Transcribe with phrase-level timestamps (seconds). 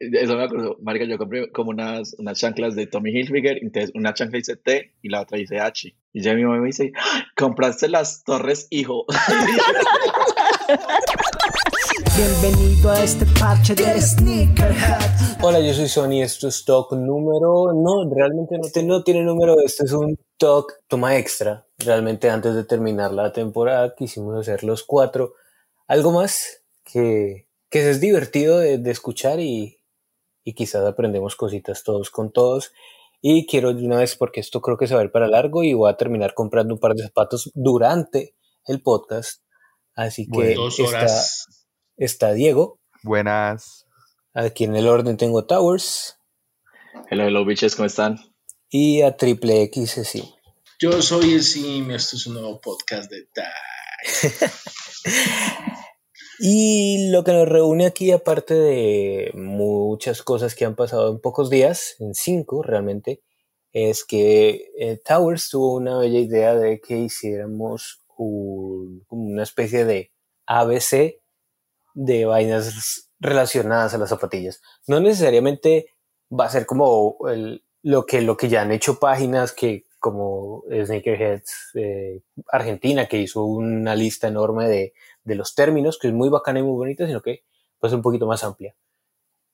[0.00, 4.14] Eso me acuerdo, marica, yo compré como unas, unas chanclas de Tommy Hilfiger, entonces una
[4.14, 5.92] chancla dice T y la otra dice H.
[6.12, 7.24] Y ya mi mamá me dice, ¡Ah!
[7.36, 9.04] compraste las torres, hijo.
[12.16, 15.00] Bienvenido a este parche de Sneakerhead.
[15.42, 17.72] Hola, yo soy Sony, esto es Talk número...
[17.72, 21.66] No, realmente no, te- no tiene número, esto es un Talk toma extra.
[21.78, 25.34] Realmente antes de terminar la temporada quisimos hacer los cuatro.
[25.86, 29.77] Algo más que, que es divertido de, de escuchar y,
[30.48, 32.72] y quizás aprendemos cositas todos con todos.
[33.20, 35.62] Y quiero de una vez, porque esto creo que se va a ir para largo
[35.62, 38.34] y voy a terminar comprando un par de zapatos durante
[38.64, 39.42] el podcast.
[39.94, 41.66] Así que dos está, horas.
[41.98, 42.80] está Diego.
[43.02, 43.86] Buenas.
[44.32, 46.18] Aquí en el orden tengo Towers.
[47.10, 48.18] Hello, hello, bitches, ¿cómo están?
[48.70, 50.34] y a Triple X sí.
[50.80, 53.44] Yo soy el Sim, esto es un nuevo podcast de Tai.
[56.38, 61.50] Y lo que nos reúne aquí, aparte de muchas cosas que han pasado en pocos
[61.50, 63.22] días, en cinco realmente,
[63.72, 70.12] es que eh, Towers tuvo una bella idea de que hiciéramos una especie de
[70.46, 71.20] ABC
[71.94, 74.60] de vainas relacionadas a las zapatillas.
[74.86, 75.94] No necesariamente
[76.30, 77.18] va a ser como
[77.82, 82.20] lo, que, lo que ya han hecho páginas que como Sneakerheads eh,
[82.52, 84.92] Argentina, que hizo una lista enorme de,
[85.28, 87.44] de los términos, que es muy bacana y muy bonita, sino que
[87.80, 88.76] pues un poquito más amplia.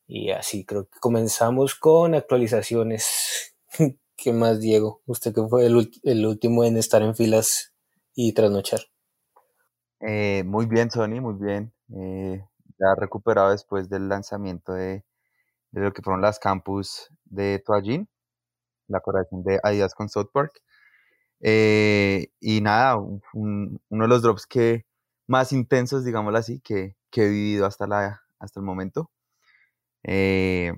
[0.06, 3.56] Y así creo que comenzamos con actualizaciones.
[4.16, 5.02] ¿Qué más, Diego?
[5.06, 7.74] Usted que fue el, el último en estar en filas
[8.14, 8.80] y trasnochar.
[10.00, 11.72] Eh, muy bien, Sony, muy bien.
[11.96, 12.44] Eh,
[12.78, 15.04] ya recuperado después del lanzamiento de,
[15.72, 18.08] de lo que fueron las campus de Toallín,
[18.88, 20.52] la colaboración de Adidas con South Park.
[21.40, 24.86] Eh, y nada, un- uno de los drops que
[25.26, 29.10] más intensos, digámoslo así, que, que he vivido hasta, la, hasta el momento.
[30.02, 30.72] Eh,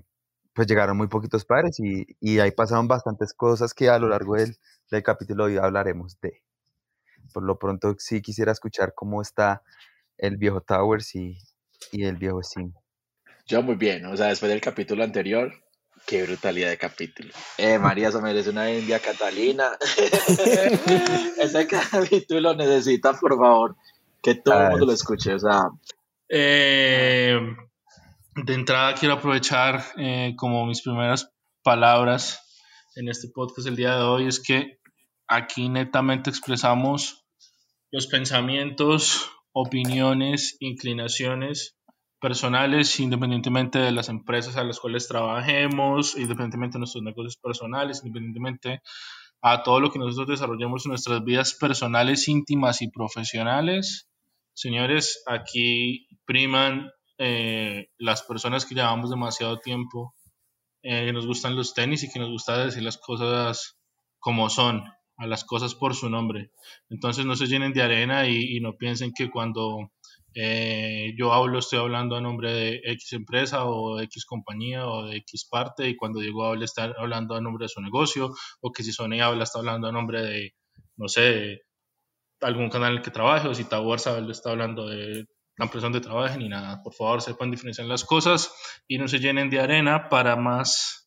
[0.52, 4.36] pues llegaron muy poquitos pares y, y ahí pasaron bastantes cosas que a lo largo
[4.36, 4.56] del,
[4.90, 6.42] del capítulo de hoy hablaremos de.
[7.32, 9.62] Por lo pronto sí quisiera escuchar cómo está
[10.16, 11.36] el viejo Towers y,
[11.92, 12.72] y el viejo Sim.
[13.46, 15.52] Yo muy bien, o sea, después del capítulo anterior,
[16.06, 17.32] qué brutalidad de capítulo.
[17.58, 19.76] Eh, María, eso merece una India Catalina.
[21.38, 23.76] Ese capítulo necesita, por favor,
[24.26, 25.68] que todo el Ah, mundo lo escuche, o sea,
[26.28, 27.38] Eh,
[28.34, 31.30] de entrada quiero aprovechar eh, como mis primeras
[31.62, 32.40] palabras
[32.96, 34.78] en este podcast el día de hoy es que
[35.28, 37.24] aquí netamente expresamos
[37.92, 41.76] los pensamientos, opiniones, inclinaciones
[42.20, 48.80] personales, independientemente de las empresas a las cuales trabajemos, independientemente de nuestros negocios personales, independientemente
[49.42, 54.08] a todo lo que nosotros desarrollemos en nuestras vidas personales, íntimas y profesionales.
[54.56, 60.14] Señores, aquí priman eh, las personas que llevamos demasiado tiempo,
[60.82, 63.76] eh, que nos gustan los tenis y que nos gusta decir las cosas
[64.18, 64.82] como son,
[65.18, 66.52] a las cosas por su nombre.
[66.88, 69.92] Entonces no se llenen de arena y, no piensen que cuando
[70.34, 75.04] eh, yo hablo estoy hablando a nombre de X empresa o de X compañía o
[75.04, 78.72] de X parte y cuando Diego habla está hablando a nombre de su negocio o
[78.72, 80.54] que si Sony habla está hablando a nombre de,
[80.96, 81.65] no sé,
[82.40, 85.26] algún canal en el que trabaje o si Towers habla está hablando de
[85.58, 86.82] la empresa donde trabaje ni nada.
[86.82, 88.52] Por favor, sepan diferenciar las cosas
[88.86, 91.06] y no se llenen de arena para más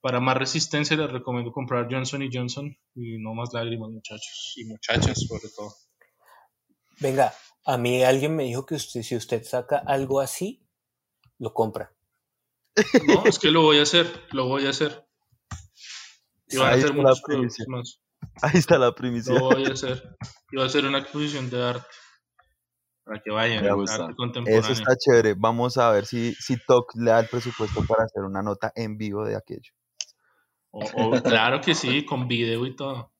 [0.00, 4.64] para más resistencia les recomiendo comprar Johnson y Johnson y no más lágrimas muchachos y
[4.64, 5.74] muchachas sobre todo.
[7.00, 7.34] Venga,
[7.64, 10.66] a mí alguien me dijo que usted, si usted saca algo así,
[11.38, 11.94] lo compra.
[13.06, 15.06] No, es que lo voy a hacer, lo voy a hacer.
[16.48, 18.00] Y van a hacer muchos más.
[18.54, 19.34] Ahí está la primicia.
[19.34, 20.16] Lo voy a hacer.
[20.52, 21.86] Y va a ser una exposición de arte.
[23.04, 24.04] Para que vayan, Me gusta.
[24.04, 24.60] arte contemporáneo.
[24.60, 25.34] Eso está chévere.
[25.36, 28.96] Vamos a ver si, si TOC le da el presupuesto para hacer una nota en
[28.98, 29.72] vivo de aquello.
[30.70, 33.12] O- o- claro que sí, con video y todo.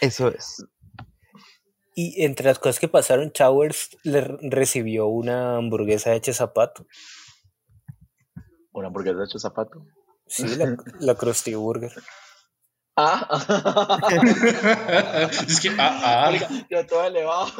[0.00, 0.64] Eso es.
[1.94, 6.86] Y entre las cosas que pasaron, Towers le re- recibió una hamburguesa hecha zapato.
[8.72, 9.84] una hamburguesa hecho zapato.
[10.26, 11.92] Sí, la, la Krusty Burger.
[13.02, 13.26] Ah,
[15.48, 17.50] es que, ah, ah, Marica, yo todo elevado.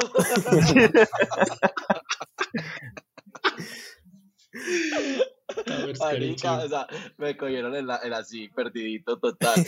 [5.67, 6.47] Marica, o Carichi.
[6.69, 9.55] sea, me cogieron en, la, en así, perdidito total.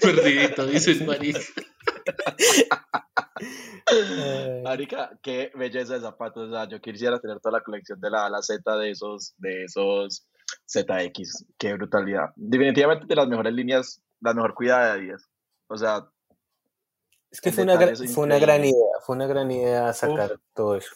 [0.00, 1.40] Perdidito, dices, marica.
[4.62, 6.48] Marica, qué belleza de zapatos.
[6.48, 8.90] O sea, yo quisiera tener toda la colección de la A a la Z de
[8.90, 10.26] esos, de esos
[10.66, 11.46] ZX.
[11.58, 12.30] Qué brutalidad.
[12.36, 15.28] Definitivamente de las mejores líneas, la mejor cuidada de Adidas.
[15.68, 16.10] O sea,
[17.30, 19.92] es que fue una, gra- detalle es fue una gran idea, fue una gran idea
[19.92, 20.94] sacar todo eso.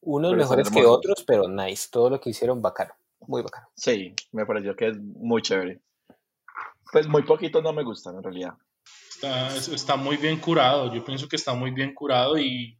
[0.00, 1.88] Unos Pero mejores que otros, pero nice.
[1.90, 2.92] Todo lo que hicieron bacano.
[3.26, 3.68] Muy bacano.
[3.74, 5.80] Sí, me pareció que es muy chévere.
[6.92, 8.54] Pues muy poquitos no me gustan en realidad.
[9.08, 10.92] Está, es- está muy bien curado.
[10.94, 12.78] Yo pienso que está muy bien curado y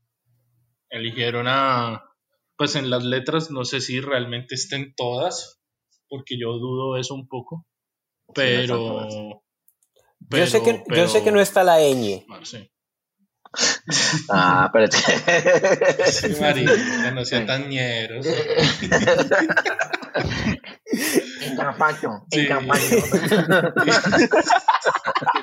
[0.90, 2.04] eligieron a.
[2.56, 5.60] Pues en las letras, no sé si realmente estén todas,
[6.08, 7.66] porque yo dudo eso un poco.
[8.36, 9.42] Están Pero.
[10.30, 12.24] yo, sé que, yo sé que no pero- está la ñ.
[12.30, 12.70] Ah, sí.
[14.30, 14.96] Ah, espérate.
[16.10, 18.26] Sí, marica, no sean tan ñeros.
[21.40, 22.40] En campaño, Sí.
[22.40, 22.82] en campaño.
[22.90, 23.04] Pero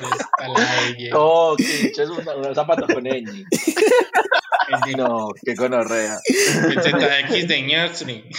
[0.10, 1.10] está la ella.
[1.16, 3.24] Oh, que es una zapata con ñ.
[4.98, 6.18] No, qué gonorrea.
[6.28, 8.30] El ZX de Ñastri.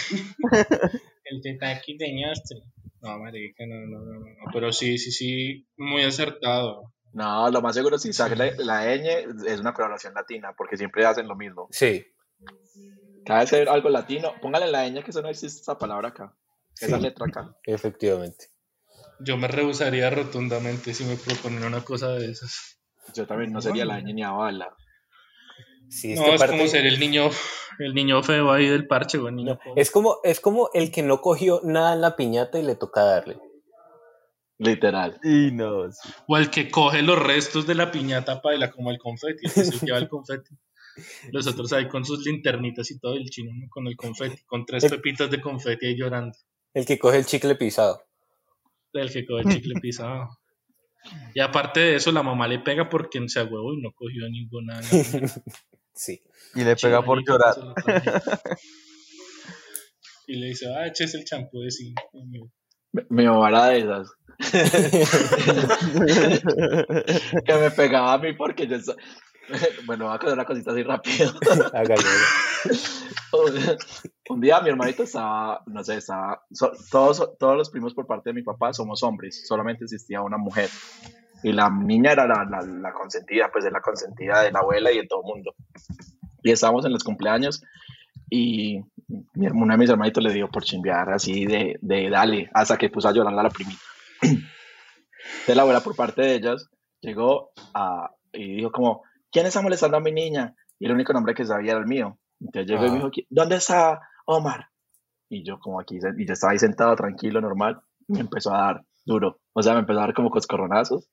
[1.25, 2.61] El ZX de Ñastri.
[3.03, 4.25] No, marica, no, no, no, no.
[4.53, 6.93] Pero sí, sí, sí, muy acertado.
[7.11, 9.05] No, lo más seguro si saca la, la ñ
[9.45, 11.67] es una colaboración latina, porque siempre hacen lo mismo.
[11.69, 12.03] Sí.
[13.25, 16.09] Cada vez que hay algo latino, póngale la ñ que eso no existe esa palabra
[16.09, 16.33] acá.
[16.79, 17.03] Esa Sí.
[17.03, 17.55] letra acá.
[17.65, 18.47] Efectivamente.
[19.19, 22.79] Yo me rehusaría rotundamente si me proponen una cosa de esas.
[23.13, 24.75] Yo también no sería la ñ ni a bala.
[25.93, 27.29] Sí, es no, que es como ser el niño,
[27.77, 29.33] el niño feo ahí del parche, güey.
[29.33, 32.63] Niño no, es como, es como el que no cogió nada en la piñata y
[32.63, 33.37] le toca darle.
[34.57, 35.19] Literal.
[35.23, 36.09] Y no, sí.
[36.27, 39.53] O el que coge los restos de la piñata para bailar como el confeti, el
[39.53, 40.55] que se lleva el confeti.
[41.31, 43.67] Los otros ahí con sus linternitas y todo, el chino ¿no?
[43.69, 46.35] con el confeti, con tres El- pepitas de confeti ahí llorando.
[46.73, 48.01] El que coge el chicle pisado.
[48.93, 50.29] El que coge el chicle pisado.
[51.35, 54.79] Y aparte de eso, la mamá le pega porque se huevo y no cogió ninguna.
[55.95, 56.21] Sí.
[56.55, 57.55] Y le pega por llorar.
[60.25, 61.93] Y le dice, ah, eches el champú de sí.
[62.93, 64.09] Me, me de esas.
[67.45, 68.79] que me pegaba a mí porque yo...
[68.79, 68.95] so-
[69.85, 71.33] Bueno, voy a contar una cosita así rápido.
[74.29, 78.29] Un día mi hermanito estaba, no sé, estaba, so- todos, todos los primos por parte
[78.29, 80.69] de mi papá somos hombres, solamente existía una mujer.
[81.43, 84.91] Y la niña era la, la, la consentida, pues es la consentida de la abuela
[84.91, 85.53] y de todo el mundo.
[86.41, 87.61] Y estábamos en los cumpleaños
[88.29, 88.79] y
[89.35, 92.89] mi, uno de mis hermanitos le dio por chimbear así de, de dale, hasta que
[92.89, 93.79] puso a llorar a la primita.
[94.21, 96.69] Entonces la abuela por parte de ellas
[97.01, 100.55] llegó a, y dijo como, ¿quién está molestando a mi niña?
[100.79, 102.17] Y el único nombre que sabía era el mío.
[102.39, 102.97] Entonces llegó y me Ah.
[102.99, 104.67] dijo, "¿Qui- ¿dónde está Omar?
[105.29, 108.57] Y yo como aquí, y yo estaba ahí sentado tranquilo, normal, y me empezó a
[108.59, 109.39] dar duro.
[109.53, 111.09] O sea, me empezó a dar como coscorronazos.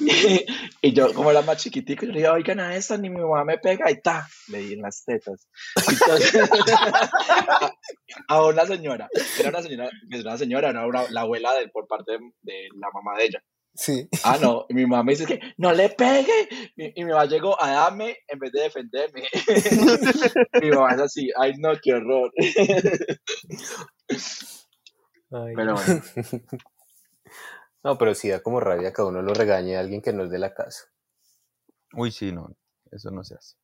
[0.00, 0.46] y,
[0.88, 3.44] y yo, como era más chiquitico, yo le dije, oigan a esta, ni mi mamá
[3.44, 5.48] me pega, y ta, le di en las tetas.
[5.88, 6.34] Entonces,
[6.72, 7.72] a,
[8.28, 9.08] a una señora,
[9.38, 12.68] era una señora, era una señora, era una- la abuela de, por parte de, de
[12.78, 13.42] la mamá de ella.
[13.74, 14.06] Sí.
[14.22, 16.46] Ah, no, y mi mamá me dice que no le pegue.
[16.76, 19.22] Y, y mi mamá llegó a darme en vez de defenderme.
[20.62, 22.30] mi mamá es así, ay no, qué horror.
[25.32, 26.02] Ay, Pero bueno,
[27.84, 30.30] No, pero sí da como rabia que uno lo regañe a alguien que no es
[30.30, 30.86] de la casa.
[31.94, 32.54] Uy, sí, no,
[32.90, 33.56] eso no se hace.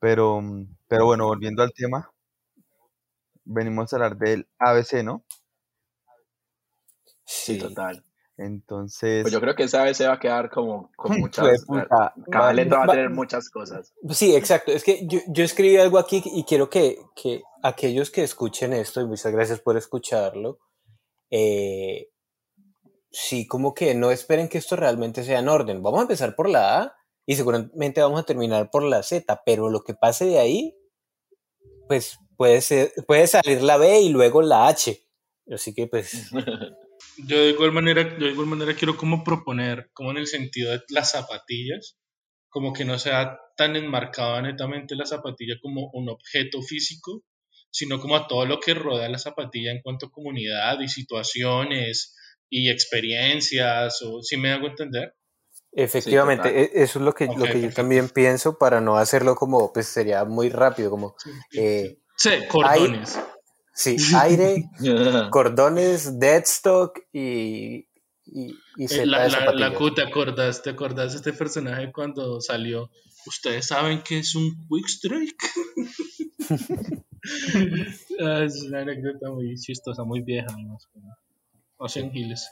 [0.00, 0.40] Pero,
[0.88, 2.10] pero bueno, volviendo al tema,
[3.46, 5.24] venimos a hablar del ABC, ¿no?
[7.24, 8.05] sí, total.
[8.38, 11.64] Entonces, Pues yo creo que esa vez se va a quedar como con muchas.
[11.64, 13.94] puta, Cada va- letra va a tener muchas cosas.
[14.10, 14.72] Sí, exacto.
[14.72, 19.00] Es que yo, yo escribí algo aquí y quiero que, que aquellos que escuchen esto,
[19.00, 20.58] y muchas gracias por escucharlo,
[21.30, 22.10] eh,
[23.10, 25.82] sí, como que no esperen que esto realmente sea en orden.
[25.82, 26.94] Vamos a empezar por la A
[27.24, 30.76] y seguramente vamos a terminar por la Z, pero lo que pase de ahí,
[31.88, 35.02] pues puede, ser, puede salir la B y luego la H.
[35.50, 36.30] Así que pues
[37.18, 40.72] Yo de igual manera, yo de igual manera quiero como proponer, como en el sentido
[40.72, 41.96] de las zapatillas,
[42.48, 47.22] como que no sea tan enmarcada netamente la zapatilla como un objeto físico,
[47.70, 52.14] sino como a todo lo que rodea la zapatilla en cuanto a comunidad y situaciones
[52.48, 55.14] y experiencias, o si me hago entender.
[55.72, 59.72] efectivamente, e- eso es lo que, lo que yo también pienso para no hacerlo como,
[59.72, 61.16] pues sería muy rápido, como...
[61.54, 63.18] eh, Sí, cordones.
[63.76, 64.70] Sí, aire,
[65.30, 67.86] cordones, deadstock y,
[68.24, 72.40] y, y Eh, la, la, la Q, ¿te acordás, ¿te acordás de este personaje cuando
[72.40, 72.90] salió?
[73.26, 75.42] ¿Ustedes saben qué es un quick strike?
[78.20, 80.88] Ah, es una anécdota muy chistosa, muy vieja, además.
[81.76, 82.48] O sea, en Giles.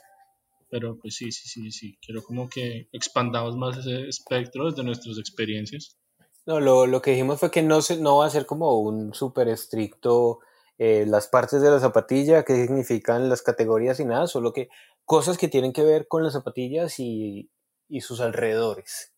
[0.69, 1.97] Pero pues sí, sí, sí, sí.
[2.05, 5.97] Quiero como que expandamos más ese espectro de nuestras experiencias.
[6.45, 9.15] No, lo, lo que dijimos fue que no, se, no va a ser como un
[9.15, 10.41] súper estricto
[10.79, 14.69] eh, las partes de la zapatilla, qué significan las categorías y nada, solo que
[15.05, 17.51] cosas que tienen que ver con las zapatillas y,
[17.89, 19.13] y sus alrededores.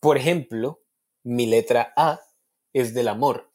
[0.00, 0.82] Por ejemplo,
[1.22, 2.20] mi letra A
[2.72, 3.50] es del amor.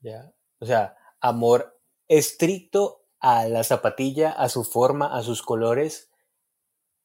[0.00, 0.32] ¿Ya?
[0.60, 1.78] O sea, amor
[2.08, 6.10] estricto a la zapatilla, a su forma, a sus colores,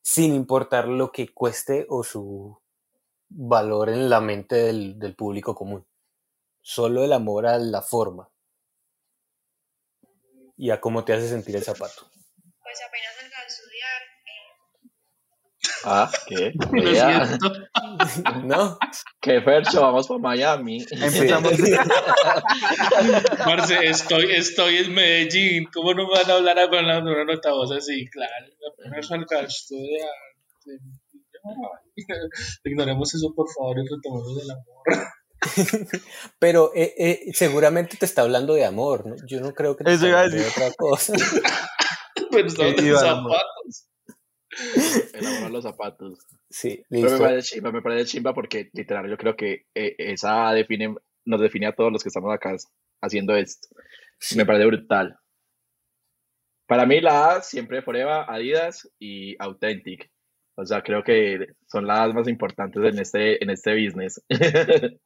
[0.02, 2.62] sin importar lo que cueste o su
[3.28, 5.86] valor en la mente del, del público común.
[6.68, 8.28] Solo el amor a la forma
[10.58, 12.10] y a cómo te hace sentir el zapato.
[12.64, 14.02] Pues apenas salga de estudiar,
[15.84, 16.54] Ah, ¿qué?
[16.72, 17.52] Vea, siento.
[18.46, 18.80] ¿No?
[19.22, 20.84] qué fercho, vamos para Miami.
[20.90, 21.52] Empezamos,
[23.46, 25.70] Parce, estoy, estoy en Medellín.
[25.72, 28.10] ¿Cómo no me van a hablar a- con una nota voz así?
[28.10, 30.10] Claro, apenas salga de estudiar.
[32.64, 35.12] Ignoremos eso, por favor, y retomemos el amor.
[36.40, 39.16] Pero eh, eh, seguramente te está hablando de amor, ¿no?
[39.28, 40.64] Yo no creo que te Eso esté iba a hablando de decir.
[40.64, 41.14] otra cosa.
[42.32, 43.38] Pero en iba al amor.
[43.38, 43.90] zapatos.
[45.14, 46.20] El amor a los zapatos.
[46.50, 47.20] Sí, Pero me listo.
[47.20, 51.68] parece chimba, me parece chimba porque literal yo creo que eh, esa define, nos define
[51.68, 52.56] a todos los que estamos acá
[53.02, 53.68] haciendo esto.
[54.36, 55.20] Me parece brutal.
[56.68, 60.10] Para mí la A siempre Forever, Adidas y Authentic.
[60.58, 64.22] O sea, creo que son las más importantes en este, en este business.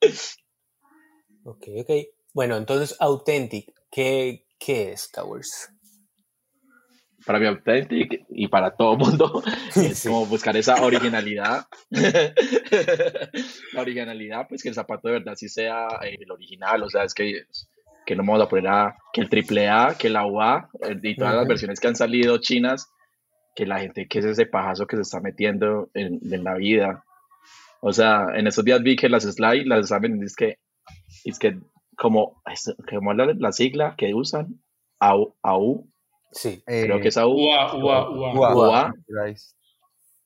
[1.46, 1.90] Ok, ok.
[2.34, 5.70] Bueno, entonces, Authentic, ¿qué, qué es Towers?
[7.26, 9.44] para mí Authentic y para todo el mundo
[9.76, 10.08] es Sí.
[10.08, 11.66] como buscar esa originalidad.
[11.92, 17.04] la originalidad, pues que el zapato de verdad sí sea eh, el original, o sea,
[17.04, 17.44] es que,
[18.06, 21.16] que no vamos a poner a, que el triple A, que la UA eh, y
[21.16, 22.90] todas las versiones que han salido chinas,
[23.56, 27.04] que la gente, que es ese pajazo que se está metiendo en, en la vida.
[27.82, 30.58] O sea, en estos días vi que las slide, las examen, es que,
[31.26, 31.58] es que
[31.98, 34.62] como, es- como la, la sigla que usan,
[35.00, 35.88] AU, AU
[36.32, 36.62] Sí.
[36.66, 37.32] creo eh, que es AU.
[37.32, 38.34] Ua, ua, ua.
[38.36, 39.34] UA, UA.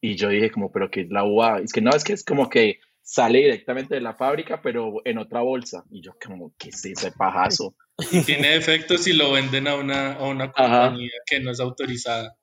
[0.02, 1.60] Y yo dije como, pero que es la UA.
[1.62, 5.18] Es que no, es que es como que sale directamente de la fábrica, pero en
[5.18, 5.86] otra bolsa.
[5.92, 7.76] Y yo como, ¿qué es ese pajazo?
[8.12, 10.88] Y tiene efectos si lo venden a una, a una Ajá.
[10.90, 12.36] compañía que no es autorizada.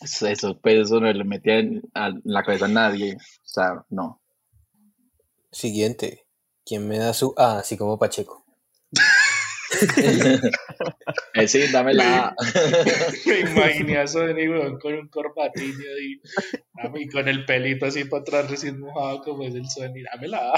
[0.00, 3.14] Eso, pues eso no le metía en, a- en la cabeza a nadie.
[3.16, 4.20] O sea, no.
[5.50, 6.26] Siguiente.
[6.64, 7.58] ¿Quién me da su A?
[7.58, 8.44] Así como Pacheco.
[11.34, 12.36] Eh, sí, dame la A.
[13.26, 16.20] Me imaginé a Sony, weón, con un corbatín y,
[17.02, 20.02] y con el pelito así para atrás recién mojado como es el Sony.
[20.12, 20.52] Dámela.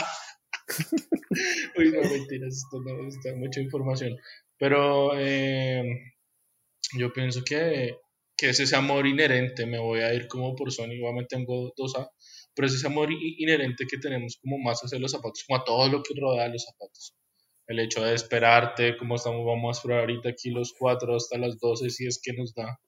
[1.76, 4.16] Uy, no, mentiras, esto no está mucha información.
[4.58, 5.82] Pero eh,
[6.96, 7.96] yo pienso que,
[8.40, 9.66] que es ese amor inherente.
[9.66, 12.10] Me voy a ir como por Sony, igualmente tengo dos A,
[12.54, 15.88] pero es ese amor inherente que tenemos como más hacia los zapatos, como a todo
[15.88, 17.14] lo que rodea los zapatos.
[17.66, 21.58] El hecho de esperarte, como estamos, vamos a esperar ahorita aquí los cuatro hasta las
[21.58, 22.80] 12, si es que nos da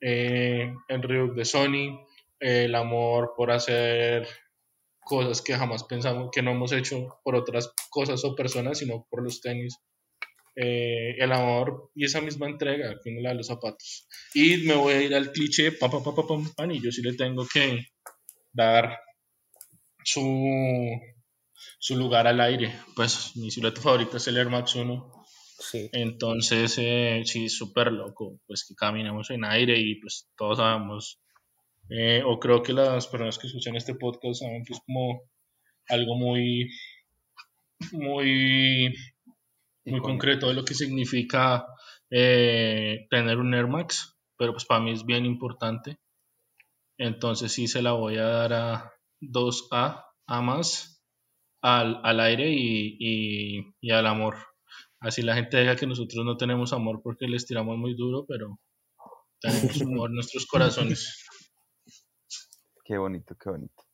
[0.00, 2.06] eh, el Ryuk de Sony,
[2.40, 4.26] el amor por hacer
[5.00, 9.22] cosas que jamás pensamos que no hemos hecho por otras cosas o personas, sino por
[9.22, 9.78] los tenis.
[10.58, 14.08] Eh, el amor y esa misma entrega que uno le da a los zapatos.
[14.32, 17.02] Y me voy a ir al cliché, pam, pam, pam, pam, pam, y yo sí
[17.02, 17.88] le tengo que
[18.54, 18.98] dar
[20.02, 20.22] su,
[21.78, 22.72] su lugar al aire.
[22.94, 25.12] Pues mi silueta favorita es el Air Max 1.
[25.58, 25.90] Sí.
[25.92, 31.20] Entonces, eh, sí, súper loco, pues que caminemos en aire y pues todos sabemos,
[31.88, 35.22] eh, o creo que las personas que escuchan este podcast saben que es como
[35.88, 36.70] algo muy,
[37.92, 38.94] muy,
[39.86, 41.66] muy concreto de lo que significa
[42.10, 45.98] eh, tener un Air Max, pero pues para mí es bien importante.
[46.98, 51.02] Entonces sí se la voy a dar a 2A, A más,
[51.62, 54.36] al, al aire y, y, y al amor.
[54.98, 58.58] Así la gente diga que nosotros no tenemos amor porque les tiramos muy duro, pero
[59.40, 61.24] tenemos amor en nuestros corazones.
[62.84, 63.84] Qué bonito, qué bonito.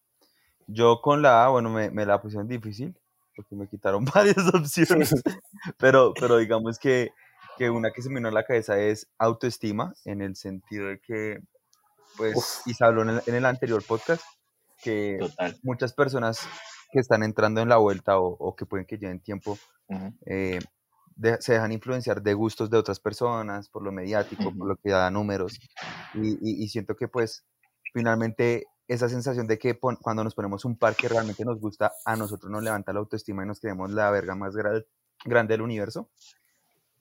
[0.67, 2.95] Yo con la A, bueno, me, me la pusieron difícil
[3.37, 5.12] porque me quitaron varias opciones,
[5.79, 7.11] pero, pero digamos que,
[7.59, 11.01] que una que se me vino a la cabeza es autoestima, en el sentido de
[11.01, 11.39] que,
[12.17, 12.67] pues, Uf.
[12.67, 14.23] y se habló en el, en el anterior podcast,
[14.83, 15.57] que Total.
[15.62, 16.41] muchas personas
[16.91, 19.59] que están entrando en la vuelta o, o que pueden que lleven tiempo,
[19.89, 20.15] Ujú.
[20.27, 20.59] eh,
[21.17, 24.67] de- se dejan influenciar de gustos de otras personas, por lo mediático, por Ujú.
[24.67, 25.59] lo que da números.
[26.15, 27.45] Y, y- y siento que pues
[27.95, 32.17] finalmente esa sensación de que cuando nos ponemos un par que realmente nos gusta, a
[32.17, 34.85] nosotros nos levanta la autoestima y nos creemos la verga más gra-
[35.25, 36.11] grande del universo,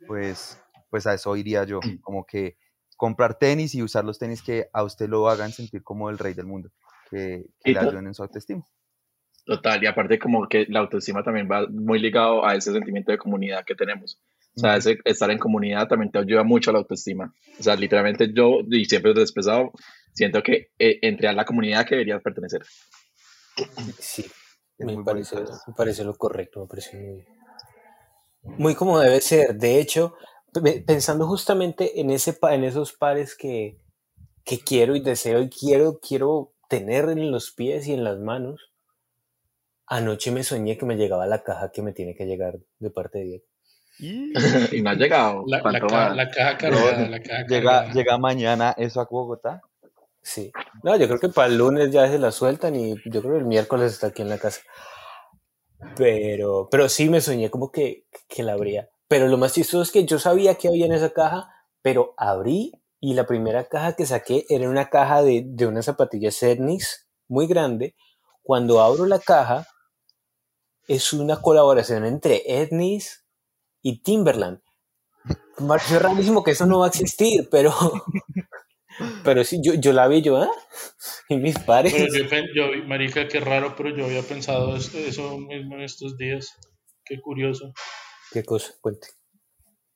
[0.08, 2.58] pues, pues a eso iría yo, como que
[2.98, 6.34] comprar tenis y usar los tenis que a usted lo hagan sentir como el rey
[6.34, 6.70] del mundo,
[7.10, 8.64] que, que le ayuden en su autoestima.
[9.44, 13.18] Total, y aparte como que la autoestima también va muy ligado a ese sentimiento de
[13.18, 14.22] comunidad que tenemos.
[14.56, 17.34] O sea, ese estar en comunidad también te ayuda mucho a la autoestima.
[17.58, 19.72] O sea, literalmente yo, y siempre lo he expresado,
[20.14, 22.62] siento que eh, entré a la comunidad que deberías pertenecer.
[24.00, 24.26] Sí.
[24.80, 27.26] Me parece, me parece lo correcto, me parece muy,
[28.58, 29.56] muy como debe ser.
[29.56, 30.16] De hecho,
[30.54, 33.78] pe- pensando justamente en, ese, en esos pares que,
[34.44, 38.72] que quiero y deseo y quiero, quiero tener en los pies y en las manos,
[39.88, 43.20] anoche me soñé que me llegaba la caja que me tiene que llegar de parte
[43.20, 43.46] de Diego.
[44.00, 44.34] Y
[44.78, 45.44] y no ha llegado.
[45.46, 47.94] La, la, ¿Cuánto ca- la caja cargada, la caja llega, cargada.
[47.94, 49.62] llega mañana eso a Bogotá.
[50.22, 50.52] Sí.
[50.84, 53.40] No, yo creo que para el lunes ya se la sueltan y yo creo que
[53.40, 54.62] el miércoles está aquí en la casa.
[55.96, 58.90] Pero, pero sí me soñé como que, que la abría.
[59.08, 61.50] Pero lo más chistoso es que yo sabía que había en esa caja,
[61.82, 66.42] pero abrí y la primera caja que saqué era una caja de, de unas zapatillas
[66.44, 67.96] Etnis muy grande.
[68.44, 69.68] Cuando abro la caja,
[70.88, 73.26] es una colaboración entre Etnis
[73.82, 74.62] y Timberland.
[75.68, 77.74] Pareció rarísimo que eso no va a existir, pero,
[79.24, 80.50] pero sí, yo, yo la vi yo, ¿ah?
[81.30, 81.94] Y mis pares.
[81.94, 86.54] Pero yo, marica, qué raro, pero yo había pensado es- eso mismo en estos días.
[87.06, 87.74] Qué curioso.
[88.32, 88.74] ¿Qué cosa?
[88.82, 89.08] Cuente.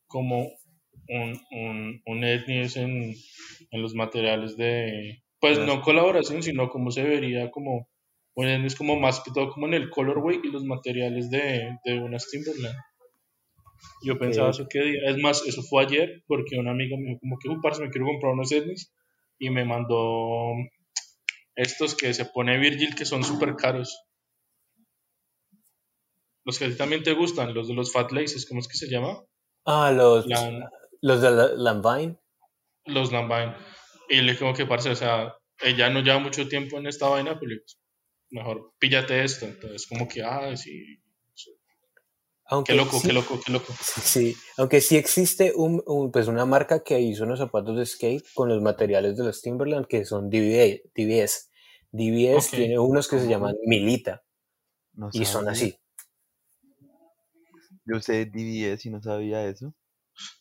[0.07, 0.50] Como
[1.07, 3.13] un, un, un etnies en,
[3.71, 7.88] en los materiales de, pues no colaboración, sino como se vería como
[8.35, 12.00] un etnies como más que todo como en el colorway y los materiales de, de
[12.00, 12.75] unas Timberland.
[14.04, 15.10] Yo pensaba eso que día.
[15.10, 18.08] Es más, eso fue ayer porque una amiga me dijo como que, parce, me quiero
[18.08, 18.94] comprar unos etnies
[19.39, 20.54] y me mandó
[21.56, 23.98] estos que se pone Virgil que son súper caros.
[26.44, 28.77] Los que a ti también te gustan, los de los Fat Laces, ¿cómo es que
[28.77, 29.20] se llama?
[29.65, 30.27] Ah, los,
[31.01, 32.18] los de la, Lambine.
[32.86, 33.56] los Lambine.
[34.10, 37.34] Y le digo que, parce, o sea, ella no lleva mucho tiempo en esta vaina,
[37.39, 37.65] pero le digo,
[38.30, 39.46] mejor píllate esto.
[39.46, 41.00] Entonces, como que, ah, sí,
[42.48, 43.74] Aunque qué loco, sí, qué loco, qué loco.
[43.82, 48.24] Sí, aunque sí existe un, un- pues una marca que hizo unos zapatos de skate
[48.36, 51.50] con los materiales de los Timberland que son DBA, DBS.
[51.92, 54.24] DBS tiene unos que se llaman Milita
[54.94, 55.78] No y son así.
[57.86, 59.74] Yo sé DBS y no sabía eso.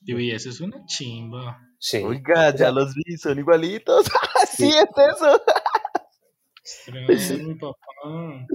[0.01, 1.59] DBS es una chimba.
[1.79, 1.99] Sí.
[1.99, 4.07] Oiga, ya los vi, son igualitos.
[4.57, 5.43] sí, es eso.
[6.87, 8.47] Tremendo, mi papá.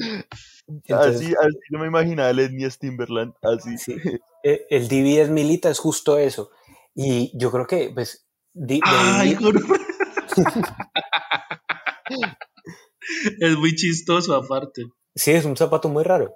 [0.68, 3.78] Entonces- así, así yo me imaginaba el Etnies Timberland, así.
[3.78, 3.96] Sí.
[4.44, 6.52] Eh, El DBS Milita es justo eso.
[6.96, 9.38] Y yo creo que, pues, di- Ay,
[13.40, 14.84] es muy chistoso aparte.
[15.16, 16.36] sí, es un zapato muy raro.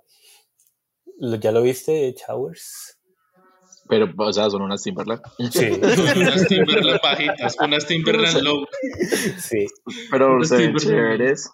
[1.20, 3.00] Lo- ¿Ya lo viste, Chowers?
[3.90, 5.22] Pero, o sea, son unas Timberland.
[5.52, 8.66] Sí, unas Timberland bajitas, unas Timberland low.
[9.38, 9.68] sí.
[10.10, 11.50] Pero se ven chéveres.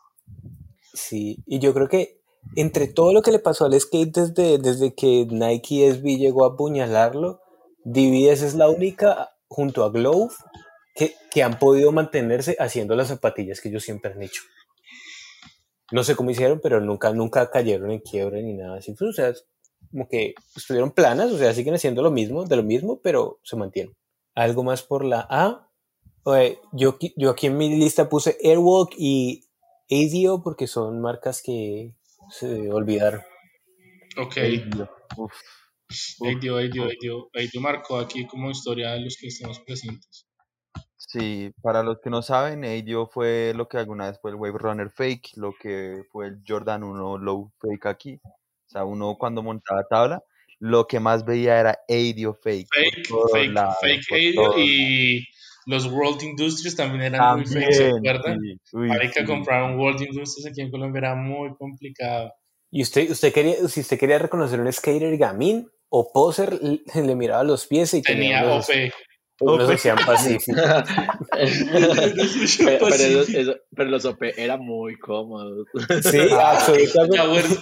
[0.93, 2.19] Sí, y yo creo que
[2.55, 6.49] entre todo lo que le pasó al skate desde, desde que Nike SB llegó a
[6.49, 7.41] apuñalarlo,
[7.83, 10.33] DBS es la única, junto a Glove,
[10.95, 14.41] que, que han podido mantenerse haciendo las zapatillas que ellos siempre han hecho.
[15.91, 18.93] No sé cómo hicieron, pero nunca, nunca cayeron en quiebre ni nada así.
[18.93, 19.33] Pues, o sea,
[19.91, 23.55] como que estuvieron planas, o sea, siguen haciendo lo mismo, de lo mismo, pero se
[23.55, 23.95] mantienen.
[24.35, 25.65] Algo más por la A.
[26.73, 29.48] Yo, yo aquí en mi lista puse Airwalk y
[29.89, 31.93] ADO porque son marcas que
[32.29, 33.21] se olvidaron.
[34.17, 34.37] Ok.
[35.17, 35.33] Uf,
[36.21, 37.29] Aidio, Aidio, Aidio.
[37.33, 40.27] Aidio marcó aquí como historia de los que estamos presentes.
[40.97, 44.59] Sí, para los que no saben, ADO fue lo que alguna vez fue el Wave
[44.59, 48.19] Runner Fake, lo que fue el Jordan 1 Low Fake aquí.
[48.23, 50.23] O sea, uno cuando montaba tabla,
[50.59, 52.67] lo que más veía era ADO Fake.
[52.69, 55.25] Fake, fake, lados, fake todos y
[55.69, 58.39] los World Industries también eran muy También, fake, ¿se acuerdan?
[58.41, 59.25] sí, uy, Marica, sí.
[59.25, 62.33] comprar un World Industries aquí en Colombia era muy complicado.
[62.71, 67.15] Y usted, usted quería, si usted quería reconocer un skater gamín o poser, le, le
[67.15, 68.91] miraba los pies y Tenía unos, OP.
[69.41, 70.59] unos hacían pacífico.
[71.31, 75.67] pero, pero eso- eso- pero los OP eran muy cómodos.
[76.01, 77.17] Sí, absolutamente.
[77.17, 77.59] Towers,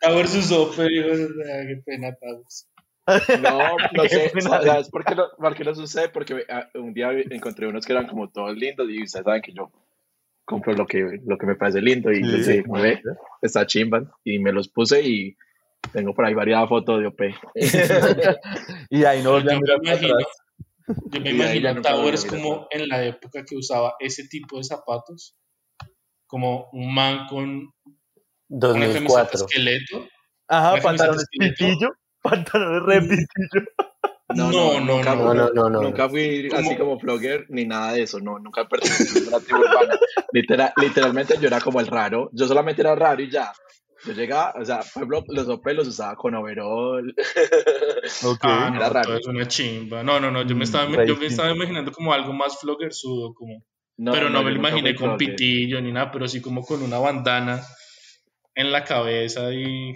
[0.00, 2.68] Towers OP, "Ah, qué pena, Towers.
[3.40, 3.58] No,
[3.94, 4.30] no sé.
[4.40, 6.08] ¿sabes por qué, lo, por qué lo sucede?
[6.10, 9.52] Porque ah, un día encontré unos que eran como todos lindos y ustedes saben que
[9.52, 9.70] yo
[10.44, 13.02] compro lo que, lo que me parece lindo y Sí, les dije, "Como ve,
[13.42, 15.36] está chimban y me los puse y
[15.92, 17.34] tengo por ahí varias fotos de OP.
[18.90, 20.28] y ahí no volví a Yo me mirar para imagino, atrás.
[21.12, 25.36] yo me imagino a Towers como en la época que usaba ese tipo de zapatos,
[26.26, 27.72] como un man con
[28.48, 29.46] una camiseta 2004.
[29.46, 30.08] esqueleto.
[30.48, 31.90] Ajá, pantalones pitillo,
[32.22, 33.66] pantalones re pitillo.
[34.34, 35.82] No, no, nunca, no, no, no, no.
[35.82, 39.40] Nunca fui así Como- como vlogger ni nada de eso, no, nunca pertenecí a una
[39.40, 39.98] tribu urbana.
[40.32, 43.52] Literal- literalmente yo era como el raro, yo solamente era raro y ya.
[44.04, 47.12] Yo llegaba, o sea, por ejemplo, los OP los usaba con overall.
[48.24, 48.38] Ok.
[48.42, 49.16] Ah, no, Era raro.
[49.16, 50.02] es una chimba.
[50.02, 53.32] No, no, no, yo me Mm, estaba, yo me estaba imaginando como algo más floggersudo,
[53.34, 53.64] como,
[53.96, 55.30] No, pero no, me lo imaginé con vlogger.
[55.30, 57.62] pitillo ni nada, pero sí como con una bandana
[58.54, 59.94] en la cabeza y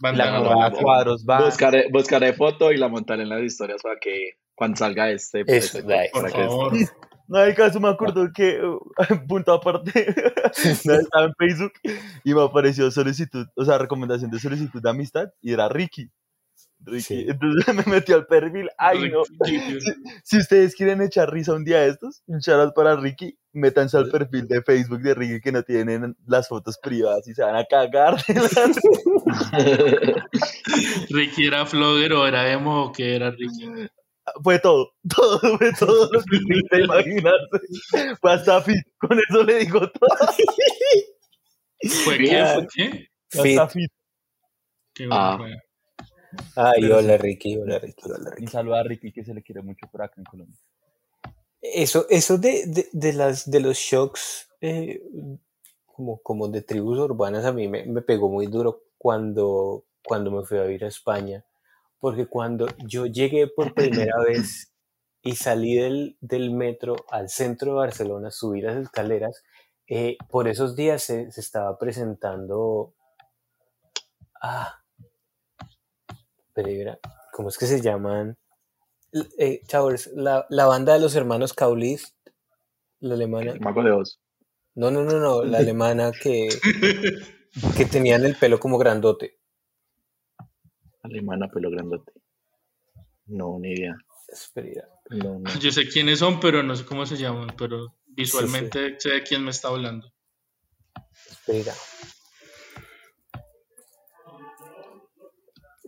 [0.00, 1.44] La bandana no, corona no, a cuadros va.
[1.44, 5.40] Buscaré, buscaré foto y la montaré en las historias para que cuando salga este.
[5.46, 6.10] Eso, este, dai.
[6.10, 6.72] Por para que- favor.
[7.30, 8.80] No, hay caso me acuerdo que, uh,
[9.28, 9.92] punto aparte,
[10.56, 11.70] estaba en Facebook
[12.24, 16.10] y me apareció solicitud, o sea, recomendación de solicitud de amistad y era Ricky.
[16.82, 17.02] Ricky.
[17.02, 17.26] Sí.
[17.28, 18.68] Entonces me metió al perfil.
[18.78, 19.22] Ay, no.
[20.24, 24.10] Si ustedes quieren echar risa un día de estos, un shout para Ricky, métanse al
[24.10, 27.64] perfil de Facebook de Ricky que no tienen las fotos privadas y se van a
[27.64, 28.16] cagar.
[28.26, 28.34] de
[31.10, 33.88] Ricky era flogger o era emo o que era Ricky.
[34.44, 38.14] Fue todo, todo, fue todo lo que pudiste imaginarse.
[38.20, 40.08] Fue hasta fit, con eso le digo todo.
[42.04, 42.44] ¿Fue qué?
[42.54, 43.08] ¿Fue qué?
[43.30, 43.58] Fit.
[43.58, 43.90] Hasta fit.
[44.94, 45.36] Qué bueno Ah.
[45.38, 45.56] fue.
[46.56, 48.46] Ay, Pero hola Ricky, hola Ricky, hola Y Ricky.
[48.48, 50.58] saluda a Ricky que se le quiere mucho por acá en Colombia.
[51.62, 55.02] Eso, eso de, de, de las, de los shocks eh,
[55.86, 60.44] como, como de tribus urbanas a mí me, me pegó muy duro cuando, cuando me
[60.44, 61.44] fui a vivir a España,
[61.98, 64.72] porque cuando yo llegué por primera vez
[65.22, 69.42] y salí del, del metro al centro de Barcelona, subí las escaleras,
[69.86, 72.94] eh, por esos días se, se estaba presentando...
[74.42, 74.79] Ah,
[77.32, 78.36] ¿cómo es que se llaman?
[79.38, 79.62] Eh,
[80.14, 82.14] la, la banda de los hermanos Kaulis,
[83.00, 83.54] la alemana.
[83.60, 84.20] Mago de Oz.
[84.74, 86.48] No, no, no, no, la alemana que,
[87.76, 89.38] que tenían el pelo como grandote.
[91.02, 92.12] Alemana, pelo grandote.
[93.26, 93.96] No, ni idea.
[94.28, 94.88] Espera.
[95.10, 95.58] No, no.
[95.58, 99.44] Yo sé quiénes son, pero no sé cómo se llaman, pero visualmente sé de quién
[99.44, 100.12] me está hablando.
[101.28, 101.74] Espera.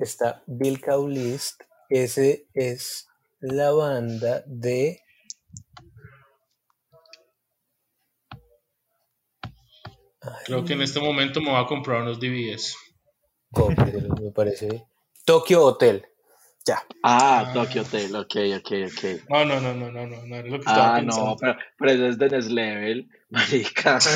[0.02, 1.62] Está Bill Kaulist.
[1.88, 3.06] Ese es
[3.40, 5.00] la banda de.
[10.44, 12.76] Creo que en este momento me voy a comprar unos DVDs.
[14.20, 14.84] Me parece.
[15.24, 16.04] Tokyo Hotel.
[16.64, 16.82] Ya.
[17.02, 19.28] Ah, Tokyo Hotel, ok, ok, ok.
[19.28, 21.30] No, no, no, no, no, no, no era lo que estaba Ah, pensando.
[21.30, 23.98] no, pero, pero eso es de Next Level, marica.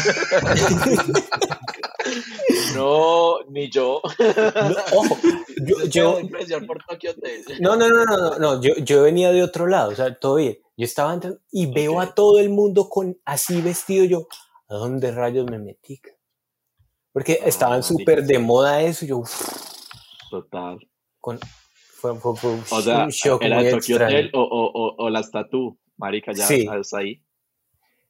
[2.77, 4.01] no, ni yo.
[4.19, 5.17] No, ojo,
[5.65, 7.43] yo, Yo yo, tengo impresión por Tokyo Hotel.
[7.61, 10.59] No, no, no, no, no, yo, yo venía de otro lado, o sea, todo bien.
[10.77, 14.27] Yo estaba entrando y veo a todo el mundo con así vestido yo,
[14.69, 16.01] ¿a dónde rayos me metí?
[17.13, 17.89] Porque estaban marica.
[17.89, 19.43] súper de moda eso, yo, uf,
[20.31, 20.79] Total.
[21.19, 21.39] con,
[21.99, 24.17] fue, fue- fue un, O sea, un shock ¿era muy Tokyo extraño.
[24.19, 25.79] Hotel o, o, o, o las Tattoo?
[25.97, 26.69] Marica, ya Sí.
[26.93, 27.23] ahí.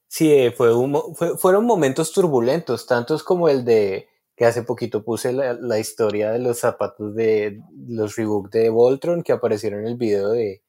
[0.09, 5.03] Sí, eh, fue un fue- fueron momentos turbulentos, tantos como el de que hace poquito
[5.03, 9.87] puse la, la historia de los zapatos de los Reebok de Voltron que aparecieron en
[9.87, 10.63] el video de,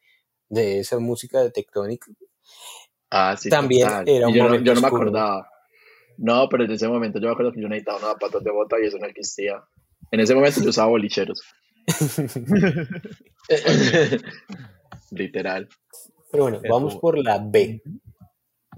[0.49, 2.05] de esa música de Tectonic.
[3.09, 4.07] Ah, sí, También total.
[4.09, 5.03] era un yo, no, momento yo no me oscuro.
[5.03, 5.49] acordaba.
[6.17, 8.77] No, pero en ese momento yo me acuerdo que yo necesitaba unos zapatos de bota
[8.81, 9.63] y eso no existía.
[10.11, 11.41] En ese momento yo usaba bolicheros.
[15.11, 15.69] Literal.
[16.31, 17.81] Pero bueno, vamos por la B.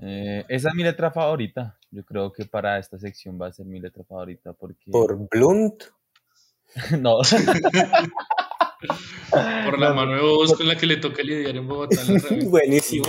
[0.01, 1.78] Eh, esa es mi letra favorita.
[1.91, 4.91] Yo creo que para esta sección va a ser mi letra favorita porque...
[4.91, 5.83] Por Blunt.
[6.99, 7.17] no,
[9.65, 12.01] Por la mano de voz con la que le toca lidiar en Bogotá.
[12.07, 12.49] en.
[12.49, 13.05] Buenísimo.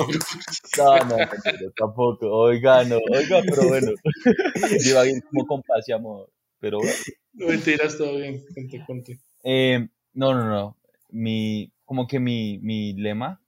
[0.79, 2.27] no, no, no, no, tampoco.
[2.27, 3.93] Oiga, no, oiga, pero bueno.
[4.85, 6.31] Yo iba a ir como con paz y amor.
[6.59, 6.93] Pero bueno.
[7.35, 8.43] No mentiras, todo bien.
[8.55, 9.21] Conte, conte.
[9.45, 10.77] Eh, no, no, no.
[11.11, 13.41] Mi, como que mi, mi lema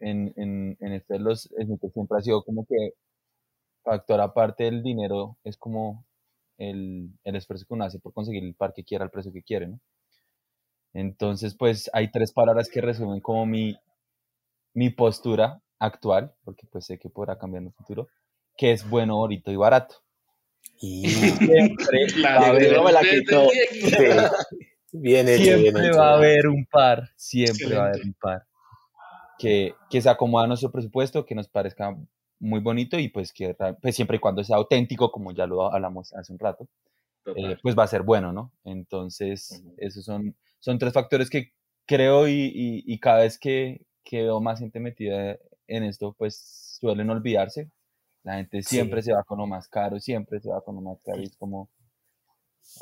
[0.00, 2.94] en, en, en este los sneakers siempre ha sido como que
[3.82, 6.04] factor aparte del dinero es como
[6.58, 9.42] el, el esfuerzo que uno hace por conseguir el par que quiera al precio que
[9.42, 9.80] quiere, ¿no?
[10.94, 13.76] Entonces, pues hay tres palabras que resumen como mi,
[14.74, 18.08] mi postura actual, porque pues sé que podrá cambiar en el futuro,
[18.56, 19.96] que es bueno, bonito y barato.
[20.80, 22.40] Y Siempre La
[25.96, 28.08] va a haber un par, siempre va a haber Excelente.
[28.08, 28.46] un par
[29.38, 31.96] que, que se acomoda a nuestro presupuesto, que nos parezca
[32.42, 36.12] muy bonito y pues que pues siempre y cuando sea auténtico, como ya lo hablamos
[36.14, 36.68] hace un rato,
[37.36, 38.52] eh, pues va a ser bueno, ¿no?
[38.64, 39.74] Entonces, Ujú.
[39.78, 41.52] esos son, son tres factores que
[41.86, 46.76] creo y, y- y cada vez que, que veo más gente metida en esto, pues
[46.80, 47.70] suelen olvidarse.
[48.24, 49.06] La gente siempre Sí.
[49.06, 51.36] se va con lo más caro, siempre se va con lo más caro y es
[51.36, 51.70] como...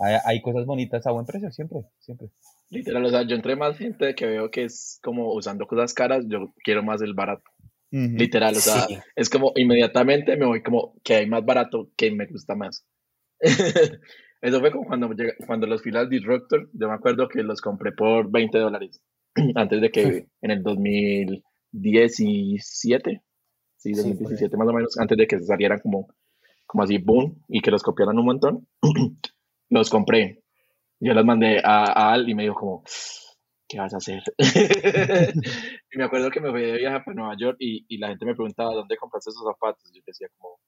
[0.00, 2.28] Hay, hay cosas bonitas a buen precio, siempre, siempre.
[2.70, 6.24] Literal, o sea, yo entre más gente que veo que es como usando cosas caras,
[6.28, 7.42] yo quiero más el barato.
[7.90, 8.96] Literal, o sea, Sí.
[9.16, 12.86] es como inmediatamente me voy como que hay más barato que me gusta más.
[14.42, 17.92] Eso fue como cuando, llega- cuando los filas Disruptor, yo me acuerdo que los compré
[17.92, 19.00] por 20 dólares
[19.54, 23.22] antes de que en el 2017,
[23.76, 26.08] sí, Sí, 2017 más o menos, antes de que salieran como,
[26.66, 28.66] como así, boom, y que los copiaran un montón.
[29.70, 30.42] los compré.
[31.00, 32.82] Yo los mandé a, a Al y me dijo como,
[33.70, 34.22] ¿qué vas a hacer?
[35.92, 38.26] y me acuerdo que me fui de viaje para Nueva York y, y la gente
[38.26, 39.90] me preguntaba, ¿dónde compraste esos zapatos?
[39.94, 40.58] Yo decía como,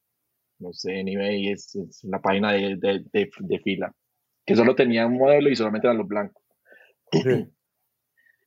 [0.60, 3.92] no sé, en eBay es, es la página de, de, de, de fila,
[4.46, 6.42] que solo tenía un modelo y solamente eran los blancos.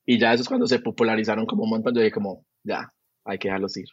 [0.05, 2.93] y ya eso es cuando se popularizaron como un montón, yo dije como, ya,
[3.25, 3.89] hay que dejarlos ir.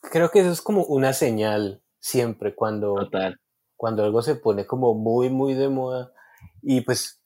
[0.00, 3.38] Creo que eso es como una señal siempre cuando, Total.
[3.76, 6.14] cuando algo se pone como muy, muy de moda.
[6.62, 7.19] Y pues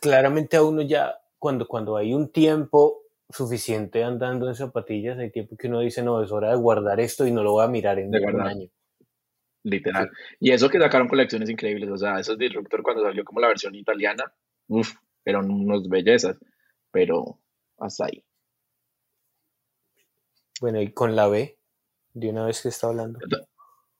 [0.00, 5.56] claramente a uno ya, cuando, cuando hay un tiempo suficiente andando en zapatillas, hay tiempo
[5.56, 7.98] que uno dice, no, es hora de guardar esto y no lo voy a mirar
[7.98, 8.68] en De un año.
[9.62, 10.10] Literal.
[10.38, 13.74] Y eso que sacaron colecciones increíbles, o sea, esos Disruptor cuando salió como la versión
[13.74, 14.24] italiana,
[14.68, 16.38] uff, eran unos bellezas,
[16.90, 17.38] pero
[17.78, 18.24] hasta ahí.
[20.60, 21.58] Bueno, y con la B,
[22.14, 23.18] de una vez que está hablando.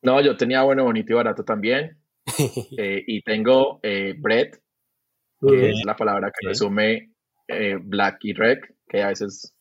[0.02, 1.98] No, yo tenía bueno, bonito y barato también,
[2.78, 4.52] eh, y tengo eh, bread,
[5.40, 7.12] que es la palabra que resume
[7.48, 9.54] eh, black y red, que a veces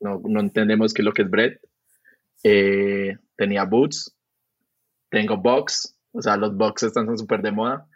[0.00, 1.52] no, no entendemos qué es lo que es bread.
[2.44, 4.16] Eh, tenía boots,
[5.10, 7.86] tengo box, o sea, los box están súper de moda.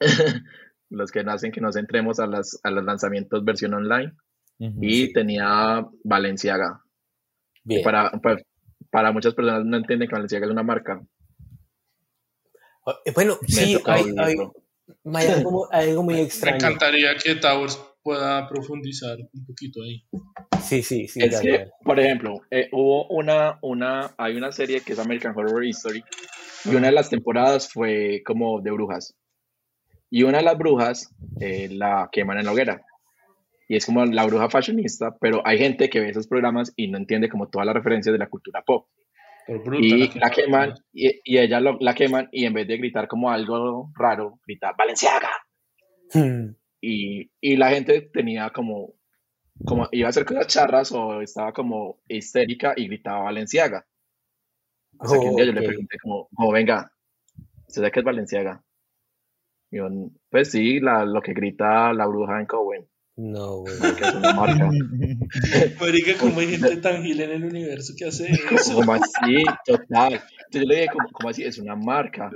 [0.90, 4.12] los que hacen que nos entremos a, las, a los lanzamientos versión online.
[4.58, 4.78] Ujú.
[4.80, 6.82] Y tenía Valenciaga.
[7.64, 7.82] Bien.
[7.82, 8.42] Para, para,
[8.90, 11.00] para muchas personas no entienden que Valenciaga es una marca.
[13.04, 14.36] Eh, Bueno, Me sí, hay, hay.
[15.14, 16.56] Hay algo, algo muy Me extraño.
[16.56, 20.04] encantaría que Towers pueda profundizar un poquito ahí.
[20.62, 21.20] Sí, sí, sí.
[21.22, 25.64] Es que, por ejemplo, eh, hubo una, una, hay una serie que es American Horror
[25.64, 26.02] History
[26.64, 29.14] y una de las temporadas fue como de brujas.
[30.10, 32.82] Y una de las brujas eh, la queman en la hoguera.
[33.68, 36.98] Y es como la bruja fashionista, pero hay gente que ve esos programas y no
[36.98, 38.86] entiende como todas las referencias de la cultura pop.
[39.46, 39.84] Por bruta.
[39.86, 43.30] Y la queman y, y ella lo- la queman y en vez de gritar como
[43.30, 45.30] algo raro, grita Valenciaga.
[46.14, 46.54] Hmm.
[46.80, 48.94] y, y la gente tenía como,
[49.64, 53.86] como iba a hacer cosas charras o estaba como histérica y gritaba Valenciaga.
[54.98, 56.92] Hasta que un día yo le pregunté como, como venga,
[57.66, 58.62] ¿usted sabe qué es Valenciaga?
[59.70, 59.88] Y yo,
[60.30, 62.86] pues sí, la, lo que grita la bruja en Cowen,
[63.24, 63.76] No, güey.
[63.96, 64.68] que es una marca.
[65.80, 68.74] Marica, como hay gente tan gil en el universo que hace eso.
[68.74, 70.14] Como así, total.
[70.14, 71.44] Entonces yo le dije, como, como así?
[71.44, 72.30] Es una marca.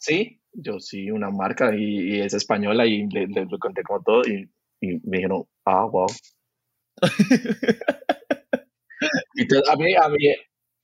[0.00, 0.40] ¿Sí?
[0.52, 4.22] Yo sí, una marca y, y es española y le, le- le conté como todo
[4.26, 4.48] y,
[4.80, 6.06] y me dijeron, ah, wow.
[9.34, 10.18] y entonces, a mí, a mí,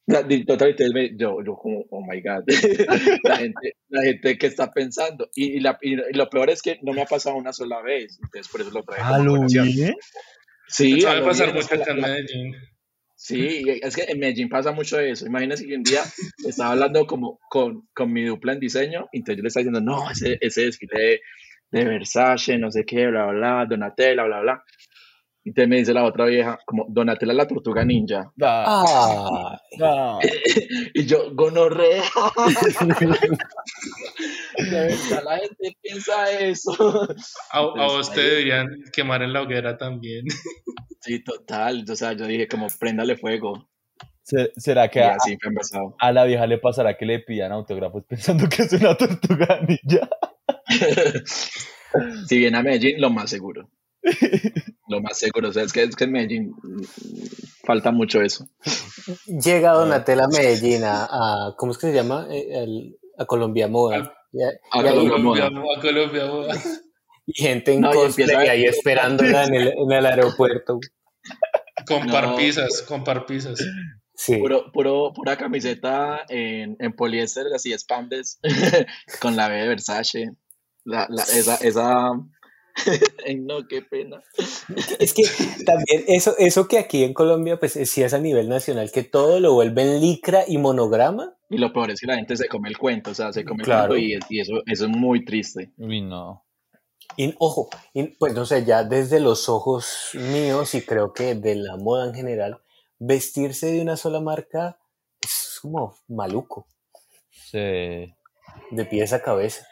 [0.07, 2.45] la- di- total, entonces me- yo, yo como, oh my God,
[3.25, 5.29] la gente, la gente que está pensando.
[5.35, 8.19] Y, y la- y lo peor es que no me ha pasado una sola vez,
[8.23, 9.95] entonces por eso lo traje ¿A lo bien?
[10.69, 12.55] Sí, a lo pasar bien, es mucho en la- la- Medellín.
[13.17, 15.25] Sí, es que en Medellín pasa mucho eso.
[15.27, 16.03] Imagínense que un día
[16.47, 19.81] estaba hablando como con, con mi dupla en diseño, y entonces yo le estaba diciendo,
[19.81, 21.21] no, ese, ese desfile de,
[21.71, 24.65] de Versace, no sé qué, bla, bla, bla, Donatella, bla, bla.
[25.47, 28.33] Y entonces me dice la otra vieja, como, Donatella la tortuga ninja.
[28.43, 30.19] Ah, Ah,
[30.95, 32.03] Y yo, gonorrea.
[34.59, 36.73] De verdad, la gente piensa eso.
[37.51, 40.25] A, a Entonces, vos te deberían quemar en la hoguera también.
[41.01, 41.85] Sí, total.
[41.87, 43.69] O sea, yo dije, como, préndale fuego.
[44.23, 45.19] ¿se- ¿Será que a,
[45.99, 50.09] a la vieja le pasará que le pidan autógrafos pensando que es una tortuga ninja?
[52.27, 53.69] si viene a Medellín, lo más seguro.
[54.89, 55.49] Lo más seguro.
[55.49, 56.83] O sea, es que, es que en Medellín mm,
[57.67, 58.47] falta mucho eso.
[59.27, 62.27] llega Donatella a Medellín a, a- ¿cómo es que se llama?
[62.31, 64.15] Eh, el- a Colombia Moda.
[64.33, 64.51] Y, A
[64.83, 65.49] y ahí- Colombia.
[65.49, 66.55] Colombia, a Colombia, boda.
[67.27, 70.79] y gente en No, y cosplay ahí esperándola en el, en el aeropuerto.
[71.87, 72.13] Con No.
[72.13, 73.59] parpisas, con parpisas.
[74.17, 74.37] Sí.
[74.37, 78.39] Puro, puro, pura camiseta en, en poliéster, así spandex,
[79.21, 80.31] con la B de Versace.
[80.85, 82.11] La, la, esa, esa.
[83.27, 84.23] Ay, no, qué pena.
[84.99, 85.23] Es que
[85.65, 89.41] también eso, eso que aquí en Colombia, pues sí es a nivel nacional, que todo
[89.41, 91.37] lo vuelven licra y monograma.
[91.51, 93.63] Y lo peor es que la gente se come el cuento, o sea, se come
[93.65, 93.95] Claro.
[93.95, 95.73] el cuento y, y eso, eso es muy triste.
[95.79, 96.45] Uy, no.
[97.17, 101.55] Y ojo, y, pues no sé, ya desde los ojos míos y creo que de
[101.55, 102.61] la moda en general,
[102.99, 104.79] vestirse de una sola marca
[105.23, 106.67] es como maluco,
[107.31, 107.59] Sí.
[107.59, 109.67] de pies a cabeza.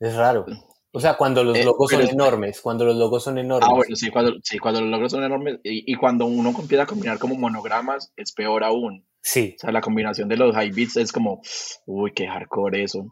[0.00, 0.46] Es raro.
[0.92, 3.68] O sea, cuando los Eh, logos son es- enormes, cuando los logos son enormes.
[3.70, 6.84] Ah, bueno, sí, cuando, sí, cuando los logros son enormes y, y cuando uno empieza
[6.84, 9.06] a combinar como monogramas, es peor aún.
[9.20, 11.42] Sí, O sea, la combinación de los high beats es como,
[11.86, 13.06] uy, qué hardcore eso.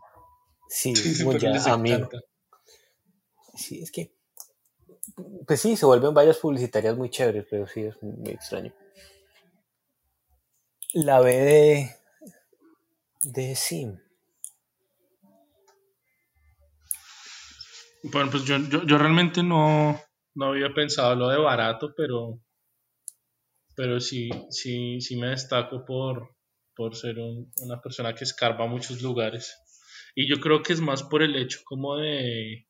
[0.69, 1.97] sí, Sí, pero ya les amigo.
[1.97, 2.19] encanta.
[3.57, 4.13] Sí, es que.
[5.47, 8.73] Pues sí, se vuelven vallas publicitarias muy chéveres, pero sí es muy extraño.
[10.95, 11.91] La B de.
[13.23, 13.99] de Sim.
[18.13, 20.01] Bueno, pues yo, yo, yo realmente no,
[20.35, 22.41] no había pensado lo de barato, pero,
[23.75, 26.35] pero sí, sí, sí me destaco por,
[26.75, 29.55] por ser un- una persona que escarba muchos lugares.
[30.15, 32.67] Y yo creo que es más por el hecho como de,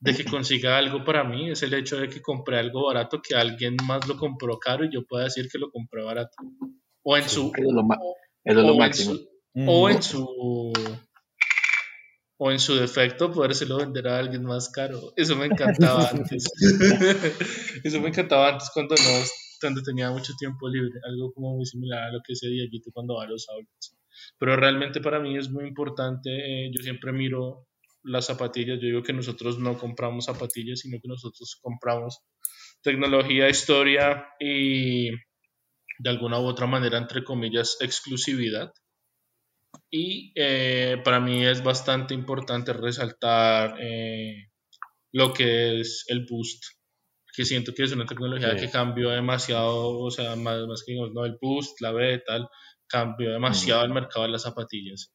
[0.00, 3.36] de que consiga algo para mí, es el hecho de que compré algo barato, que
[3.36, 6.34] alguien más lo compró caro y yo pueda decir que lo compré barato.
[7.02, 7.52] O en su...
[7.54, 7.98] Eso es lo, ma-
[8.44, 9.14] eso es lo o en máximo.
[9.14, 9.28] su-
[9.66, 10.72] o en su
[12.38, 15.12] o en su defecto podérselo vender a alguien más caro.
[15.16, 16.50] Eso me encantaba antes.
[17.84, 19.24] Eso me encantaba antes cuando no
[19.60, 23.16] cuando tenía mucho tiempo libre, algo como muy similar a lo que ese Dieguito cuando
[23.16, 23.98] va a los outlets.
[24.38, 27.66] Pero realmente para mí es muy importante, eh, yo siempre miro
[28.04, 32.20] las zapatillas, yo digo que nosotros no compramos zapatillas, sino que nosotros compramos
[32.82, 38.72] tecnología, historia y de alguna u otra manera, entre comillas, exclusividad.
[39.90, 44.48] Y eh, para mí es bastante importante resaltar eh,
[45.12, 46.62] lo que es el boost,
[47.34, 48.66] que siento que es una tecnología Sí.
[48.66, 52.48] que cambió demasiado, o sea, más, más que no, el boost, la B, tal,
[52.86, 55.12] cambió demasiado el mercado de las zapatillas.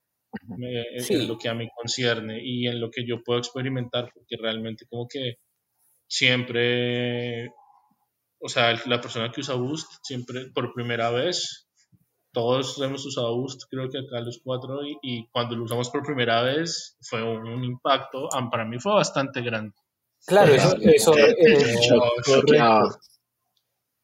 [0.58, 1.14] Me- Sí.
[1.16, 4.86] En lo que a mí concierne y en lo que yo puedo experimentar, porque realmente
[4.90, 5.36] como que
[6.08, 7.50] siempre,
[8.40, 11.63] o sea, la persona que usa Boost, siempre por primera vez,
[12.34, 16.04] todos hemos usado Boost, creo que acá los cuatro, y, y cuando lo usamos por
[16.04, 19.74] primera vez fue un, un impacto, ah, para mí fue bastante grande.
[20.26, 21.36] Claro, eso, eso eh.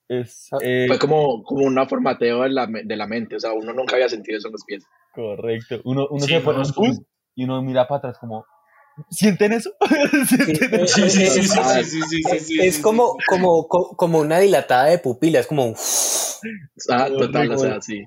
[0.08, 3.54] Es, eh, Fue como, como un formateo de la, me- de la mente, o sea,
[3.54, 4.84] uno nunca había sentido eso en los pies.
[5.14, 5.82] correcto.
[5.86, 7.02] Uno, uno Sí, se pone no, un bus
[7.36, 8.46] y uno mira para atrás como,
[9.10, 9.72] ¿sienten eso?
[10.28, 11.10] ¿Sienten Sí, eso?
[11.10, 14.86] Sí, sí, sí, sí, Ah, sí, sí, sí, es como, como, co- como una dilatada
[14.86, 15.76] de pupila, es como un...
[16.90, 18.04] Ah, total, o sea, sí.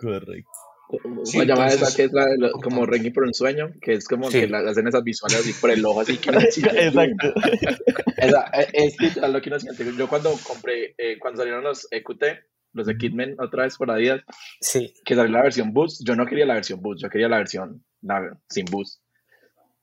[0.00, 0.50] Correcto.
[1.02, 3.70] ¿Cómo Sí, se llama entonces- esa que es la lo- como Rengi por un sueño?
[3.80, 4.40] Que es como Sí.
[4.40, 7.32] que la, hacen esas visuales así por el ojo, así que Exacto.
[8.16, 9.84] Esa, eh, es literal lo que uno siente.
[9.96, 12.24] Yo cuando compré, eh, cuando salieron los EQT,
[12.72, 14.22] los de Kidman otra vez por Adidas,
[14.60, 17.38] Sí, que salió la versión Boost, yo no quería la versión Boost, yo quería la
[17.38, 19.00] versión la- sin Boost.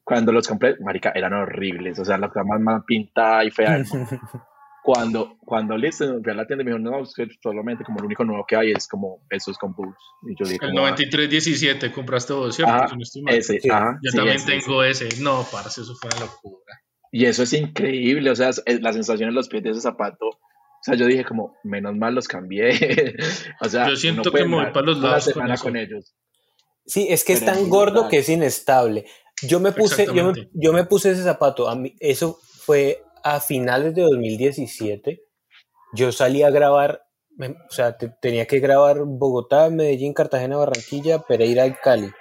[0.04, 3.78] Cuando los compré, marica, eran horribles, o sea, la cosa más mal pintada y fea.
[4.94, 8.00] Cuando, cuando listo, fui a la tienda y me dijo, no, es que solamente como
[8.00, 10.00] el único nuevo que hay es como esos con Boost.
[10.24, 12.74] Y yo dije, El como, ah, 9317 compraste vos, ¿cierto?
[12.74, 13.70] Ajá, Si no ese, Sí.
[13.70, 15.10] ajá, Yo sí, también ese, tengo ese.
[15.22, 16.74] No, parce, eso fue una locura.
[17.12, 19.82] Y eso es increíble, o sea, es- es la sensación en los pies de ese
[19.82, 20.26] zapato.
[20.28, 22.70] O sea, yo dije como, menos mal los cambié.
[23.62, 25.64] o sea, Yo siento que me voy para los lados con semana eso.
[25.64, 26.16] con ellos.
[26.86, 29.06] sí, es que es tan es gordo que es inestable.
[29.44, 33.04] Yo me puse, yo me, yo me puse ese zapato, a mí, eso fue
[33.36, 35.22] a finales de 2017.
[35.94, 37.04] Yo salí a grabar,
[37.36, 42.12] me- o sea, te- tenía que grabar Bogotá, Medellín, Cartagena, Barranquilla, Pereira y Cali.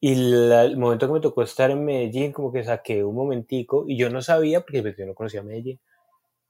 [0.00, 3.84] Y la- el momento que me tocó estar en Medellín, como que saqué un momentico
[3.86, 5.80] y yo no sabía, porque pues, yo no conocía Medellín.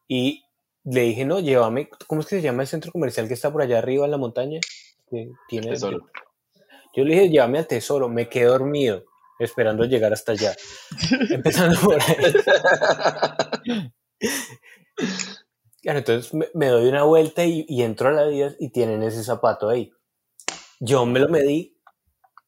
[0.09, 0.43] Y
[0.85, 3.63] le dije, no, llévame, ¿cómo es que se llama el centro comercial que está por
[3.63, 4.59] allá arriba en la montaña?
[5.09, 6.09] Que tiene, Tesoro.
[6.97, 9.05] yo le dije, llévame al tesoro, me quedé dormido,
[9.45, 10.55] esperando llegar hasta allá.
[11.31, 12.33] Empezando por ahí.
[15.83, 19.03] Claro, entonces me, me doy una vuelta y, y entro a la vida y tienen
[19.03, 19.93] ese zapato ahí.
[20.79, 21.77] Yo me lo medí,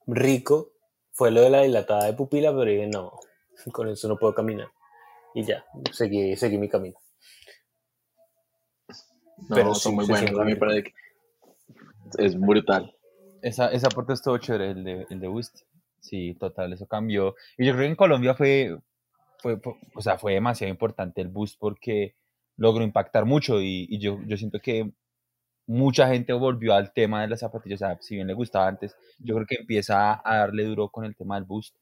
[0.06, 0.72] rico,
[1.12, 3.12] fue lo de la dilatada de pupila, pero dije, no,
[3.72, 4.68] con eso no puedo caminar.
[5.34, 6.96] Y ya, seguí, seguí mi camino.
[9.48, 10.40] No, Pero son sí, muy buenos.
[10.40, 10.92] A mí parece que
[12.18, 12.96] es brutal.
[13.42, 15.60] Esa, esa aporte estuvo chévere, el de, el de Boost.
[16.04, 17.34] Sí, total, eso cambió.
[17.56, 18.76] Y yo creo que en Colombia fue,
[19.38, 22.14] fue, fue- o sea, fue demasiado importante el Boost porque
[22.56, 24.92] logró impactar mucho y, y yo, yo siento que
[25.66, 28.94] mucha gente volvió al tema de las zapatillas, o sea, si bien le gustaba antes,
[29.18, 31.74] yo creo que empieza a darle duro con el tema del Boost.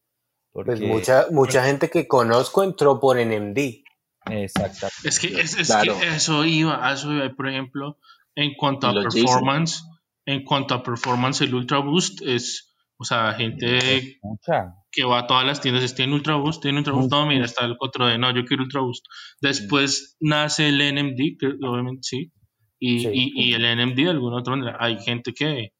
[0.53, 3.83] Porque, Pues mucha, mucha gente que conozco entró por NMD.
[4.31, 4.87] Exacto.
[5.03, 5.99] Es que, es, es Claro.
[5.99, 7.99] que eso iba, eso iba, por ejemplo,
[8.37, 9.83] en cuanto a performance,
[10.27, 12.72] en cuanto a performance, el Ultra Boost es,
[13.03, 14.75] o sea, gente Mucha.
[14.91, 17.65] que va a todas las tiendas, tiene Ultra Boost, tiene Ultra Boost, no, mira, está
[17.65, 19.05] el 4D, no, yo quiero Ultra Boost.
[19.41, 22.33] Después nace el NMD, que obviamente sí,
[22.79, 23.09] y, Sí.
[23.13, 24.77] y, y el NMD de alguna otra manera.
[24.81, 25.71] Hay gente que,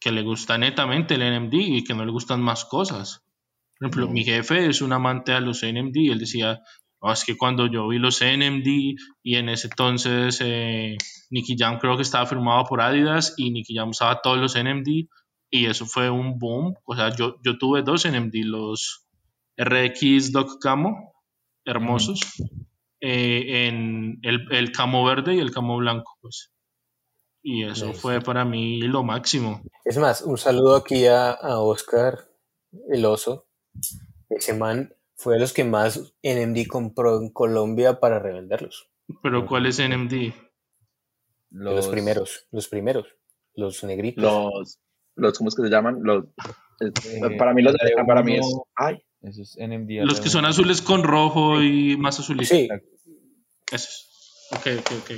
[0.00, 3.20] que le gusta netamente el NMD y que no le gustan más cosas.
[3.78, 6.60] Por ejemplo, mi jefe es un amante a los NMD y él decía,
[7.00, 8.94] "No, es que cuando yo vi los NMD
[9.24, 10.96] y en ese entonces eh,
[11.30, 15.08] Nicky Jam creo que estaba firmado por Adidas y Nicky Jam usaba todos los NMD
[15.52, 16.74] y eso fue un boom.
[16.84, 19.06] O sea, yo, yo tuve dos NMD, los
[19.58, 21.12] RX Doc Camo,
[21.66, 22.20] hermosos,
[23.00, 26.50] eh, en el, el camo verde y el camo blanco, pues.
[27.42, 28.00] Y eso Nice.
[28.00, 29.62] fue para mí lo máximo.
[29.84, 32.30] Es más, un saludo aquí a, a Oscar,
[32.88, 33.46] el oso.
[34.30, 38.88] Ese man fue de los que más NMD compró en Colombia para revenderlos.
[39.22, 40.10] Pero ¿cuál es NMD?
[40.10, 40.34] De
[41.50, 43.06] Los, primeros, los primeros,
[43.54, 44.22] los negritos.
[44.24, 44.78] Los,
[45.16, 45.98] los, ¿cómo es que se llaman?
[46.02, 46.24] Los,
[46.80, 48.46] Eh, para mí los de para mí es.
[48.74, 49.56] Ay, Eso es.
[50.04, 52.48] Los que son azules con rojo y más azulitos.
[52.48, 52.68] Sí,
[53.70, 54.48] Esos.
[54.52, 55.10] Ok, ok, ok.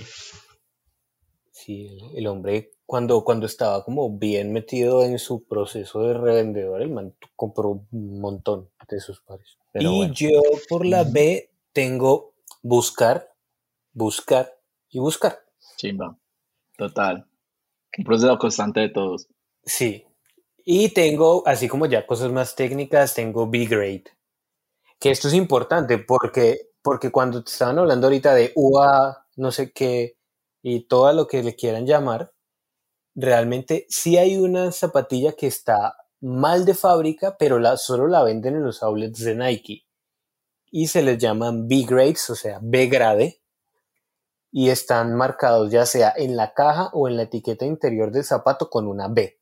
[1.51, 6.83] sí, el- el hombre cuando, cuando estaba como bien metido en su proceso de revendedor,
[6.83, 9.57] el man compró un montón de esos pares.
[9.73, 10.15] Pero y bueno.
[10.15, 10.29] yo
[10.69, 13.33] por la B tengo buscar,
[13.93, 14.53] buscar
[14.91, 15.39] y buscar.
[15.79, 16.17] chimba.
[16.77, 17.27] Total.
[17.97, 19.29] Un proceso constante de todos.
[19.67, 20.07] Sí.
[20.65, 24.05] Y tengo, así como ya cosas más técnicas, tengo B-Grade.
[24.99, 29.73] Que esto es importante porque, porque cuando te estaban hablando ahorita de UA, no sé
[29.73, 30.17] qué,
[30.63, 32.33] y todo lo que le quieran llamar,
[33.15, 38.57] realmente sí hay una zapatilla que está mal de fábrica, pero la, solo la venden
[38.57, 39.87] en los outlets de Nike.
[40.71, 43.41] Y se les llaman B-Grades, o sea, B-Grade.
[44.51, 48.71] Y están marcados ya sea en la caja o en la etiqueta interior del zapato
[48.71, 49.39] con una B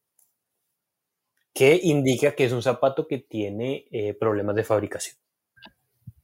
[1.55, 5.17] que indica que es un zapato que tiene eh, problemas de fabricación.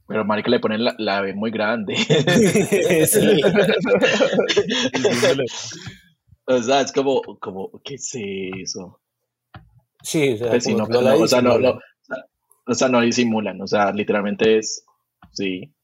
[0.06, 1.94] Pero marica le ponen la, la B muy grande.
[3.06, 3.40] Sí.
[6.46, 9.00] o sea, es como, como, ¿qué es eso?
[10.02, 11.78] Sí, o sea, Pues sí, no, no la no, o sea, no, disimulan.
[12.08, 12.16] no,
[12.66, 14.84] o sea, no disimulan, o sea, literalmente es,
[15.32, 15.74] sí,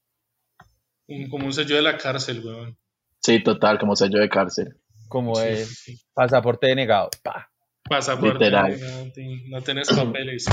[1.07, 2.77] Un- como un sello de la cárcel, weón.
[3.21, 4.75] sí, total, como sello de cárcel.
[5.07, 6.05] Como Sí, es sí, sí.
[6.13, 7.09] pasaporte denegado.
[7.23, 7.51] Pa.
[7.87, 8.45] Pasaporte.
[8.45, 8.79] Literal.
[8.79, 10.45] No, no tenés papeles.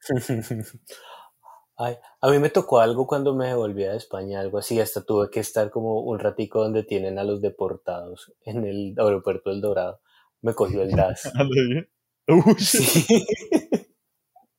[1.82, 5.30] Ay, a mí me tocó algo cuando me devolví a España, algo así, hasta tuve
[5.30, 10.02] que estar como un ratico donde tienen a los deportados en el aeropuerto del Dorado.
[10.42, 11.32] Me cogió el DAS.
[12.28, 12.54] Uy.
[12.58, 13.24] Sí.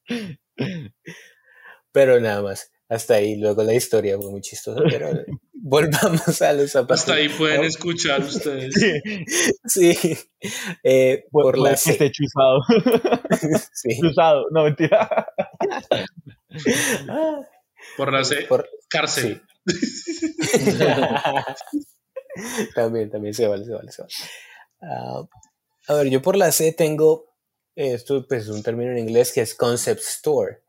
[1.92, 3.36] Pero nada más, hasta ahí.
[3.40, 5.10] Luego la historia fue muy chistosa, pero
[5.62, 7.02] volvamos a los zapatos.
[7.02, 8.74] Hasta ahí pueden escuchar ustedes.
[9.66, 9.96] Sí.
[10.84, 11.92] Eh, por la que C.
[11.92, 12.60] esté chuzado.
[13.74, 13.98] Sí.
[14.00, 14.46] chuzado.
[14.52, 15.28] No, mentira.
[17.98, 19.42] Por la C, por- cárcel.
[22.76, 24.14] también, también se vale, se vale, se vale.
[24.82, 25.24] Ah,
[25.88, 27.34] a ver, yo por la C tengo,
[27.76, 30.62] esto pues es un término en inglés que es concept store.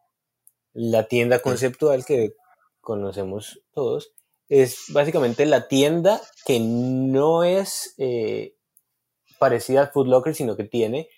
[0.73, 2.35] La tienda conceptual que
[2.81, 4.13] conocemos todos
[4.53, 8.55] es básicamente la tienda que no es eh,
[9.39, 11.09] parecida al Food Locker, sino que tiene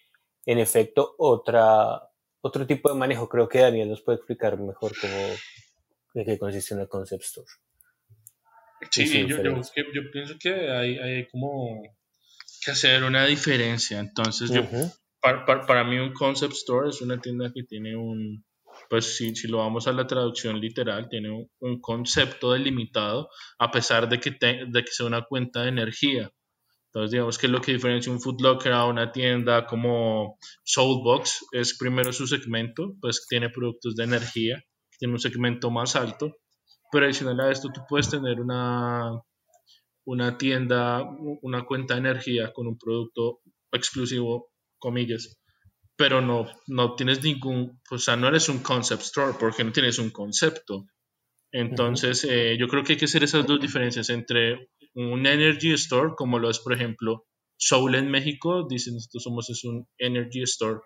[0.46, 2.00] en efecto otra,
[2.42, 3.28] otro tipo de manejo.
[3.28, 5.16] Creo que Daniel nos puede explicar mejor cómo,
[6.14, 7.48] de qué consiste una concept store.
[8.92, 11.82] Sí, Sí, yo, yo, pienso que hay, hay como
[12.64, 13.98] que hacer una diferencia.
[13.98, 14.62] Entonces, yo,
[15.20, 18.44] para, para, para mí un concept store es una tienda que tiene un,
[18.90, 21.30] pues si, si lo vamos a la traducción literal, tiene
[21.60, 23.28] un, concepto delimitado
[23.58, 26.30] a pesar de que, te- de que sea una cuenta de energía.
[26.88, 31.76] Entonces, digamos que lo que diferencia un Food Locker a una tienda como Soulbox es
[31.78, 34.62] primero su segmento, pues tiene productos de energía,
[34.98, 36.36] tiene un segmento más alto,
[36.92, 39.10] pero adicional a esto tú puedes tener una,
[40.06, 41.02] una tienda,
[41.42, 43.40] una cuenta de energía con un producto
[43.72, 45.36] exclusivo, comillas,
[45.96, 49.98] pero no, no tienes ningún, o sea, no eres un concept store porque no tienes
[49.98, 50.86] un concepto.
[51.52, 56.12] Entonces, eh, yo creo que hay que hacer esas dos diferencias entre un energy store,
[56.16, 57.26] como lo es, por ejemplo,
[57.56, 60.80] Soul en México, dicen nosotros somos es un energy store.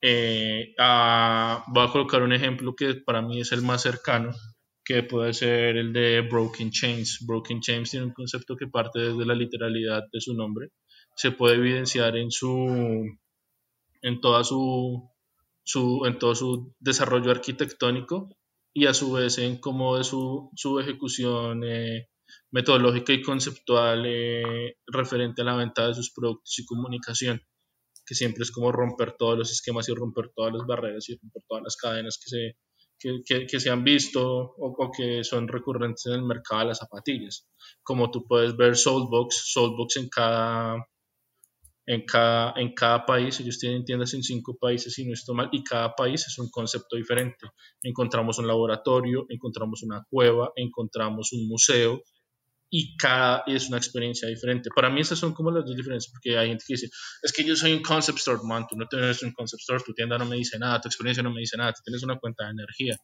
[0.00, 4.32] Eh, a- voy a colocar un ejemplo que para mí es el más cercano,
[4.84, 7.24] que puede ser el de Broken Chains.
[7.26, 10.68] Broken Chains tiene un concepto que parte desde la literalidad de su nombre.
[11.16, 13.06] Se puede evidenciar en su
[14.04, 15.10] en toda su,
[15.64, 18.28] su en todo su desarrollo arquitectónico
[18.74, 22.08] y a su vez en cómo de su, su ejecución eh,
[22.52, 27.40] metodológica y conceptual eh, referente a la venta de sus productos y comunicación,
[28.06, 31.42] que siempre es como romper todos los esquemas y romper todas las barreras y romper
[31.48, 32.56] todas las cadenas que se,
[32.98, 36.68] que, que- que se han visto o, o que son recurrentes en el mercado de
[36.68, 37.48] las zapatillas.
[37.82, 40.76] Como tú puedes ver Soulbox, Soulbox en cada,
[41.86, 45.48] en cada, en cada país, ellos tienen tiendas en cinco países si no estoy mal,
[45.52, 47.46] y cada país es un concepto diferente.
[47.82, 52.02] Encontramos un laboratorio, encontramos una cueva, encontramos un museo,
[52.70, 54.68] y cada es una experiencia diferente.
[54.74, 56.88] Para mí esas son como las dos diferencias, porque hay gente que dice,
[57.22, 59.92] es que yo soy un concept store, man, tú no tienes un concept store, tu
[59.94, 62.46] tienda no me dice nada, tu experiencia no me dice nada, tú tienes una cuenta
[62.46, 62.96] de energía,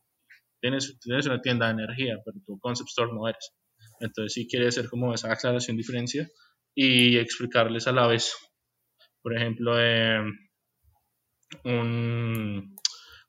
[0.60, 3.52] tienes, tienes una tienda de energía, pero tu concept store no eres.
[4.00, 6.28] Entonces sí quiere hacer como esa aclaración, diferencia,
[6.74, 8.34] y explicarles a la vez.
[9.22, 10.20] Por ejemplo, eh,
[11.64, 12.76] un,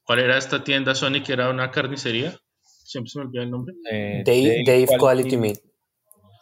[0.04, 2.38] ¿cuál era esta tienda Sony que era una carnicería?
[2.64, 3.74] siempre se me olvida el nombre.
[3.90, 5.60] Eh, Dave, Dave Quality Meat.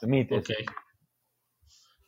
[0.02, 0.50] Meat, Ok.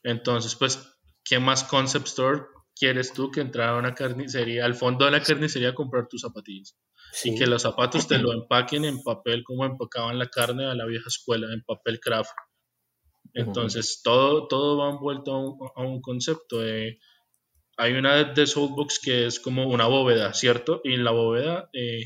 [0.03, 0.79] Entonces, pues,
[1.23, 2.41] ¿qué más concept store
[2.75, 6.21] quieres tú que entrar a una carnicería, al fondo de la carnicería a comprar tus
[6.21, 6.75] zapatillas?
[7.11, 7.31] Sí.
[7.35, 10.85] Y que los zapatos te lo empaquen en papel como empacaban la carne a la
[10.85, 12.31] vieja escuela, en papel craft.
[13.33, 16.59] Entonces, todo, todo va envuelto a un, a un concepto.
[16.59, 16.97] de-
[17.77, 20.81] hay una de Soulbox que es como una bóveda, ¿cierto?
[20.83, 22.03] Y en la bóveda eh,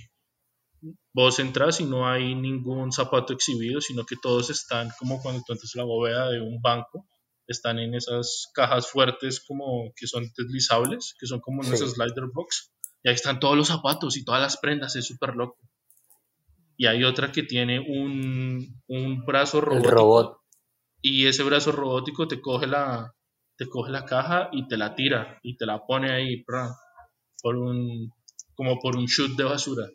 [1.14, 5.54] vos entras y no hay ningún zapato exhibido, sino que todos están como cuando tú
[5.54, 7.08] entras a la bóveda de un banco,
[7.48, 11.76] están en esas cajas fuertes como que son deslizables, que son como en Sí.
[11.76, 12.72] esas slider box.
[13.04, 15.58] Y ahí están todos los zapatos y todas las prendas, es súper loco.
[16.78, 20.38] Y hay otra que tiene un, un brazo El robótico robot.
[21.02, 23.14] y ese brazo robótico te coge la
[23.58, 28.12] te coge la caja y te la tira y te la pone ahí por un
[28.56, 29.88] como por un shoot de basura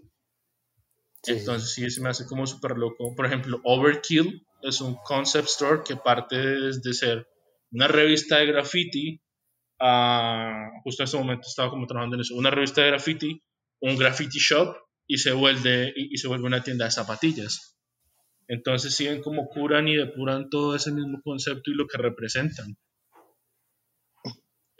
[1.22, 1.32] sí.
[1.32, 5.82] entonces sí se me hace como súper loco por ejemplo Overkill es un concept store
[5.84, 7.28] que parte desde ser
[7.72, 9.20] una revista de graffiti
[9.80, 13.42] a justo en este momento estaba como trabajando en eso una revista de graffiti
[13.80, 17.70] un graffiti shop y se vuelve y, y se vuelve una tienda de zapatillas
[18.50, 22.76] entonces siguen como curan y depuran todo ese mismo concepto y lo que representan.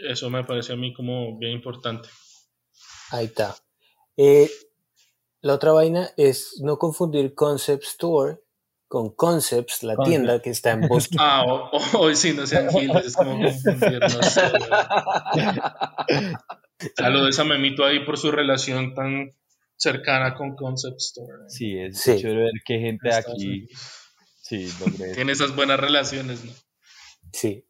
[0.09, 2.09] Eso me parece a mí como bien importante.
[3.11, 3.55] Ahí está.
[4.16, 4.51] Eh,
[5.42, 8.38] la otra vaina es no confundir Concept Store
[8.88, 10.11] con Concepts, la Concept.
[10.16, 11.18] tienda que está en Boston.
[11.20, 11.44] Ah,
[11.98, 14.42] hoy sí, no sean giles, es como confundir, no sé.
[15.34, 16.34] güey.
[16.96, 19.30] Saludos a Memito ahí por su relación tan
[19.76, 21.32] cercana con Concept Store.
[21.48, 22.16] Sí, es Sí.
[22.20, 23.66] chévere ver que gente Estados aquí,
[24.42, 25.14] sí, logré.
[25.14, 26.53] Tiene esas buenas relaciones, ¿no?
[27.32, 27.64] Sí.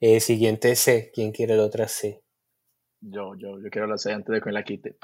[0.00, 1.10] Eh, siguiente C.
[1.14, 2.22] ¿Quién quiere la otra C?
[3.02, 4.96] Yo, yo, yo quiero la C antes de que me la quite.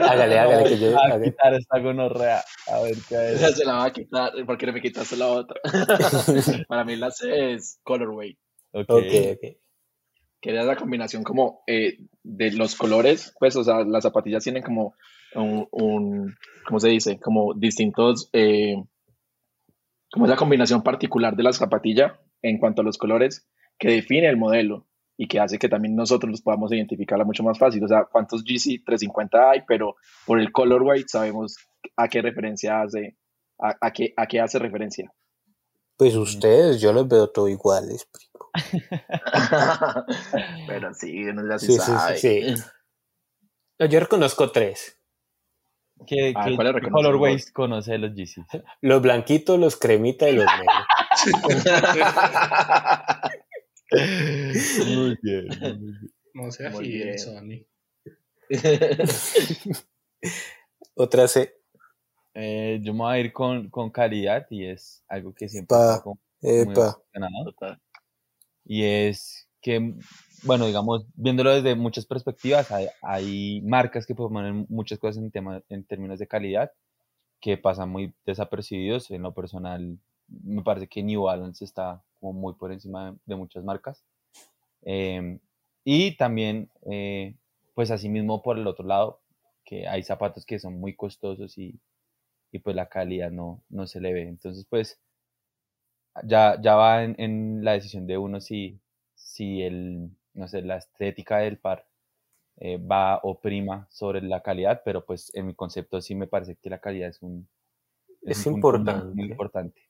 [0.00, 0.96] Hágale, hágale, que yo.
[1.12, 3.56] a quitar esta gonorrea, a ver qué es.
[3.56, 5.60] Se la va a quitar, ¿por qué no me quitaste la otra?
[6.68, 8.36] Para mí la C es colorway,
[8.72, 8.90] Ok.
[8.90, 9.56] Ok, ok.
[10.40, 14.62] que era la combinación como eh, de los colores, pues, o sea, las zapatillas tienen
[14.62, 14.94] como
[15.34, 16.36] un, un
[16.66, 17.18] ¿cómo se dice?
[17.20, 18.76] Como distintos, eh,
[20.12, 23.48] como es la combinación particular de la zapatilla en cuanto a los colores
[23.78, 27.58] que define el modelo y que hace que también nosotros los podamos identificarla mucho más
[27.58, 27.82] fácil.
[27.84, 29.96] O sea, cuántos GC 350 hay, pero
[30.26, 31.56] por el colorway sabemos
[31.96, 33.16] a qué referencia hace,
[33.60, 35.12] a, a qué, a qué hace referencia.
[35.96, 38.08] Pues ustedes, yo los veo todo iguales.
[38.12, 38.50] primo.
[40.66, 41.78] pero sí, uno ya sí, Sí,
[42.16, 42.62] sí, sí,
[43.88, 44.98] Yo reconozco tres.
[46.06, 48.44] ¿Qué, Ah, qué- ¿cuáles qué reconoces colorways conoce de los Yeezys?
[48.80, 50.86] Los blanquitos, los cremita y los negros.
[53.94, 56.12] Muy bien, muy bien.
[56.34, 57.18] No sea Muy bien.
[57.18, 57.64] Sony.
[60.94, 61.54] Otra C.
[62.34, 65.92] Eh, yo me voy a ir con, con calidad y es algo que siempre Pa,
[65.92, 67.00] está como muy Epa.
[68.64, 69.94] y es que,
[70.42, 75.62] bueno, digamos, viéndolo desde muchas perspectivas, hay, hay marcas que proponen muchas cosas en, tema,
[75.68, 76.72] en términos de calidad
[77.40, 79.10] que pasan muy desapercibidos.
[79.10, 83.36] En lo personal, me parece que New Balance está como muy por encima de, de
[83.36, 84.04] muchas marcas.
[84.82, 85.40] Em,
[85.84, 87.36] y también, eh,
[87.74, 89.22] pues asimismo, por el otro lado,
[89.64, 91.80] que hay zapatos que son muy costosos y,
[92.52, 94.22] y pues la calidad no, no se le ve.
[94.28, 95.00] Entonces, pues,
[96.24, 98.80] ya, ya va en, en la decisión de uno si,
[99.14, 101.86] si el, no sé, la estética del par
[102.58, 106.56] eh, va o prima sobre la calidad, pero pues en mi concepto sí me parece
[106.56, 107.48] que la calidad es un
[108.22, 109.80] Es un punto muy- importante.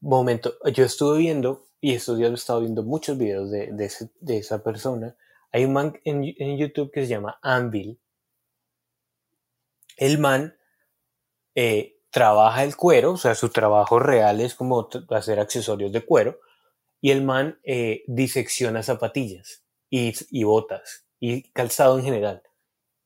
[0.00, 4.10] Momento, yo estuve viendo, y estos días he estado viendo muchos videos de, de, ese-
[4.20, 5.16] de esa persona.
[5.52, 7.98] Hay un man en, en YouTube que se llama Anvil.
[9.96, 10.56] El man
[11.54, 16.38] eh, trabaja el cuero, o sea, su trabajo real es como hacer accesorios de cuero.
[17.00, 22.42] Y el man eh, disecciona zapatillas y, y botas y calzado en general.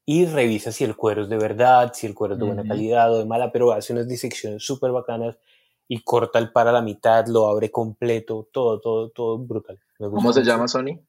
[0.05, 3.13] Y revisa si el cuero es de verdad, si el cuero es de buena calidad
[3.13, 5.37] o de mala, pero hace unas disecciones súper bacanas
[5.89, 9.79] y corta el par a la mitad, lo abre completo, todo, todo, todo brutal.
[9.99, 11.01] Me gusta ¿Cómo se llama Sony?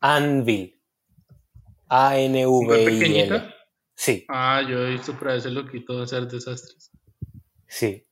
[0.00, 0.78] Anvil.
[0.78, 3.54] ¿Muy A-N-V-I-L.
[3.94, 6.90] Sí, Ah, yo he visto para ese loquito hacer desastres.
[7.66, 8.06] sí.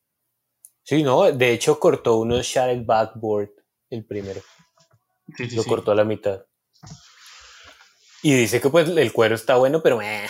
[0.83, 3.51] Sí, no, de hecho cortó unos Shattered Backboard,
[3.91, 4.41] el primero.
[5.37, 5.69] Sí, sí, lo sí.
[5.69, 6.45] cortó a la mitad.
[8.23, 10.27] Y dice que pues el cuero está bueno, pero eh,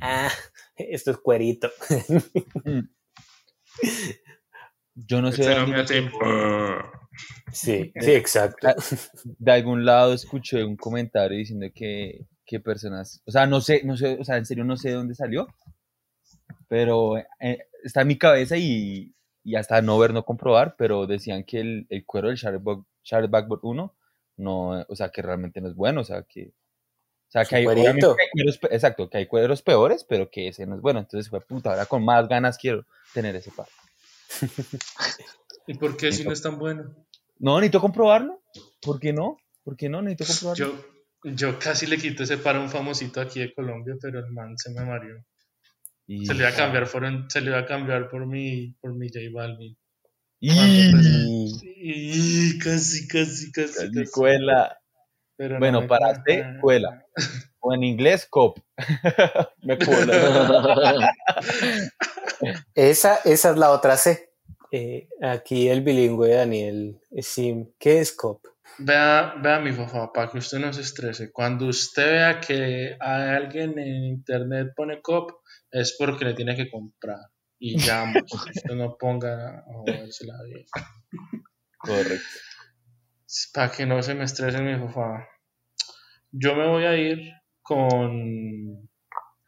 [0.00, 0.30] ah,
[0.76, 1.70] esto es cuerito.
[5.06, 5.76] Yo no sé Este dónde-
[7.52, 8.68] Sí, sí, exacto.
[9.24, 13.96] De algún lado escuché un comentario diciendo que, que personas, o sea, no sé, no
[13.96, 15.48] sé, o sea, en serio no sé de dónde salió,
[16.68, 21.44] pero eh, está en mi cabeza y, y hasta no ver, no comprobar, pero decían
[21.44, 23.96] que el, el cuero del Charlotte Charlotte Backboard 1
[24.36, 26.52] no, o sea, que realmente no es bueno, o sea, que
[27.28, 27.62] o sea, que hay,
[28.16, 30.98] que cueros, exacto, que hay cueros peores, pero que ese no es bueno.
[30.98, 32.84] Entonces fue puta, ahora con más ganas quiero
[33.14, 33.68] tener ese par.
[35.66, 36.94] ¿Y por qué si no es tan bueno?
[37.38, 38.42] No, necesito comprobarlo.
[38.82, 39.36] ¿Por qué no?
[39.64, 40.02] ¿Por qué no?
[40.02, 40.84] Necesito comprobarlo.
[41.24, 44.56] Yo, yo casi le quité ese para un famosito aquí de Colombia, pero el man
[44.58, 45.22] se me mareó.
[46.06, 48.94] Y- Se le iba a cambiar por, se le iba a cambiar por mi, por
[48.94, 49.76] mi J Balvin.
[50.40, 50.50] Y-
[51.62, 54.10] Y casi, casi, casi, Casi casi.
[54.10, 54.76] cuela.
[55.36, 56.22] Pero no Bueno, me para.
[56.24, 57.04] C, cuela.
[57.60, 58.58] O en inglés, cop.
[59.62, 59.76] Me.
[62.74, 64.30] Esa, esa es la otra C.
[64.72, 67.72] Eh, aquí el bilingüe Daniel Sim.
[67.78, 68.46] ¿Qué es COP?
[68.78, 71.32] Vea, vea mi papá, para que usted no se estrese.
[71.32, 75.32] Cuando usted vea que hay alguien en internet pone cop,
[75.70, 77.18] es porque le tiene que comprar.
[77.58, 80.64] Y ya, usted no ponga a joderse la vida.
[81.76, 82.38] Correcto.
[83.52, 85.28] Para que no se me estrese mi papá.
[86.30, 87.32] Yo me voy a ir
[87.70, 88.88] con,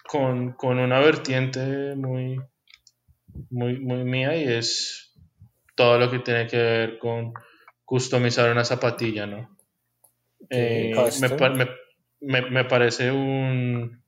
[0.09, 2.41] con, con una vertiente muy,
[3.51, 5.13] muy, muy mía y es
[5.75, 7.33] todo lo que tiene que ver con
[7.85, 9.59] customizar una zapatilla, ¿no?
[10.51, 11.29] Eh, me,
[12.21, 14.01] me- me- parece un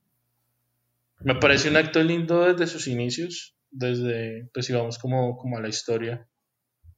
[1.21, 5.61] me parece un acto lindo desde sus inicios, desde, pues si vamos como, como a
[5.61, 6.29] la historia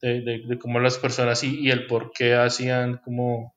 [0.03, 3.55] de, de, de cómo las personas y, y el por qué hacían como,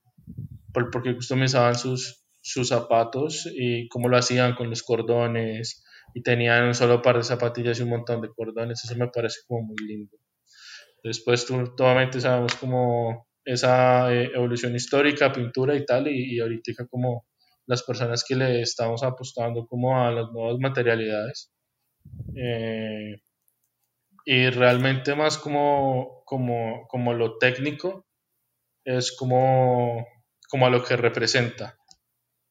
[0.74, 5.84] por, por qué customizaban sus, sus zapatos y cómo lo hacían con los cordones
[6.14, 9.42] y tenían un solo par de zapatillas y un montón de cordones, eso me parece
[9.48, 10.18] como muy lindo.
[11.04, 16.88] Después tú, obviamente sabemos como esa eh, evolución histórica, pintura y tal, y, y ahorita
[16.88, 17.26] como
[17.66, 21.52] las personas que le estamos apostando como a las nuevas materialidades.
[22.36, 23.22] Eh,
[24.26, 28.06] y realmente más como, como, como lo técnico,
[28.84, 30.06] es como,
[30.50, 31.79] como a lo que representa.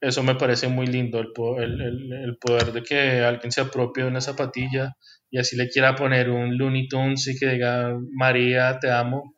[0.00, 4.04] Eso me parece muy lindo, el, po- el, el- poder de que alguien se apropie
[4.04, 4.96] de una zapatilla
[5.30, 9.34] y así le quiera poner un Looney Tunes y que diga María, te amo.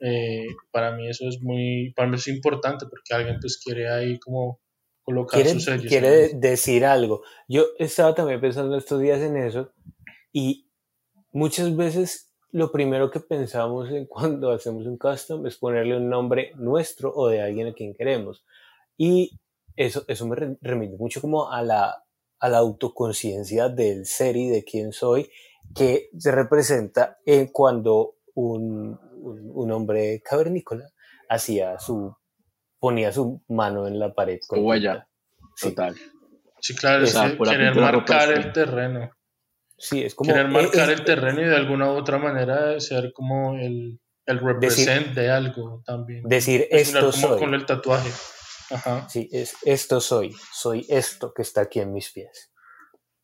[0.00, 4.18] Eh, para mí eso es muy, para mí es importante porque alguien pues quiere ahí
[4.18, 4.60] como
[5.02, 5.84] colocar quiere, sus sellos.
[5.88, 7.22] quiere decir algo.
[7.48, 9.72] Yo estaba también pensando estos días en eso
[10.32, 10.68] y
[11.32, 16.52] muchas veces lo primero que pensamos en cuando hacemos un custom es ponerle un nombre
[16.56, 18.44] nuestro o de alguien a quien queremos.
[18.96, 19.38] Y
[19.86, 22.04] eso, eso me re- remite mucho como a la,
[22.40, 25.30] a la autoconciencia del ser y de quién soy,
[25.74, 30.84] que se representa en cuando un, un, un hombre cavernícola
[31.28, 32.14] hacía su,
[32.78, 34.38] ponía su mano en la pared.
[34.46, 35.08] Con huella.
[35.56, 35.70] Sí.
[35.70, 35.94] Total.
[36.60, 37.14] Sí, claro, es
[37.48, 39.10] querer marcar el terreno.
[39.76, 40.30] Sí, es como.
[40.32, 44.00] querer eh, marcar eh, el terreno y de alguna u otra manera ser como el,
[44.26, 46.24] el represent de algo también.
[46.24, 47.38] Decir esto como soy.
[47.38, 48.10] con el tatuaje.
[48.70, 49.08] Ajá.
[49.08, 50.34] Sí, es esto soy.
[50.52, 52.52] Soy esto que está aquí en mis pies.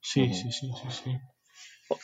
[0.00, 1.16] Sí, sí, sí, sí, sí.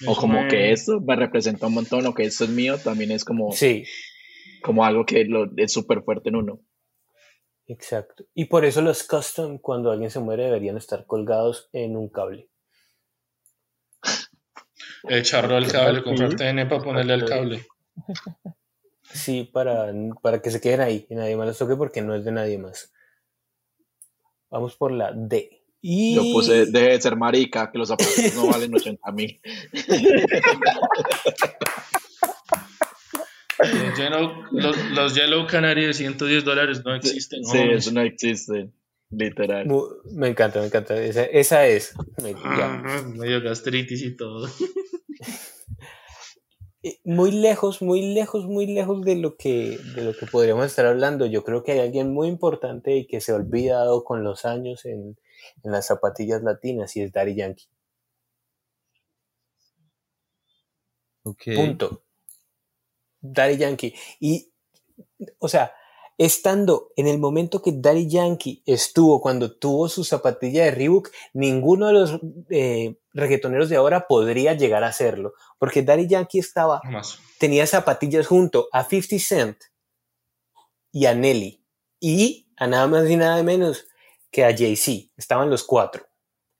[0.06, 3.10] O como me- que esto me representa un montón, o que esto es mío, también
[3.12, 3.84] es como, Sí,
[4.62, 6.60] como algo que lo, es súper fuerte en uno.
[7.66, 8.24] exacto.
[8.34, 12.50] Y por eso los custom, cuando alguien se muere, deberían estar colgados en un cable.
[15.08, 16.04] Echarlo al cable, Sí.
[16.04, 17.66] comprar TN para ponerle al cable.
[19.02, 22.24] Sí, para, para que se queden ahí y nadie más los toque porque no es
[22.24, 22.92] de nadie más.
[24.50, 25.62] Vamos por la D.
[25.82, 29.40] Y Yo puse, deje de ser marica, que los zapatos no valen 80 mil.
[33.58, 37.44] Los Yellow, los, los Yellow Canary de 110 dólares no existen.
[37.44, 37.78] Sí, homies.
[37.78, 38.70] eso no existe,
[39.10, 39.66] literal.
[40.12, 41.00] Me encanta, me encanta.
[41.00, 41.94] Esa, esa es.
[42.22, 42.34] Me-.
[42.42, 44.48] Ah, medio gastritis y todo.
[46.82, 50.86] Eh, muy lejos, muy lejos, muy lejos de lo que de lo que podríamos estar
[50.86, 51.26] hablando.
[51.26, 54.86] Yo creo que hay alguien muy importante y que se ha olvidado con los años
[54.86, 55.18] en,
[55.62, 57.66] en las zapatillas latinas y es Daddy Yankee.
[61.54, 62.02] Punto.
[63.20, 63.94] Daddy Yankee.
[64.18, 64.50] Y,
[65.38, 65.72] o sea,
[66.20, 71.86] estando en el momento que Daddy Yankee estuvo cuando tuvo su zapatilla de Reebok, ninguno
[71.86, 75.32] de los eh, reggaetoneros de ahora podría llegar a hacerlo.
[75.58, 77.18] Porque Daddy Yankee estaba Más.
[77.38, 79.56] tenía zapatillas junto a 50 Cent
[80.92, 81.64] y a Nelly
[82.00, 83.86] y a nada más y nada menos
[84.30, 85.10] que a Jay-Z.
[85.16, 86.06] Estaban los cuatro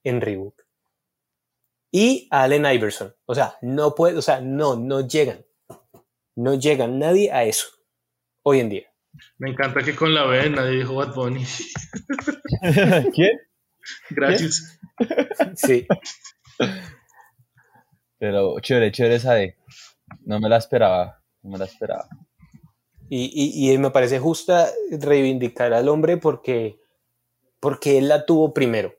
[0.03, 0.59] en Reebok.
[1.91, 3.15] Y a Allen Iverson.
[3.27, 5.45] O sea, no puede, o sea, no, no llegan.
[6.35, 7.67] No llegan nadie a eso
[8.41, 8.90] hoy en día.
[9.37, 11.45] Me encanta que con la B nadie dijo Bad Bunny.
[13.13, 13.39] ¿Quién?
[14.09, 14.79] Gracias.
[15.55, 15.87] Sí.
[18.17, 19.57] Pero chévere, chévere esa de.
[20.25, 22.07] No me la esperaba, no me la esperaba.
[23.09, 26.79] Y, y, y me parece justa reivindicar al hombre porque,
[27.59, 28.93] porque él la tuvo primero.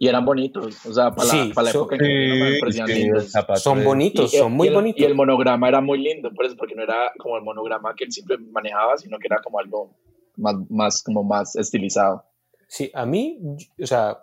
[0.00, 2.52] Y eran bonitos, o sea, para Sí, la, para la son- época en que salieron,
[2.52, 5.00] me parecían Sí, Son bonitos, Y- son muy y el- bonitos.
[5.00, 8.04] Y el monograma era muy lindo, por eso, porque no era como el monograma que
[8.04, 9.96] él siempre manejaba, sino que era como algo
[10.36, 12.24] más, más, como más estilizado.
[12.68, 13.40] Sí, a mí,
[13.82, 14.18] o sea,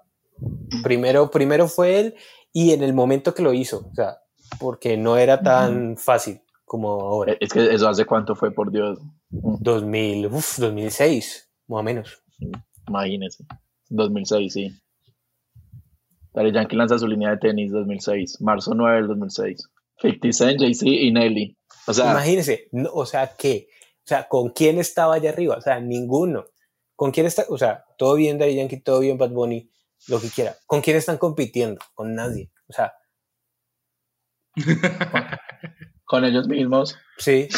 [0.83, 2.15] primero, primero fue él
[2.53, 4.17] y en el momento que lo hizo, o sea,
[4.59, 7.33] porque no era tan fácil como ahora.
[7.33, 8.99] Eh, Es que eso hace cuánto fue, por Dios.
[9.29, 12.23] Mm, 2000, uf, 2006, más o menos.
[12.87, 13.43] Imagínese.
[13.89, 14.71] 2006, sí.
[16.35, 19.69] Daddy Yankee lanza su línea de tenis 2006, marzo 9 del 2006.
[20.01, 21.57] 50 Cent, Jay-Z y Nelly.
[21.87, 23.69] O sea, Imagínense, no, o sea, ¿qué?
[23.99, 25.55] O sea, ¿con quién estaba allá arriba?
[25.55, 26.45] O sea, ninguno.
[26.95, 27.45] ¿Con quién está?
[27.49, 29.71] O sea, todo bien Daddy Yankee, todo bien Bad Bunny,
[30.09, 30.55] lo que quiera.
[30.65, 31.79] ¿Con quién están compitiendo?
[31.93, 32.51] Con nadie.
[32.67, 32.93] O sea,
[36.05, 36.97] con ellos mismos.
[37.17, 37.47] sí.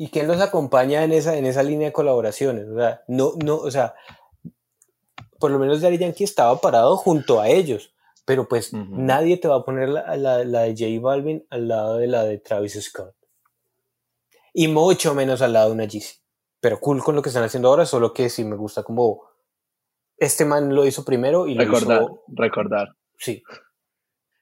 [0.00, 2.68] ¿Y quién los acompaña en esa, en esa línea de colaboraciones?
[2.68, 3.96] O sea, no, no, o sea,
[5.38, 9.56] por lo menos Daddy Yankee estaba parado junto a ellos, pero pues nadie te va
[9.56, 13.14] a poner la, la, la de J Balvin al lado de la de Travis Scott.
[14.52, 16.16] Y mucho menos al lado de una Yeezy.
[16.60, 19.22] Pero cool con lo que están haciendo ahora, solo que sí me gusta como
[20.16, 22.22] este man lo hizo primero y lo Recordar, hizo.
[22.28, 22.88] recordar.
[23.16, 23.42] Sí,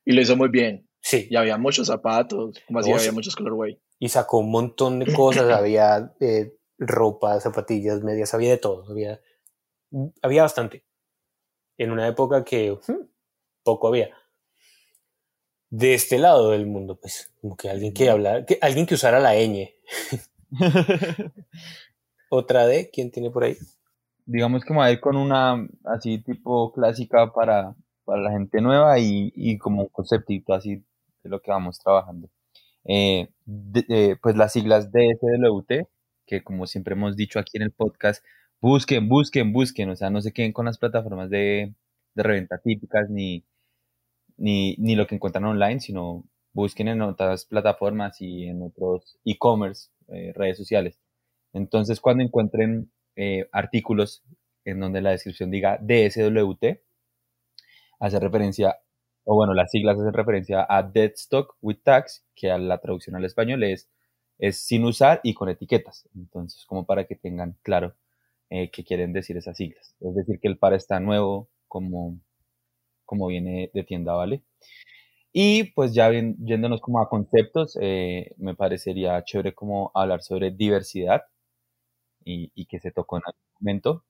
[0.05, 0.89] Y lo hizo muy bien.
[1.01, 1.27] sí.
[1.31, 3.79] Y había muchos zapatos, como así, había muchos colorway.
[3.99, 5.51] Y sacó un montón de cosas.
[5.51, 8.85] había eh, ropa, zapatillas, medias, había de todo.
[8.91, 9.21] Había,
[10.23, 10.85] había bastante.
[11.79, 13.07] En una época que hmm,
[13.65, 14.11] poco había.
[15.71, 19.19] De este lado del mundo, pues, como que alguien que hablara, que, alguien que usara
[19.21, 19.75] la ñ.
[22.31, 23.57] Otra de, ¿quién tiene por ahí?
[24.27, 27.75] Digamos que me voy a ir con una así tipo clásica para,
[28.05, 30.77] para la gente nueva y, y como un conceptito así
[31.23, 32.29] de lo que vamos trabajando.
[32.85, 35.89] Eh, de- eh, pues las siglas DSWT,
[36.27, 38.25] que como siempre hemos dicho aquí en el podcast,
[38.61, 41.75] busquen, busquen, busquen, o sea, no se queden con las plataformas de,
[42.15, 43.45] de reventa típicas ni,
[44.37, 49.91] ni, ni lo que encuentran online, sino busquen en otras plataformas y en otros e-commerce,
[50.09, 50.99] eh, redes sociales.
[51.53, 54.25] Entonces, cuando encuentren eh, artículos
[54.65, 56.81] en donde la descripción diga DSWT,
[58.01, 58.79] hace referencia,
[59.25, 63.17] o bueno, las siglas hacen referencia a Dead Stock with Tax, que a la traducción
[63.17, 63.89] al español es,
[64.39, 66.09] es sin usar y con etiquetas.
[66.15, 67.95] Entonces, como para que tengan claro
[68.51, 69.95] eh, qué quieren decir esas siglas.
[70.01, 72.19] Es decir, que el par está nuevo como,
[73.07, 74.43] como viene de tienda, ¿vale?
[75.33, 80.51] Y pues ya bien- yéndonos como a conceptos, eh, me parecería chévere como hablar sobre
[80.53, 81.23] diversidad
[82.25, 84.05] y, y que se tocó en algún momento.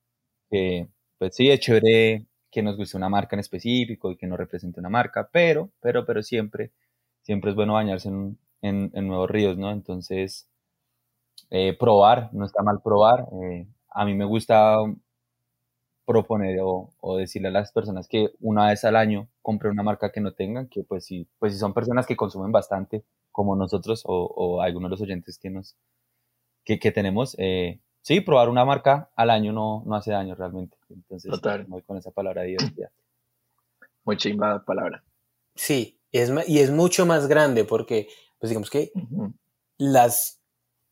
[0.49, 4.37] Que, pues sí, es chévere que nos guste una marca en específico y que nos
[4.39, 6.71] represente una marca, pero, pero, pero siempre,
[7.23, 9.71] siempre es bueno bañarse en, en- en nuevos ríos, ¿no?
[9.71, 10.49] Entonces,
[11.49, 13.25] eh, probar, no está mal probar.
[13.43, 13.67] eh,
[13.97, 14.77] a mí me gusta
[16.05, 20.11] proponer o, o decirle a las personas que una vez al año compre una marca
[20.11, 24.03] que no tengan, que pues si, pues si son personas que consumen bastante, como nosotros
[24.05, 25.75] o, o algunos de los oyentes que nos
[26.63, 30.77] que, que tenemos, eh, sí, probar una marca al año no, no hace daño realmente.
[30.89, 31.65] Entonces, Total.
[31.67, 32.91] voy con esa palabra de diversidad.
[34.05, 35.03] Muy chimba la palabra.
[35.55, 38.91] Sí, es, y es mucho más grande porque, pues digamos que
[39.77, 40.39] las,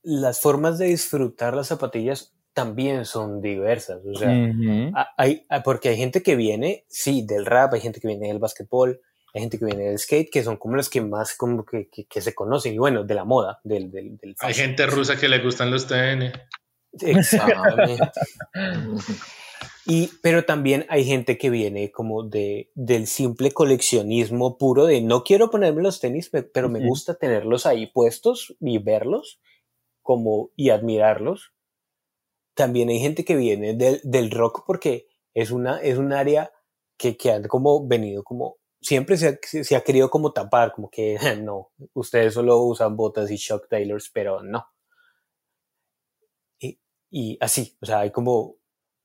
[0.01, 3.99] las formas de disfrutar las zapatillas también son diversas.
[4.05, 4.31] O sea,
[5.17, 8.99] hay, porque hay gente que viene, sí, del rap, hay gente que viene del básquetbol,
[9.33, 12.05] hay gente que viene del skate, que son como las que más como que, que-
[12.05, 15.27] que se conocen, y bueno, de la moda, del, del, del Hay gente rusa que
[15.27, 16.31] le gustan los TN.
[17.01, 18.09] Exactamente.
[19.87, 25.23] Y, pero también hay gente que viene como de, del simple coleccionismo puro de no
[25.23, 29.39] quiero ponerme los tenis, pe- pero me gusta tenerlos ahí puestos y verlos
[30.01, 31.51] como, y admirarlos.
[32.55, 36.51] También hay gente que viene del, del rock porque es, una, es un área
[36.97, 40.89] que, que han como venido como, siempre se ha, se ha querido como tapar, como
[40.89, 44.67] que no, ustedes solo usan botas y Chuck Taylors, pero no.
[46.59, 46.79] Y,
[47.09, 48.57] y así, o sea, hay como,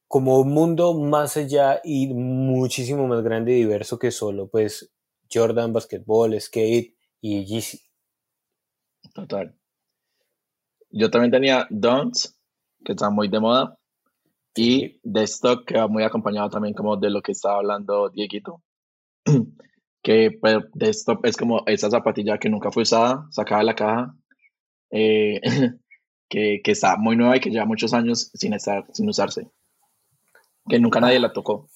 [0.06, 4.92] como un mundo más allá y muchísimo más grande y diverso que solo pues
[5.32, 7.80] Jordan, basquetbol, skate y Yeezy.
[9.14, 9.54] Total.
[10.90, 12.39] Yo también tenía Dunks,
[12.84, 13.76] que está muy de moda,
[14.54, 18.62] y The Stock, que va muy acompañado también como de lo que estaba hablando Dieguito,
[20.02, 23.74] que pues, The Stock es como esa zapatilla que nunca fue usada, sacada de la
[23.74, 24.14] caja,
[24.90, 25.40] eh,
[26.28, 29.48] que, que está muy nueva y que lleva muchos años sin, estar, sin usarse,
[30.68, 31.68] que nunca nadie la tocó.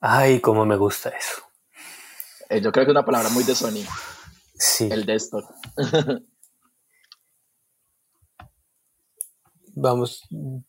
[0.00, 1.42] Ay, cómo me gusta eso.
[2.50, 3.84] Eh, yo creo que es una palabra muy de Sony,
[4.54, 4.88] Sí.
[4.90, 5.44] el desktop.
[9.74, 10.22] Vamos,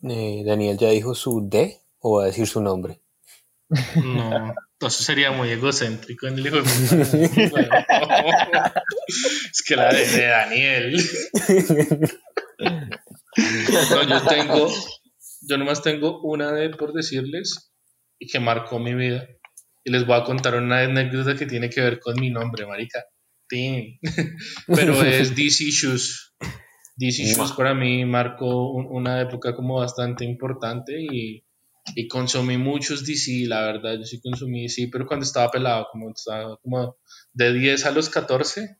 [0.10, 3.02] eh, Daniel ya dijo su D o va a decir su nombre.
[3.96, 8.74] No, eso sería muy egocéntrico en el hijo de puta.
[9.52, 11.04] Es que la de, de Daniel.
[13.90, 14.72] No, yo tengo,
[15.42, 17.74] yo nomás tengo una de por decirles
[18.20, 19.28] y que marcó mi vida.
[19.84, 23.04] Y les voy a contar una anécdota que tiene que ver con mi nombre, marica.
[24.68, 26.34] Pero es DC Shoes.
[26.96, 31.44] DC Shoes para mí marcó un- una época como bastante importante y,
[31.96, 36.10] y consumí muchos DC, la verdad, yo sí consumí DC, pero cuando estaba pelado, como
[36.12, 36.98] estaba como
[37.34, 38.78] de 10 a los 14,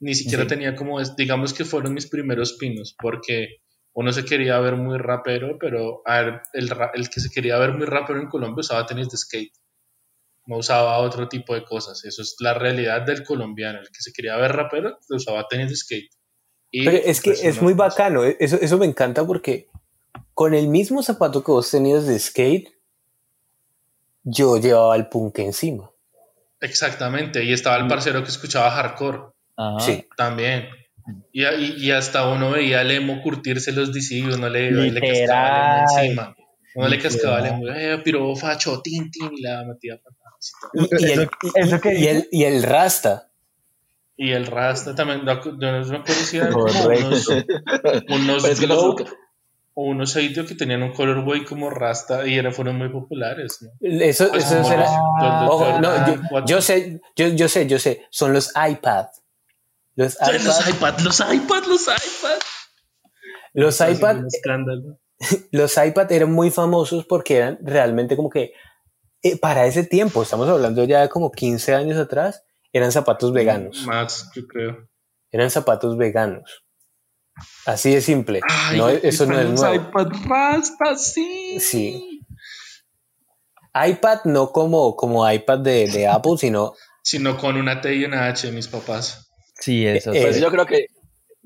[0.00, 3.58] ni siquiera tenía como, digamos que fueron mis primeros pinos, porque
[3.94, 7.72] uno se quería ver muy rapero, pero a ver, el, el que se quería ver
[7.74, 9.52] muy rapero en Colombia usaba tenis de skate,
[10.46, 14.12] no usaba otro tipo de cosas, eso es la realidad del colombiano, el que se
[14.12, 16.10] quería ver rapero usaba tenis de skate.
[16.74, 19.68] Y Pero es que es muy bacano, e- eso, eso me encanta porque
[20.32, 22.72] con el mismo zapato que vos tenías de skate,
[24.24, 25.90] yo llevaba el punk encima.
[26.60, 29.18] Exactamente, y estaba el parcero que escuchaba hardcore.
[29.56, 29.80] Ajá.
[29.80, 30.06] Sí.
[30.16, 30.68] También.
[31.32, 35.00] Y, y, y hasta uno veía al emo curtirse los DC y uno le, le
[35.00, 35.60] cascaba Literal.
[35.60, 36.36] el emo encima.
[36.74, 40.88] Uno le cascaba el emo, eh, piro facho, tin, tin, y la metía patadas y
[40.88, 40.88] todo.
[41.92, 43.31] Y, el, el, y el rasta.
[44.16, 47.28] Y el Rasta también, no, yo no me conocía como unos,
[48.08, 49.06] unos es que los- Globe
[49.74, 53.58] o unos Seidio que tenían un colorway como Rasta y eran, fueron muy populares.
[53.62, 53.70] ¿no?
[53.80, 58.32] Eso, Pues eso los- los- Ojo, no, yo, sé, yo, yo sé, yo sé, son
[58.34, 59.06] los iPad.
[59.94, 61.62] Los iPad, Los iPad, los iPad,
[63.54, 64.16] los iPad.
[65.52, 68.52] los iPad eran muy famosos porque eran realmente como que
[69.22, 72.42] eh, para ese tiempo, estamos hablando ya de como 15 años atrás,
[72.72, 73.86] eran zapatos veganos.
[73.86, 74.88] Más, yo creo.
[75.30, 76.62] Eran zapatos veganos.
[77.66, 78.40] Así de simple.
[78.48, 79.74] Ay, No, aquí eso no es los nuevo.
[79.74, 81.58] iPad Rasta, sí.
[81.60, 82.20] Sí.
[83.74, 88.26] iPad no como, como iPad de, de Apple, sino Sino con una T y una
[88.28, 89.28] H, mis papás.
[89.58, 90.12] Sí, eso.
[90.12, 90.86] Eh, Pues yo creo que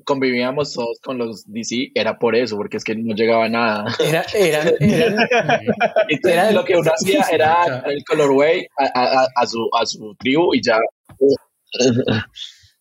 [0.03, 3.85] convivíamos todos con los DC, era por eso, porque es que no llegaba nada.
[3.99, 5.15] era- eran, eran,
[6.09, 10.53] Entonces, Era- lo que uno hacía era el colorway a- a su, a su tribu
[10.53, 10.77] y ya.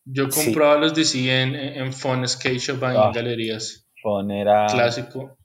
[0.05, 0.45] Yo Sí.
[0.47, 3.07] compraba los DC en, en Fun Skate Shop ahí Ah.
[3.09, 3.87] en galerías.
[4.03, 4.67] Fon era.
[4.67, 5.37] Clásico.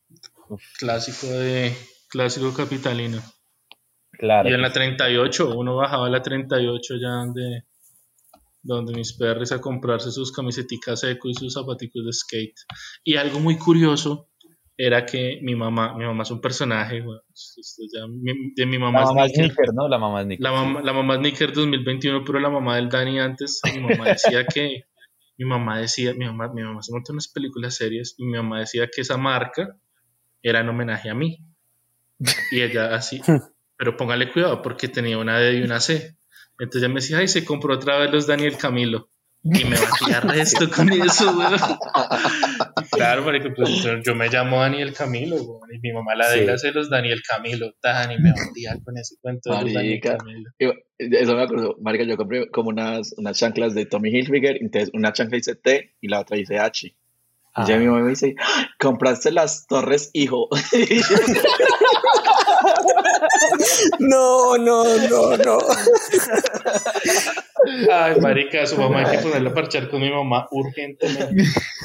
[0.50, 0.62] Uf.
[0.78, 1.74] Clásico de.
[2.10, 3.22] Clásico capitalino.
[4.12, 4.50] Claro.
[4.50, 7.64] Y en la 38, uno bajaba a la 38 ya donde,
[8.62, 12.60] donde mis perros a comprarse sus camiseticas seco y sus zapaticos de skate.
[13.04, 14.30] Y algo muy curioso
[14.86, 18.78] era que mi mamá, mi mamá es un personaje, bueno, esto ya- mi- de mi
[18.80, 19.34] mamá, La mamá es.
[19.34, 19.88] Snicker, ¿no?
[19.88, 20.44] La mamá es Snicker.
[20.44, 24.08] La mamá, la mamá es Nicker 2021, pero la mamá del Dani antes, mi mamá
[24.10, 24.86] decía que,
[25.38, 28.60] mi mamá decía, mi mamá, mi mamá se montó unas películas serias y mi mamá
[28.60, 29.78] decía que esa marca
[30.42, 31.38] era en homenaje a mí.
[32.52, 33.22] Y ella así,
[33.78, 36.18] pero póngale cuidado porque tenía una D y una C.
[36.60, 39.10] Entonces ella me decía, ay, se compró otra vez los Daniel Camilo.
[39.44, 41.48] Y me batía resto con eso, güey.
[42.92, 43.70] Claro, marico, pues
[44.04, 45.38] yo, me llamo Daniel Camilo,
[45.74, 46.68] y mi mamá la de Sí.
[46.74, 47.72] los Daniel Camilo.
[47.82, 50.00] Dani me batía con ese cuento de los Daniel.
[50.02, 50.50] Camilo.
[50.60, 54.90] Y Eso me acuerdo, marica, yo compré como unas, unas chanclas de Tommy Hilfiger, entonces
[54.94, 56.96] una chancla dice T y la otra dice H.
[57.54, 57.64] Ah.
[57.66, 58.68] Y ya mi mamá me dice, "¡Ah!
[58.80, 60.48] compraste las torres, hijo.
[64.00, 65.58] No, no, no, no.
[67.92, 71.44] Ay, marica, su mamá hay que ponerla a parchar con mi mamá urgentemente.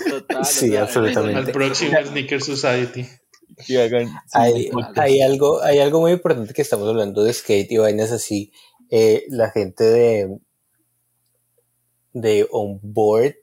[0.08, 1.38] Total, Sí, absolutamente.
[1.38, 3.06] Al próximo Sneaker Society.
[4.96, 8.52] Hay, algo, hay algo muy importante que estamos hablando de skate y vainas así.
[8.90, 10.38] Eh, la gente de
[12.12, 13.34] de Onboard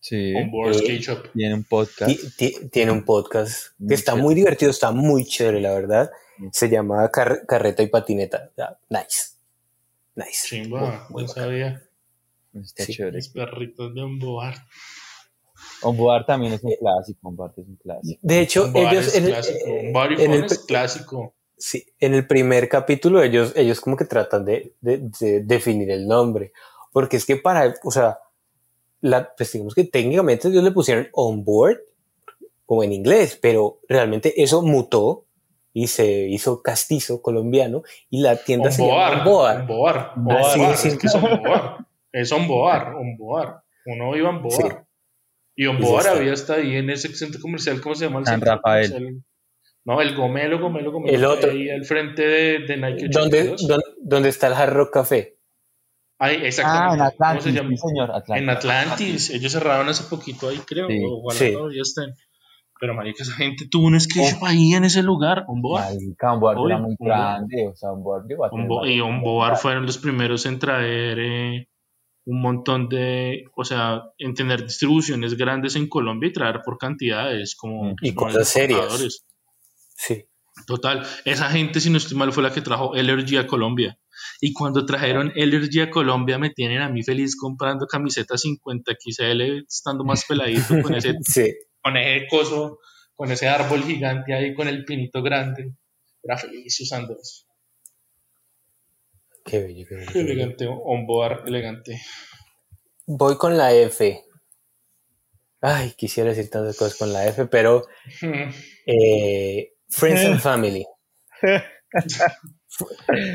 [0.00, 0.34] Sí.
[0.34, 1.18] On board Eh, skate shop.
[1.32, 2.10] Tiene un podcast.
[2.10, 4.22] ti- ti- tiene un podcast que está chévere.
[4.24, 6.10] muy divertido, está muy chévere, la verdad.
[6.38, 6.48] Mm.
[6.50, 8.50] Se llama Car- Carreta y Patineta.
[8.88, 9.36] Nice.
[10.14, 10.46] Nice.
[10.48, 11.82] Chimba, Muy- muy no sabía.
[12.54, 12.92] Está Sí.
[12.94, 13.16] chévere.
[13.16, 14.56] Mis perritos de Onboard.
[15.82, 17.28] Onboard también es un clásico.
[17.28, 18.20] Onboard es un clásico.
[18.22, 19.58] De hecho, ellos es en el, clásico.
[19.66, 21.34] eh, en Fun el- es clásico.
[21.56, 26.06] Sí, en el primer capítulo ellos, ellos como que tratan de, de- de definir el
[26.08, 26.52] nombre,
[26.92, 28.18] porque es que para, o sea,
[29.00, 31.78] la, pues digamos que técnicamente ellos le pusieron on board,
[32.66, 35.24] como en inglés, pero realmente eso mutó
[35.74, 39.60] y se hizo castizo colombiano y la tienda se llama Onboard.
[39.62, 40.12] Onboard.
[40.16, 40.38] Onboard.
[40.38, 40.82] Así Onboard.
[40.82, 41.86] de Es que es Onboard.
[42.12, 42.96] Es Onboard.
[42.96, 43.62] Onboard.
[43.86, 44.84] Uno iba a Onboard.
[45.56, 45.70] Y sí,
[46.02, 46.08] sí.
[46.08, 48.20] había hasta ahí en ese centro comercial, ¿cómo se llama?
[48.20, 48.92] el San centro Rafael.
[48.92, 49.24] comercial?
[49.84, 51.12] No, el Gomelo, Gomelo, Gomelo.
[51.16, 51.50] El otro.
[51.50, 53.66] Ahí al frente de, de Nike ¿Dónde, 82.
[53.66, 55.36] dónde, dónde está el Hard Rock Café?
[56.20, 56.62] Ah, en ¿Cómo se
[57.02, 57.70] Atlantis, llama?
[57.70, 58.42] sí, señor, Atlantis.
[58.44, 59.30] En Atlantis.
[59.30, 60.86] Ellos cerraron hace poquito ahí, creo.
[60.86, 61.02] Sí.
[61.04, 61.52] o ojalá Sí.
[61.52, 62.14] todavía estén.
[62.82, 65.44] Pero, marica, esa gente tuvo un sketch ahí en ese lugar.
[65.46, 65.84] Un boar.
[65.94, 68.84] Marica, un board era muy grande, o sea, un board llegó a Un tener bo-
[68.86, 71.68] y varios- un boar fueron los primeros en traer eh,
[72.26, 77.54] un montón de, o sea, en tener distribuciones grandes en Colombia y traer por cantidades,
[77.54, 79.24] como Y como cosas los serias.
[79.96, 80.24] Sí.
[80.66, 83.96] Total, esa gente, si no estoy mal, fue la que trajo Energy a Colombia.
[84.40, 89.64] Y cuando trajeron Energy a Colombia, me tienen a mí feliz comprando camisetas 50 XL,
[89.68, 91.44] estando más peladito con ese, Sí.
[91.82, 92.78] Con ese coso,
[93.14, 95.74] con ese árbol gigante ahí, con el pinito grande.
[96.22, 97.46] Era feliz usando eso.
[99.44, 100.10] Qué bello, qué bello.
[100.20, 102.00] Elegante, on board, elegante.
[103.06, 104.22] Voy con la F.
[105.60, 107.84] Ay, quisiera decir tantas cosas con la F, pero
[108.86, 110.84] eh, Friends and Family.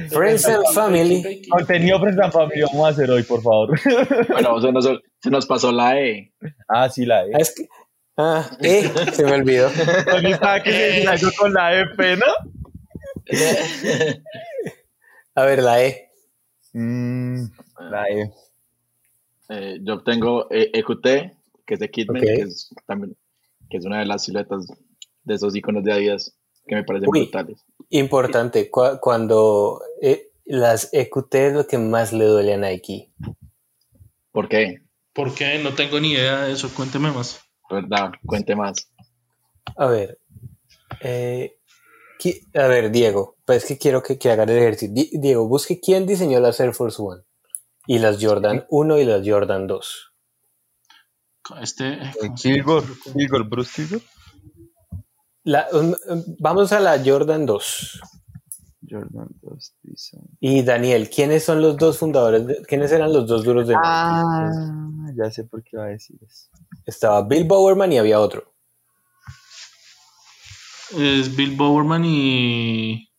[0.10, 1.42] Friends and Family.
[1.50, 3.80] Contenido Friends Family vamos a hacer hoy, por favor.
[4.30, 4.86] Bueno, se nos,
[5.22, 6.34] se nos pasó la E.
[6.68, 7.42] ah, sí, la Ah, E.
[7.42, 7.68] es que-
[8.18, 9.70] ah, eh, se me olvidó.
[10.06, 12.26] Tony estaba que se algo con la F, ¿no?
[15.36, 16.10] A ver, la E.
[16.74, 17.46] Mm,
[17.92, 18.32] la E.
[19.50, 21.04] Eh, yo obtengo eh, EQT,
[21.66, 23.16] que es de Kidman, que, es también,
[23.70, 24.66] que es una de las siluetas
[25.24, 26.34] de esos iconos de Adidas
[26.68, 27.22] que me parecen Uy.
[27.22, 27.64] brutales.
[27.90, 33.10] Importante, cua- cuando eh, las EQT es lo que más le duele a Nike.
[34.32, 34.82] ¿Por qué?
[35.14, 35.60] ¿Por qué?
[35.60, 36.70] No tengo ni idea de eso.
[36.76, 37.40] Cuénteme más.
[37.70, 38.12] ¿Verdad?
[38.26, 38.90] Cuente más.
[39.76, 40.20] A ver,
[41.02, 41.58] eh,
[42.56, 44.94] a ver, Diego, pues que quiero que, que hagan el ejercicio.
[44.94, 47.24] Di- Diego, busque quién diseñó las Air Force One
[47.86, 50.14] y las Jordan 1 y las Jordan 2.
[51.62, 52.98] Este, ¿cómo se Kilgore, llama?
[53.14, 54.00] Kilgore, Bruce.
[55.44, 55.94] La- um,
[56.40, 58.02] vamos a la Jordan 2.
[58.90, 60.24] Jordan 2 Design.
[60.40, 62.46] Y Daniel, ¿quiénes son los dos fundadores?
[62.48, 63.88] de- ¿Quiénes eran los dos duros de Nike?
[63.88, 66.48] Ah, ya sé por qué va a decir eso.
[66.86, 68.54] Estaba Bill Bowerman y había otro.
[70.98, 73.10] Es Bill Bowerman y.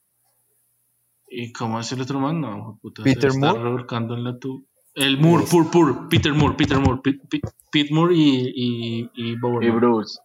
[1.30, 2.40] ¿Y cómo es el otro man?
[2.40, 3.62] No, puta, Peter está Moore.
[3.62, 4.66] revolcando en la tu.
[4.94, 9.32] El Moore, Pur, Pur, Peter Moore, Peter Moore, Pete, Pete- Pete Moore y, y, y
[9.32, 9.76] Y Bowerman.
[9.78, 10.18] Bruce.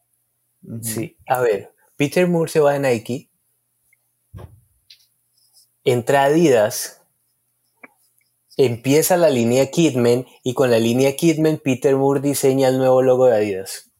[0.64, 0.80] Ujú.
[0.82, 3.30] Sí, a ver, Peter Moore se va de Nike,
[5.84, 7.02] entra Adidas,
[8.58, 13.28] empieza la línea Kidman y con la línea Kidman Peter Moore diseña el nuevo logo
[13.28, 13.92] de Adidas.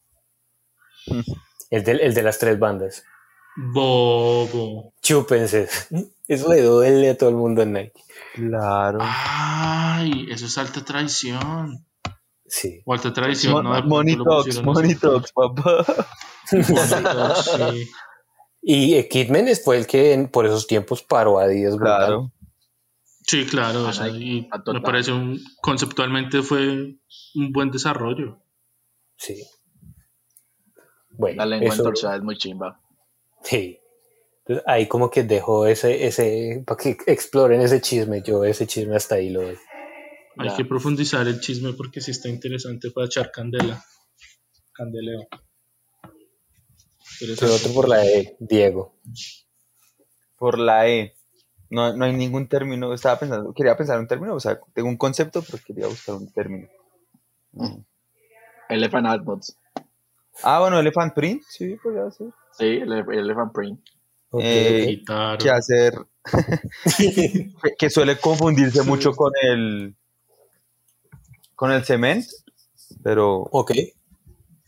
[1.70, 3.04] El de, el de las tres bandas.
[3.56, 4.94] Bobo.
[5.02, 5.68] Chúpense.
[6.28, 8.04] Eso le duele a todo el mundo en Nike.
[8.34, 9.00] Claro.
[9.02, 11.86] Ay, eso es alta traición.
[12.46, 12.82] Sí.
[12.86, 13.84] O alta traición, ¿no?
[13.84, 15.86] Money Talks, Money papá.
[16.52, 17.92] Money Talks, sí.
[18.66, 21.76] Y eh, Kidman fue el que en- por esos tiempos paró a Adidas.
[21.78, 22.32] Claro.
[23.26, 26.68] Sí, claro, o sea, Nike, y me parece un, conceptualmente fue
[27.36, 28.42] un buen desarrollo.
[29.18, 29.44] Sí.
[31.12, 32.80] Bueno, La lengua eso- entorchada es muy chimba.
[33.44, 33.80] Sí.
[34.40, 38.96] Entonces, ahí como que dejó ese, ese, para que exploren ese chisme, yo ese chisme
[38.96, 39.58] hasta ahí lo doy.
[40.38, 40.56] Hay Ya.
[40.58, 43.84] que profundizar el chisme porque sí está interesante para echar candela.
[44.74, 45.28] Candeleo.
[47.20, 48.96] Pero otro por la de Diego.
[50.38, 51.16] Por la E.
[51.70, 52.94] No, no hay ningún término.
[52.94, 56.32] Estaba pensando, quería pensar un término, o sea, tengo un concepto, pero quería buscar un
[56.32, 56.68] término.
[57.54, 57.80] Mm.
[58.70, 59.58] Elephant Admods.
[60.44, 62.28] Ah, bueno, Elephant Print, sí, podría ser.
[62.58, 63.80] Sí, el Elephant Print.
[64.30, 65.04] Ok, Eh,
[65.40, 65.94] que hacer
[66.98, 69.96] que, que suele confundirse mucho con el
[71.56, 72.26] con el cement
[73.04, 73.72] pero ok.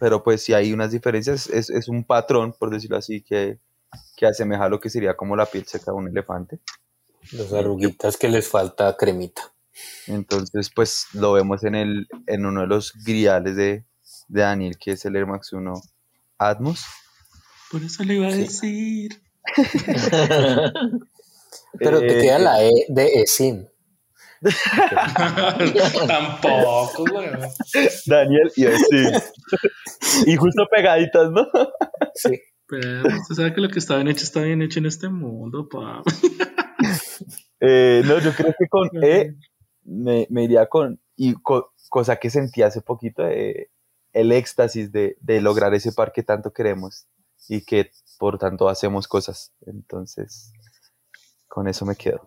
[0.05, 3.57] Pero pues si hay unas diferencias es, es un patrón por decirlo así que,
[4.15, 6.59] que asemeja lo que sería como la piel seca de un elefante
[7.31, 9.41] Los arruguitas que les falta cremita.
[10.05, 13.83] entonces pues lo vemos en el en uno de los griales de,
[14.27, 15.73] de Daniel que es el Air Max 1
[16.37, 16.83] Atmos
[17.71, 19.23] Por eso le iba a decir.
[21.79, 23.67] Pero te Eh, queda la E de ESIM.
[26.07, 27.29] Tampoco, güey.
[28.05, 29.05] Daniel y así
[30.27, 31.47] y justo pegaditas ¿no?
[32.15, 32.39] Sí.
[32.67, 35.69] Pero usted sabe que lo que está bien hecho está bien hecho en este mundo,
[35.69, 36.01] pa.
[37.59, 39.35] Eh, no, yo creo que con E
[39.83, 43.69] me, me iría con, y co- cosa que sentí hace poquito, eh,
[44.13, 47.05] el éxtasis de, de lograr ese par que tanto queremos
[47.47, 49.53] y que por tanto hacemos cosas.
[49.67, 50.51] Entonces,
[51.47, 52.21] con eso me quedo.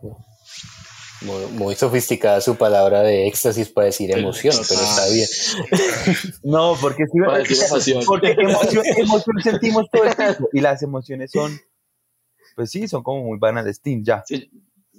[1.23, 5.27] Muy, muy sofisticada su palabra de éxtasis para decir emoción, pero está bien.
[6.45, 8.03] No, porque sí, Para decir emoción.
[8.07, 11.59] porque emoción, emoción sentimos todo el tiempo y las emociones son,
[12.55, 14.23] pues sí, son como muy banales, Tim, ya.
[14.27, 14.51] Sí,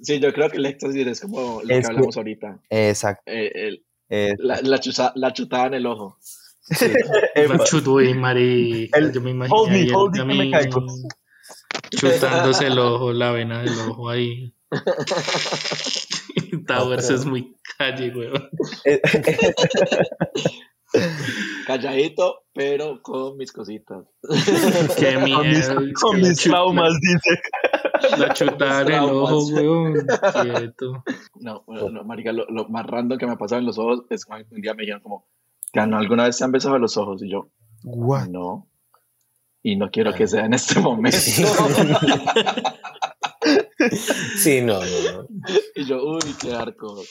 [0.01, 2.57] Sí, yo creo que el éxtasis es como lo que Es que- hablamos ahorita.
[2.69, 3.23] Exacto.
[3.25, 3.51] Eh,
[4.09, 6.17] el- la, la, chuza- la chutada en el ojo.
[7.35, 10.85] La chuto, uy, marica, El- yo me imagino hold me, hold me, que me caigo.
[11.89, 14.53] chutándose el ojo, la vena del ojo ahí.
[16.67, 18.49] Towers es muy calle, weón.
[21.65, 24.05] Calladito, pero con mis cositas.
[24.97, 25.37] Qué con mis,
[25.69, 25.75] miedo.
[26.01, 27.41] con que mis traumas, dice.
[28.17, 29.93] La, en el ojo, weón.
[30.41, 31.03] Quieto.
[31.35, 34.03] No, bueno, no, marica, lo, lo más random que me ha pasado en los ojos
[34.09, 35.27] es cuando un día me dijeron como,
[35.71, 37.21] "Tano, ¿alguna vez se han besado los ojos?
[37.23, 37.49] Y yo,
[37.83, 38.27] What?
[38.27, 38.67] no.
[39.61, 41.17] Y no quiero que sea en este momento.
[44.37, 45.27] Sí, no, no, no.
[45.75, 47.01] y yo, uy, qué arco.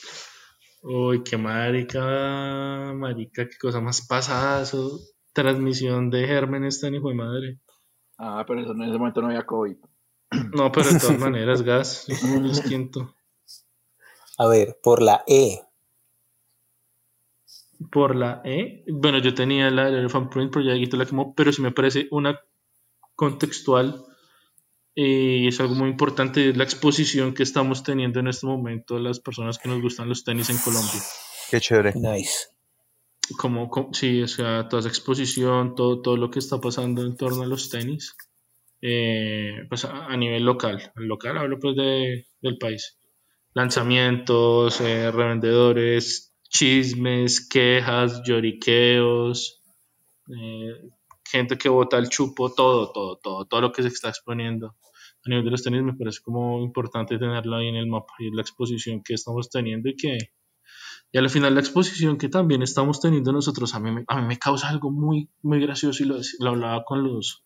[0.81, 4.99] Uy, qué marica, marica, qué cosa más pasada, eso.
[5.33, 7.59] Transmisión de gérmenes tan hijo de madre.
[8.17, 9.77] Ah, pero eso, en ese momento no había COVID.
[10.53, 12.05] No, pero de todas maneras, gas.
[12.07, 13.15] Lo siento.
[14.37, 15.59] A ver, por la E.
[17.91, 18.83] Por la E.
[18.87, 21.71] Bueno, yo tenía la de Elephant Print, pero ya quito la quemó, pero sí me
[21.71, 22.39] parece una
[23.15, 24.05] contextual
[25.01, 29.21] y es algo muy importante, es la exposición que estamos teniendo en este momento las
[29.21, 31.01] personas que nos gustan los tenis en Colombia.
[31.49, 31.93] Qué chévere.
[31.95, 32.47] Nice.
[33.37, 37.15] Como, como- sí, o sea, toda esa exposición, todo, todo lo que está pasando en
[37.15, 38.13] torno a los tenis,
[38.81, 42.97] eh, pues a, a nivel local, local hablo pues de, del país.
[43.53, 49.61] Lanzamientos, eh, revendedores, chismes, quejas, lloriqueos,
[50.27, 50.89] eh,
[51.23, 54.75] gente que bota el chupo, todo, todo, todo, todo lo que se está exponiendo
[55.25, 58.27] a nivel de los tenis me parece como importante tenerlo ahí en el mapa y
[58.27, 60.17] es la exposición que estamos teniendo y que
[61.11, 64.27] y al final la exposición que también estamos teniendo nosotros, a mí, me- a mí
[64.27, 67.43] me causa algo muy, muy gracioso y lo, lo hablaba con los,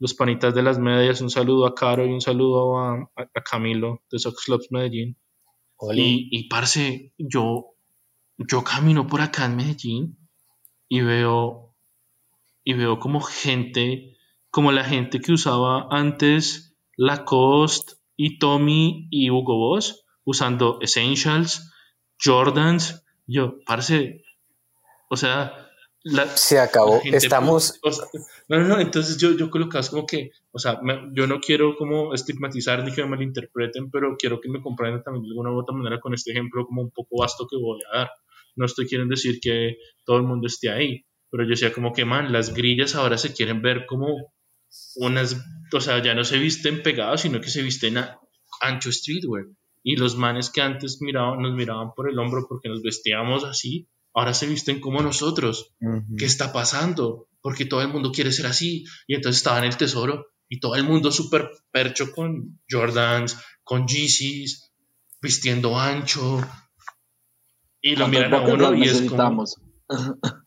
[0.00, 1.20] los panitas de las medias.
[1.20, 5.16] Un saludo a Caro y un saludo a, a- a Camilo de Sox Clubs Medellín.
[6.02, 7.66] Y, y parce, yo,
[8.38, 10.18] yo camino por acá en Medellín
[10.88, 11.76] y veo,
[12.64, 14.16] y veo como gente,
[14.50, 16.65] como la gente que usaba antes
[16.96, 21.72] Lacoste y Tommy y Hugo Boss, usando Essentials,
[22.22, 23.04] Jordans.
[23.26, 24.24] Yo, parce,
[25.10, 25.68] o sea,
[26.04, 27.00] la, Se acabó.
[27.04, 27.78] la Estamos.
[27.82, 28.04] o sea,
[28.48, 31.74] no, no, no, entonces yo, yo colocaba como que, o sea, me- yo no quiero
[31.76, 35.58] como estigmatizar ni que me malinterpreten, pero quiero que me comprendan también de alguna u
[35.58, 38.10] otra manera con este ejemplo como un poco vasto que voy a dar.
[38.54, 42.04] No estoy queriendo decir que todo el mundo esté ahí, pero yo decía como que,
[42.04, 44.32] man, las grillas ahora se quieren ver como
[44.96, 45.36] unas,
[45.72, 48.18] o sea, ya no se visten pegados, sino que se visten a
[48.60, 49.46] ancho streetwear.
[49.82, 53.88] Y los manes que antes miraban, nos miraban por el hombro porque nos vestíamos así,
[54.14, 55.74] ahora se visten como nosotros.
[56.18, 57.28] ¿qué está pasando?
[57.40, 58.84] Porque todo el mundo quiere ser así.
[59.06, 63.86] Y entonces estaba en el tesoro y todo el mundo súper percho con Jordans, con
[63.86, 64.72] Yeezys,
[65.20, 66.40] vistiendo ancho.
[67.80, 69.44] Y lo miran a ¿Cuántas uno y es como,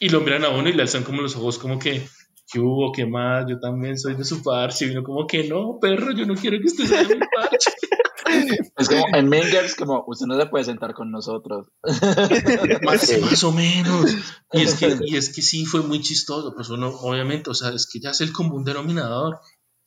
[0.00, 2.06] y lo miran a uno y le alzan como los ojos como que,
[2.52, 2.92] ¿qué hubo?
[2.92, 3.46] ¿Qué más?
[3.48, 4.86] Yo también soy de su parche.
[4.86, 7.70] Y uno como que, no, perro, yo no quiero que usted sea de mi parche.
[8.78, 11.66] Es como en Mingers, como usted no se puede sentar con nosotros.
[12.82, 14.16] Más, más o menos.
[14.52, 16.54] Y es, que, y es que sí fue muy chistoso.
[16.54, 19.38] Pues uno, obviamente, o sea, es que ya es el común denominador.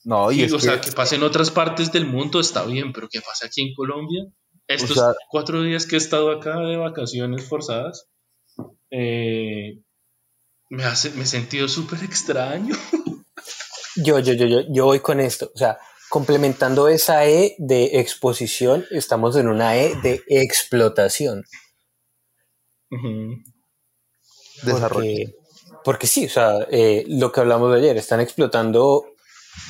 [0.03, 2.63] No, y Sí, es o que, sea, que pase en otras partes del mundo está
[2.65, 4.25] bien, pero que pase aquí en Colombia.
[4.67, 8.07] Estos sea- cuatro días que he estado acá de vacaciones forzadas,
[8.91, 9.81] eh,
[10.69, 12.75] me, hace, me he sentido súper extraño.
[13.95, 15.51] Yo, yo, yo, yo, yo voy con esto.
[15.53, 15.77] O sea,
[16.09, 21.43] complementando esa E de exposición, estamos en una E de explotación.
[24.63, 24.89] Desarrollo.
[24.89, 25.35] Porque,
[25.83, 29.05] porque sí, o sea, eh, lo que hablamos de ayer, están explotando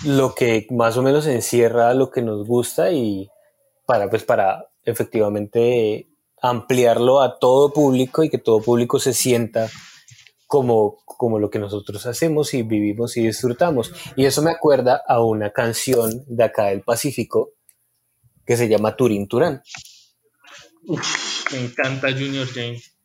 [0.04, 3.30] lo que más o menos encierra lo que nos gusta y
[3.86, 6.10] para, pues, para efectivamente
[6.42, 9.70] ampliarlo a todo público y que todo público se sienta
[10.46, 13.92] como, como lo que nosotros hacemos y vivimos y disfrutamos.
[14.16, 17.54] Y eso me acuerda a una canción de acá del Pacífico
[18.46, 19.64] que se llama Turín Turán.
[20.88, 22.96] Uf, me encanta Junior James.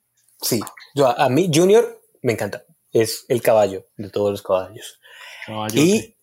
[0.41, 0.61] Sí,
[0.95, 5.01] yo, a, a mí Junior me encanta, es el caballo de todos los caballos.
[5.75, 6.17] Y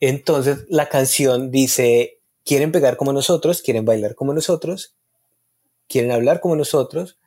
[0.00, 4.96] entonces la canción dice, quieren pegar como nosotros, quieren bailar como nosotros,
[5.88, 7.18] quieren hablar como nosotros,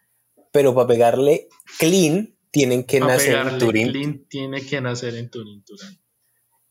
[0.51, 1.47] pero para pegarle
[1.77, 4.27] clean tienen que nacer en Turín.
[4.29, 5.99] tiene que nacer en Turín, Turán.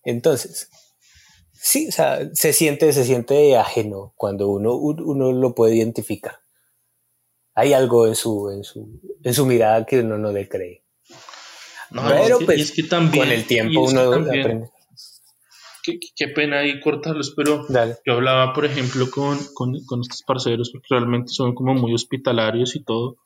[0.02, 0.70] Entonces,
[1.52, 6.38] sí, o sea, se siente, se siente ajeno cuando uno, un- uno lo puede identificar.
[7.54, 10.84] Hay algo en su, en su, en su mirada que uno no le cree.
[11.90, 14.70] No, Pero, es que, pues, y es que también, Con el tiempo uno también- aprende.
[15.82, 17.96] qué, qué pena ahí cortarlos, pero Dale.
[18.06, 22.74] yo hablaba, por ejemplo, con, con, con estos parceros, porque realmente son como muy hospitalarios
[22.74, 23.18] y todo,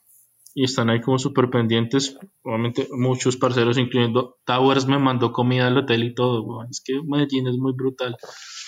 [0.58, 2.18] y están ahí como súper pendientes.
[2.42, 6.64] Obviamente, muchos parceros, incluyendo Towers, me mandó comida al hotel y todo.
[6.68, 8.16] Es que Medellín es muy brutal.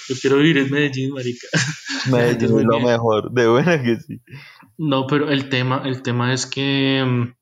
[0.08, 1.48] Yo quiero vivir en Medellín, marica.
[2.12, 2.84] Medellín es lo bien.
[2.84, 4.20] mejor, de buena que sí.
[4.78, 7.34] No, pero el tema, el tema es que, mm,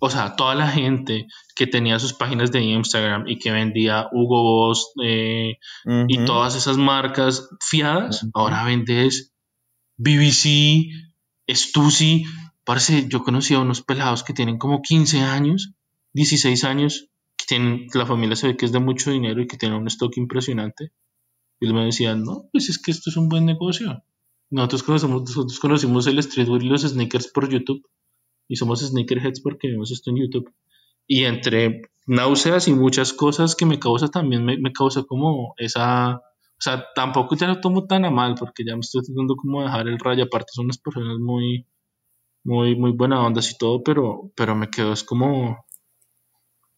[0.00, 4.42] o sea, toda la gente que tenía sus páginas de Instagram y que vendía Hugo
[4.42, 5.58] Boss eh,
[6.08, 9.32] y todas esas marcas fiadas, ahora vendes
[9.96, 10.90] BBC,
[11.48, 12.24] Stussy.
[12.64, 15.74] Parece, yo conocí a unos pelados que tienen como 15 años,
[16.14, 19.58] 16 años, que tienen, la familia se ve que es de mucho dinero y que
[19.58, 20.92] tienen un stock impresionante.
[21.60, 24.02] Y me decían, no, pues es que esto es un buen negocio.
[24.50, 27.82] Nosotros conocemos, nosotros conocimos el streetwear y los sneakers por YouTube.
[28.48, 30.52] Y somos sneakerheads porque vemos esto en YouTube.
[31.06, 36.16] Y entre náuseas y muchas cosas que me causa también, me, me causa como esa...
[36.16, 39.60] O sea, tampoco ya lo tomo tan a mal porque ya me estoy tratando como
[39.60, 40.24] de dejar el rayo.
[40.24, 41.66] Aparte son unas personas muy,
[42.44, 45.64] muy, muy buena onda y todo, pero, pero me quedo es como,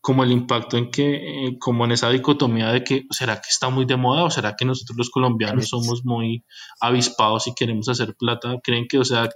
[0.01, 3.69] como el impacto en que, eh, como en esa dicotomía de que, ¿será que está
[3.69, 6.45] muy de moda o será que nosotros los colombianos somos muy
[6.81, 8.57] avispados y queremos hacer plata?
[8.63, 9.29] ¿Creen que, o sea,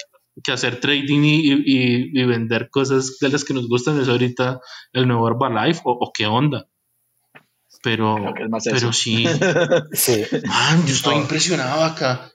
[0.45, 4.61] que hacer trading y, y- y vender cosas de las que nos gustan es ahorita
[4.93, 6.67] el nuevo Herbalife o, o qué onda?
[7.83, 9.25] Pero, Creo que es más pero sí,
[9.93, 10.23] Sí.
[10.47, 11.23] Man, yo estoy No.
[11.23, 12.31] impresionado acá.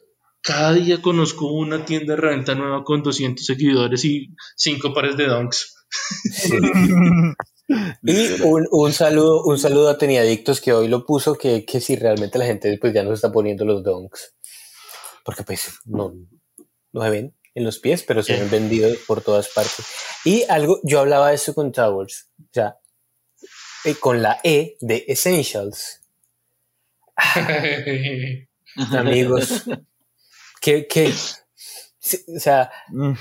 [0.45, 5.27] Cada día conozco una tienda de reventa nueva con 200 seguidores y 5 pares de
[5.27, 5.75] donks.
[6.31, 6.53] Sí.
[8.03, 11.95] Y un, un saludo, un saludo a Teniadictos que hoy lo puso que, que si
[11.95, 14.35] realmente la gente pues ya no se está poniendo los donks.
[15.23, 16.13] Porque pues no,
[16.93, 19.83] no se ven en los pies, pero se ven vendidos por todas partes.
[20.23, 22.77] Y algo, yo hablaba de eso con Towers, o sea,
[23.85, 26.01] eh, con la E de Essentials.
[28.91, 29.63] Amigos,
[30.65, 31.07] que, que,
[32.35, 33.13] o sea, Mm,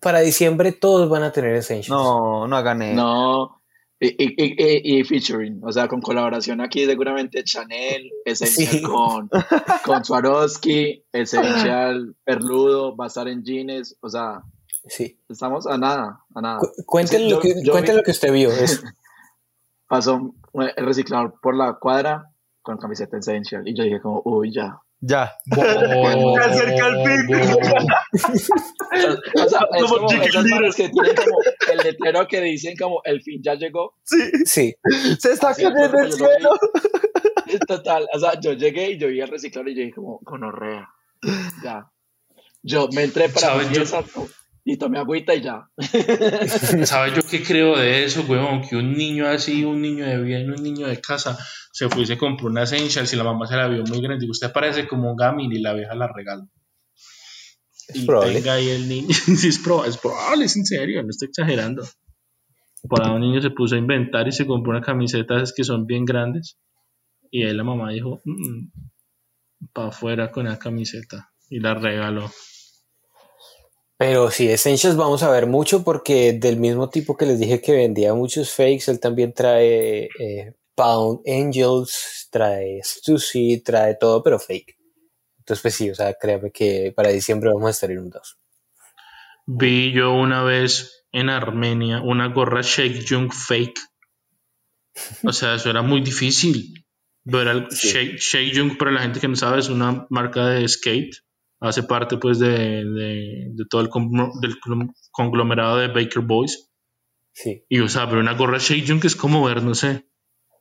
[0.00, 1.88] para diciembre todos van a tener Essentials.
[1.88, 2.96] No, no hagan eso.
[2.96, 3.62] No,
[3.98, 8.82] y, y, y, y featuring, o sea, con colaboración aquí seguramente Chanel, Essential Sí.
[8.82, 9.30] con,
[9.84, 14.42] con Swarovski, Essential Perludo, va a estar en jeans, o sea,
[14.88, 15.18] Sí.
[15.28, 16.58] estamos a nada, a nada.
[16.60, 18.50] Cu- lo, que, yo cuenten vi- lo que usted vio.
[18.50, 18.82] Es,
[19.88, 22.30] Pasó el reciclador por la cuadra
[22.60, 24.80] con camiseta Essential y yo dije como, uy, ya.
[25.00, 25.32] Ya.
[25.54, 27.36] Se acerca el fin.
[29.34, 31.38] O sea, es Como como que tienen como
[31.70, 33.94] el letrero que dicen como el fin ya llegó.
[34.04, 34.30] Sí.
[34.44, 34.74] sí.
[35.18, 36.50] Se está cayendo fue el como yo lo cielo.
[37.46, 37.58] vi.
[37.68, 40.88] Total, o sea, yo llegué y yo vi el reciclador y yo dije como, gonorrea,
[41.62, 41.88] ya.
[42.62, 43.84] Yo me entré para mi Yo-
[44.68, 45.70] y tomé agüita y ya.
[46.86, 48.62] ¿Sabes yo qué creo de eso, weón?
[48.62, 51.38] Que un niño así, un niño de bien, un niño de casa,
[51.72, 54.26] se fue y se compró una Essential y la mamá se la vio muy grande.
[54.26, 56.44] Y usted parece como un gaming y la vieja la regala.
[57.88, 58.34] Es Y probable.
[58.34, 59.08] tenga ahí el niño.
[59.14, 61.84] sí, es, proba- es probable, es en serio, no estoy exagerando.
[62.88, 65.86] Para un niño se puso a inventar y se compró una camiseta esas que son
[65.86, 66.58] bien grandes.
[67.30, 68.20] Y ahí la mamá dijo,
[69.72, 71.30] para afuera con la camiseta.
[71.50, 72.28] Y la regaló.
[73.98, 77.72] Pero sí, Essentials vamos a ver mucho porque del mismo tipo que les dije que
[77.72, 84.76] vendía muchos fakes, él también trae eh, Pound Angels, trae Stussy, trae todo, pero fake.
[85.38, 88.36] Entonces, pues sí, o sea, créame que para diciembre vamos a estar inundados.
[89.46, 93.80] Vi yo una vez en Armenia una gorra Shake Jung fake.
[95.22, 96.84] O sea, eso era muy difícil.
[97.24, 97.88] Ver al Sí.
[97.88, 101.16] Shake, Shake Jung, para la gente que no sabe, es una marca de skate.
[101.60, 102.48] Hace parte pues de,
[102.84, 103.88] de- de todo el
[104.40, 104.56] del
[105.10, 106.70] conglomerado de Baker Boys.
[107.32, 110.06] Sí, Y o sea, ver una gorra Shake Jung es como ver, no sé.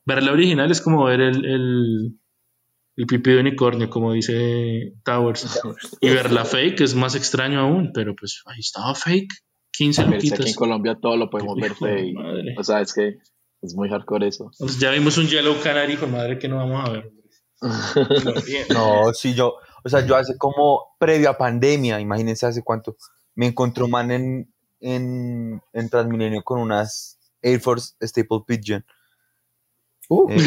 [0.05, 2.19] Ver la original es como ver el, el,
[2.97, 5.61] el pipí de unicornio, como dice Towers.
[6.01, 9.31] Y ver la fake es más extraño aún, pero pues ahí estaba fake.
[9.71, 10.47] 15 Pero es que aquí luquitas.
[10.51, 12.15] en Colombia todo lo podemos ver fake.
[12.57, 13.15] O sea, es que
[13.61, 14.49] es muy hardcore eso.
[14.53, 17.11] Entonces, ya vimos un Yellow Canary, con madre que no vamos a ver.
[17.93, 18.73] Pero.
[18.73, 19.55] No, sí, yo,
[19.85, 22.97] o sea, yo hace como previo a pandemia, imagínense hace cuánto,
[23.35, 28.83] me encontré un man en, en, en Transmilenio con unas Air Force Staple Pigeon.
[30.09, 30.27] Uh.
[30.31, 30.37] Eh,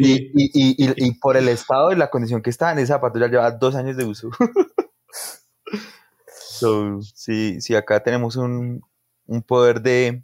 [0.00, 2.88] y, y, y, y, y por el estado y la condición que está en ese
[2.88, 4.28] zapato ya lleva dos años de uso.
[6.26, 8.82] so, sí, sí, acá tenemos un,
[9.26, 10.22] un poder de,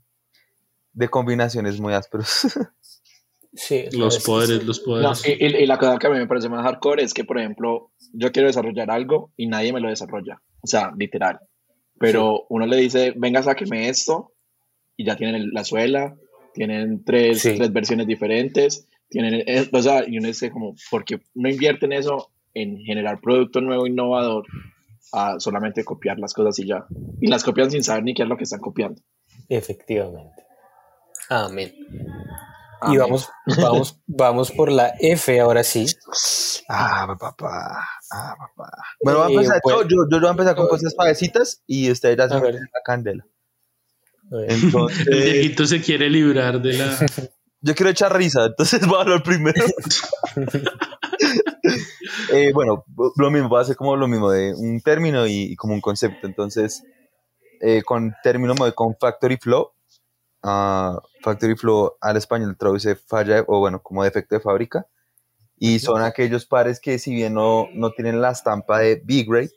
[0.92, 2.42] de combinaciones muy ásperos.
[3.58, 3.84] sí.
[3.88, 5.22] o sea, los es- poderes, los No, poderes.
[5.26, 8.32] y, la cosa que a mí me parece más hardcore es que, por ejemplo, yo
[8.32, 10.40] quiero desarrollar algo y nadie me lo desarrolla.
[10.62, 11.40] O sea, literal.
[12.00, 14.32] Pero uno le dice, venga, sáqueme esto,
[14.96, 16.16] y ya tienen la suela,
[16.54, 17.54] tienen tres, Sí.
[17.56, 21.92] tres versiones diferentes, tienen, eh, o sea, y uno dice como, ¿por qué no invierten
[21.92, 24.44] eso en generar producto nuevo, innovador,
[25.12, 26.84] a solamente copiar las cosas y ya?
[27.20, 29.00] Y las copian sin saber ni qué es lo que están copiando.
[29.48, 30.42] Efectivamente.
[31.30, 31.72] Amén.
[32.86, 33.28] Y vamos,
[33.58, 35.86] vamos, vamos por la F ahora sí.
[36.68, 37.84] Ah, papá.
[38.12, 38.70] Ah, papá.
[39.02, 41.62] Bueno, voy a Eh, empezar, pues- yo, yo, yo voy a empezar con cosas suavecitas
[41.66, 42.52] y ustedes ya se A ver.
[42.54, 43.26] meten en la candela.
[44.30, 44.50] Ver.
[44.50, 46.96] El Entonces, viejito se quiere librar de la.
[47.60, 49.64] yo quiero echar risa, entonces voy a hablar primero.
[52.32, 52.84] Eh, bueno,
[53.16, 55.80] lo mismo, va a ser como lo mismo de un término y, y como un
[55.80, 56.26] concepto.
[56.26, 56.82] Entonces,
[57.60, 59.70] eh, con término me voy con Factory Flow.
[60.42, 64.86] Ah, factory Flow al español traduce falla o bueno, como defecto de fábrica.
[65.58, 69.50] Y son aquellos pares que si bien no, no tienen la estampa de B-Grade,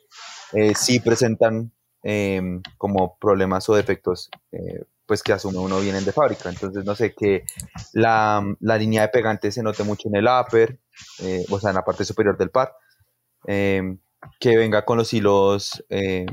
[0.52, 1.72] eh, sí presentan
[2.02, 6.48] em, como problemas o defectos eh, pues que asume uno vienen de fábrica.
[6.48, 7.44] Entonces, no sé, que
[7.92, 10.78] la, la línea de pegante se note mucho en el upper,
[11.20, 12.74] eh, o sea, en la parte superior del par,
[13.46, 13.98] em,
[14.40, 16.26] que venga con los hilos, eh,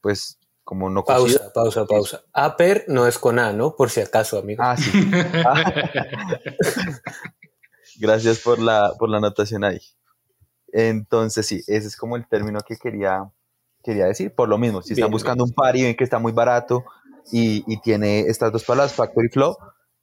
[0.00, 1.04] pues, como no.
[1.04, 2.22] Pausa, pausa, pausa.
[2.34, 3.76] Upper no es con A, ¿no?
[3.76, 4.62] Por si acaso, amigo.
[4.64, 4.90] Ah, sí.
[8.00, 9.80] Gracias por la, por la anotación ahí.
[10.72, 13.30] Entonces, sí, ese es como el término que quería,
[13.82, 14.34] quería decir.
[14.34, 16.84] Por lo mismo, si están Bien, buscando un par y ven que está muy barato
[17.30, 19.56] y, y tiene estas dos palabras, Factory Flow,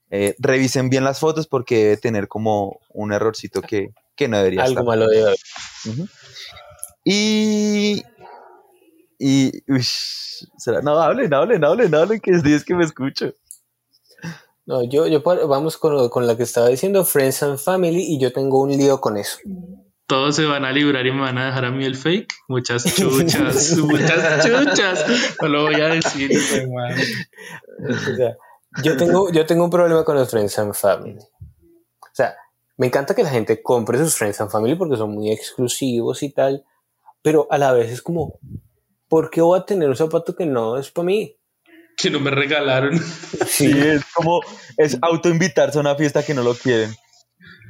[0.09, 4.63] eh, revisen bien las fotos porque debe tener como un errorcito que, que no debería
[4.63, 4.85] Algo estar.
[4.85, 5.37] malo de haber.
[7.03, 8.03] Y.
[9.23, 9.51] Y.
[9.71, 13.33] uish, será- no, hablen, hablen, hablen, hablen, que es es que me escucho.
[14.65, 18.31] No, yo, yo vamos con, con la que estaba diciendo, Friends and Family, y yo
[18.33, 19.37] tengo un lío con eso.
[20.07, 22.33] Todos se van a librar y me van a dejar a mí el fake.
[22.47, 25.05] Muchas chuchas, muchas chuchas.
[25.41, 26.31] No lo voy a decir.
[27.83, 28.35] O sea,
[28.83, 31.17] yo tengo, yo tengo un problema con los Friends and Family.
[31.19, 32.35] O sea,
[32.77, 36.31] me encanta que la gente compre sus Friends and Family porque son muy exclusivos y
[36.31, 36.63] tal,
[37.21, 38.39] pero a la vez es como,
[39.11, 41.35] ¿por qué voy a tener un zapato que no es para mí?
[41.97, 42.97] Que no me regalaron.
[43.45, 44.39] Sí, es como.
[44.77, 46.95] Es autoinvitarse a una fiesta que no lo quieren.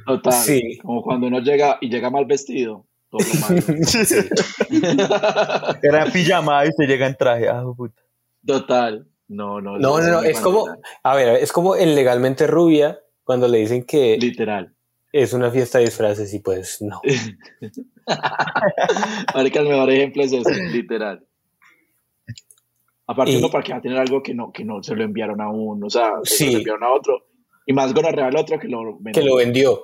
[0.06, 0.32] Total.
[0.32, 0.78] Sí.
[0.80, 2.86] Como cuando uno llega y llega mal vestido.
[3.10, 3.20] Todo.
[5.82, 7.48] Era pijama y se llega en traje.
[7.48, 8.00] Ah, puta.
[8.46, 9.08] Total.
[9.26, 9.78] No, no.
[9.78, 10.66] No, no, no, es como,
[11.02, 14.74] a ver, es como en Legalmente Rubia, cuando le dicen que Literal.
[15.10, 17.00] es una fiesta de disfraces y pues no.
[19.34, 21.26] Marica, el mejor ejemplo es ese, literal.
[23.06, 25.02] Aparte, Y- uno para que va a tener algo que no, que no se lo
[25.04, 26.50] enviaron a uno, o sea, se Sí.
[26.52, 27.26] lo enviaron a otro.
[27.66, 29.82] Y más gonorrea al otro que lo Que lo vendió.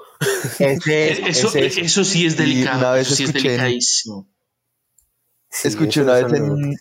[0.59, 2.97] Ese es, Eso, ese eso sí es delicado.
[2.97, 4.29] Eso sí es delicadísimo.
[5.51, 6.75] Sí, Escuché una vez en,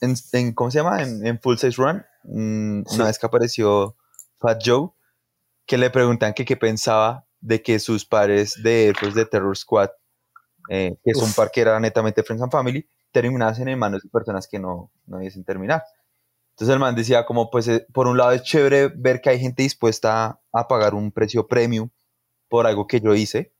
[0.00, 1.02] en, en- ¿cómo se llama?
[1.02, 2.96] En, en Full Size Run, Sí.
[2.96, 3.96] una vez que apareció
[4.40, 4.90] Fat Joe,
[5.64, 9.90] que le preguntan que qué pensaba de que sus pares de Force de Terror Squad,
[10.70, 12.86] eh, que es un par que era netamente Friends and Family,
[13.20, 15.82] terminasen en manos de personas que no, no debiesen terminar.
[16.50, 19.40] Entonces el man decía como, pues, eh, por un lado es chévere ver que hay
[19.40, 21.88] gente dispuesta a pagar un precio premium
[22.50, 23.54] por algo que yo hice,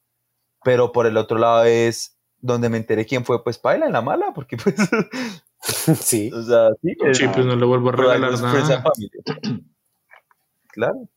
[0.62, 4.02] pero por el otro lado es donde me enteré quién fue, pues, paila en la
[4.02, 4.74] mala, porque pues,
[6.02, 6.30] Sí.
[6.34, 8.84] o sea, sí, es- Sí, pues no le vuelvo a regalar nada.
[10.72, 11.08] Claro.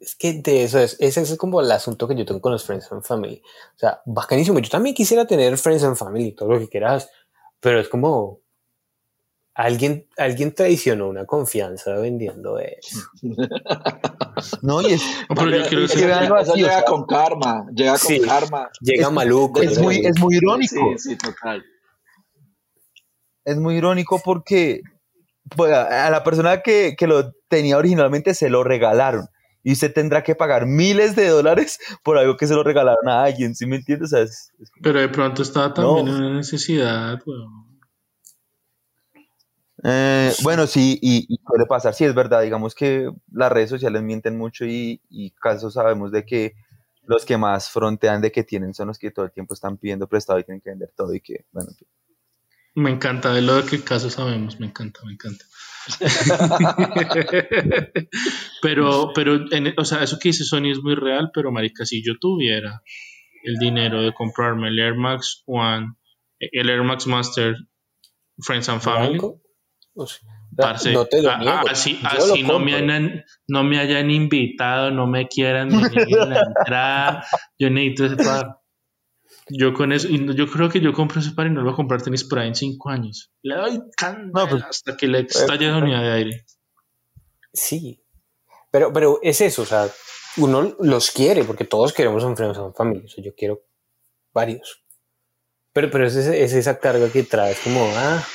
[0.00, 2.64] Es que de eso es, ese es como el asunto que yo tengo con los
[2.64, 3.42] Friends and Family.
[3.74, 4.58] O sea, bacanísimo.
[4.58, 7.08] Yo también quisiera tener Friends and Family, todo lo que quieras,
[7.60, 8.40] pero es como
[9.54, 13.00] alguien, alguien traicionó una confianza vendiendo eso.
[14.62, 15.02] No, y es,
[15.34, 18.20] pero yo quiero decir, llega sea, con karma, llega con Sí.
[18.20, 18.68] karma.
[18.80, 19.62] Llega Es- maluco.
[19.62, 20.74] es muy, es muy irónico.
[20.98, 21.64] Sí, sí, total.
[23.44, 24.80] es muy irónico porque
[25.56, 29.28] pues, a a la persona que, que lo tenía originalmente se lo regalaron.
[29.68, 33.24] Y usted tendrá que pagar miles de dólares por algo que se lo regalaron a
[33.24, 34.12] alguien, ¿sí me entiendes?
[34.12, 36.12] O sea, es- es- pero de pronto estaba también No.
[36.12, 37.66] en una necesidad, weón.
[39.82, 44.02] Eh, bueno, sí, y, y suele pasar, sí, es verdad, digamos que las redes sociales
[44.02, 46.54] mienten mucho y, y casos sabemos de que
[47.02, 50.06] los que más frontean de que tienen son los que todo el tiempo están pidiendo
[50.06, 51.70] prestado y tienen que vender todo y que, bueno,
[52.76, 55.44] Me encanta de lo de qué caso sabemos, me encanta, me encanta.
[58.62, 62.02] pero, pero, en- o sea, eso que dice Sony es muy real, pero marica, si
[62.04, 62.82] yo tuviera
[63.44, 65.94] el dinero de comprarme el Air Max One,
[66.38, 67.54] el Air Max Master
[68.40, 69.18] Friends and Family,
[70.56, 71.52] parce, no te lo niego.
[71.70, 75.76] así, así lo no, me hayan, no me hayan invitado, no me quieran ni
[76.12, 77.24] en la entrada,
[77.58, 78.58] yo necesito ese par.
[79.48, 81.66] Yo con eso, y no- yo creo que yo compro ese par y no lo
[81.66, 83.30] voy a comprar tenis por ahí en cinco años.
[83.42, 86.46] Le doy candela No, pues- hasta que le estalle la unidad de aire.
[87.52, 88.02] Sí.
[88.72, 89.88] Pero, pero es eso, o sea,
[90.38, 93.04] uno los quiere, porque todos queremos un Friends and Family.
[93.04, 93.62] O sea, yo quiero
[94.34, 94.82] varios.
[95.72, 98.26] Pero, pero es, ese- es esa carga que trae, es como, ah,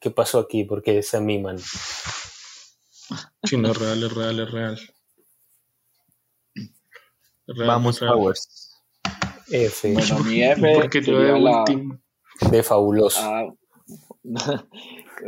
[0.00, 0.64] ¿qué pasó aquí?
[0.64, 1.58] Porque es a mi man.
[3.44, 4.80] Sí, no, es real, es real, es real.
[7.66, 8.12] Vamos, real.
[8.14, 8.48] Powers.
[9.50, 11.98] F Bueno, mi F Porque yo sería de la último.
[12.50, 13.20] de fabuloso.
[13.22, 13.46] ah,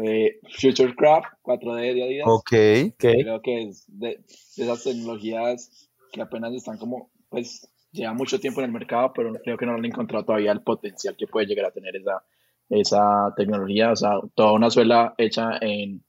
[0.05, 2.27] eh, Futurecraft 4D de Adidas.
[2.29, 2.53] Ok.
[2.95, 3.01] Ok.
[3.01, 4.09] Creo que es de,
[4.57, 9.33] de esas tecnologías que apenas están como, pues, lleva mucho tiempo en el mercado, pero
[9.43, 12.25] creo que no han encontrado todavía el potencial que puede llegar a tener esa,
[12.71, 13.93] esa tecnología.
[13.93, 16.05] O sea, toda una suela hecha en,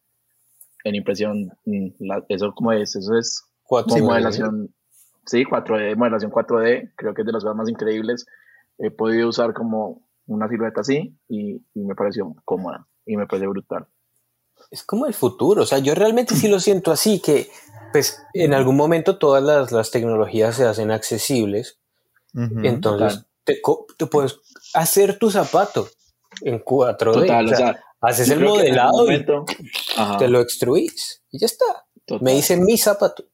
[0.83, 1.51] en impresión.
[1.65, 2.95] mm, la- eso, como es?
[2.95, 4.73] Eso es Cuatro modelación,
[5.25, 8.25] sí, 4D, modelación 4D, creo que es de las cosas más increíbles.
[8.77, 13.47] He podido usar como una silueta así y, y me pareció cómoda y me parece
[13.47, 13.87] brutal.
[14.71, 15.63] Es como el futuro.
[15.63, 17.49] O sea, yo realmente sí lo siento así, que
[17.91, 21.79] pues en algún momento todas las, las tecnologías se hacen accesibles.
[22.33, 23.61] Entonces te,
[24.11, 24.39] puedes
[24.73, 25.87] hacer tu zapato
[26.41, 26.97] en 4D.
[27.13, 29.45] Total, o o sea, haces el modelado y momento-
[30.19, 31.65] te lo extruís y ya está.
[32.05, 32.23] total.
[32.25, 33.25] Me hice mi zapato.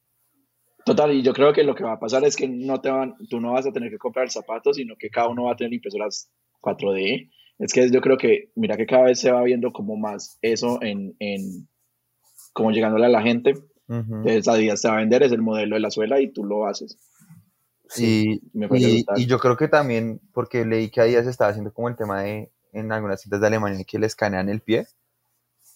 [0.84, 3.14] Total, y yo creo que lo que va a pasar es que no te van,
[3.28, 5.72] tú no vas a tener que comprar zapatos, sino que cada uno va a tener
[5.72, 6.30] impresoras
[6.60, 7.30] 4D.
[7.58, 10.82] Es que yo creo que, mira que cada vez se va viendo como más eso
[10.82, 11.68] en, en
[12.52, 13.54] como llegándole a la gente.
[13.88, 14.16] Ujú.
[14.16, 16.66] Entonces, Adidas te va a vender, es el modelo de la suela y tú lo
[16.66, 16.98] haces.
[17.96, 21.88] Y, me y, y yo creo que también, porque leí que se estaba haciendo como
[21.88, 24.86] el tema de, en algunas citas de Alemania, que le escanean el pie,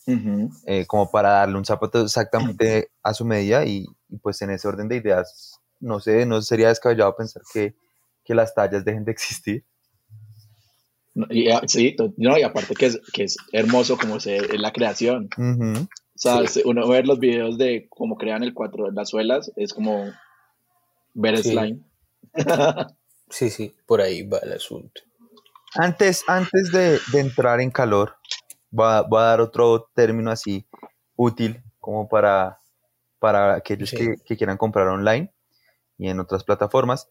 [0.07, 0.51] Ujú.
[0.67, 4.69] eh, como para darle un zapato exactamente a su medida y, y pues en ese
[4.69, 7.75] orden de ideas, no sé, no sería descabellado pensar que,
[8.25, 9.65] que las tallas dejen de existir.
[11.31, 14.73] Y, ah, sí, no, y aparte que es, que es hermoso como se es la
[14.73, 15.31] creación.
[15.39, 19.73] O sea, se- uno ver los videos de cómo crean el 4 las suelas es
[19.73, 20.13] como
[21.15, 21.51] ver Sí.
[21.51, 21.81] slime.
[23.29, 25.01] Sí, sí, por ahí va el asunto.
[25.75, 28.15] Antes, antes de, de entrar en calor,
[28.71, 30.65] voy a, voy a dar otro término así
[31.17, 32.61] útil como para,
[33.27, 33.97] para aquellos Sí.
[33.97, 35.33] que, que quieran comprar online
[35.99, 37.09] y en otras plataformas.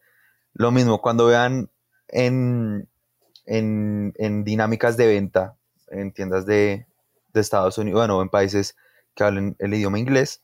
[0.53, 1.69] Lo mismo, cuando vean
[2.07, 2.87] en,
[3.45, 5.57] en, en dinámicas de venta
[5.89, 6.87] en tiendas de,
[7.33, 8.77] de Estados Unidos, bueno, en países
[9.13, 10.41] que hablen el idioma inglés,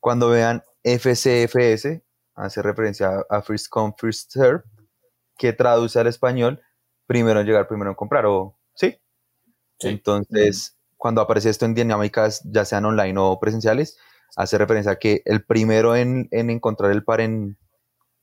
[0.00, 2.02] cuando vean FCFS,
[2.34, 4.64] hace referencia a First Come, First Serve,
[5.38, 6.60] que traduce al español
[7.06, 8.98] primero en llegar, primero en comprar, o sí.
[9.78, 9.88] Sí.
[9.90, 13.96] Entonces, cuando aparece esto en dinámicas, ya sean online o presenciales,
[14.36, 17.58] hace referencia a que el primero en, en encontrar el par en,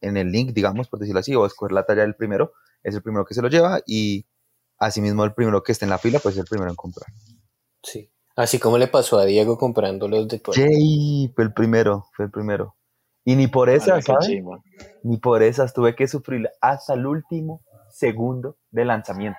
[0.02, 3.02] en el link, digamos, por decirlo así, o escoger la talla del primero, es el
[3.02, 4.28] primero que se lo lleva y
[4.78, 7.08] asimismo el primero que esté en la fila, pues es el primero en comprar.
[7.84, 8.12] Sí.
[8.36, 10.42] Así como le pasó a Diego comprando los de.
[10.56, 12.76] Yay, fue el primero, fue el primero.
[13.24, 14.30] Y ni por esas, ¿sabes?
[15.04, 19.38] Ni por esas tuve que sufrir hasta el último segundo de lanzamiento.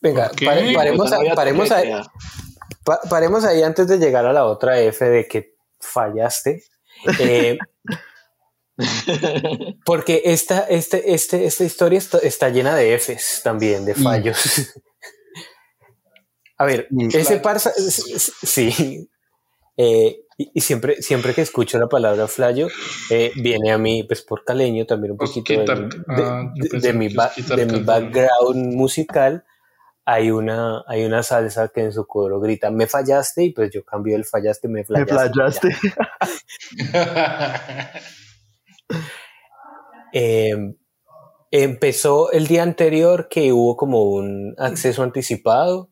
[0.00, 2.10] Venga, paremos, paremos queda.
[2.84, 6.62] Pa- paremos ahí antes de llegar a la otra F de que fallaste.
[7.20, 7.58] Eh,
[9.84, 14.38] porque esta, este, este, esta historia está, está llena de Fs también, de Y- fallos.
[16.58, 19.08] A ver, Y- ese parsa, s- sí.
[19.76, 22.68] Eh, y, y siempre, siempre que escucho la palabra flayo,
[23.10, 25.96] eh, viene a mí, pues por caleño, también un Pues poquito de, quitarte.
[25.98, 29.44] de- Ah, de- de mi, ba- quitarte de mi background musical.
[30.08, 33.84] Hay una, hay una salsa que en su coro grita, me fallaste, y pues yo
[33.84, 35.32] cambio el fallaste, me Me flayaste.
[35.32, 35.68] flayaste.
[40.12, 40.74] Eh,
[41.50, 45.90] empezó el día anterior que hubo como un acceso anticipado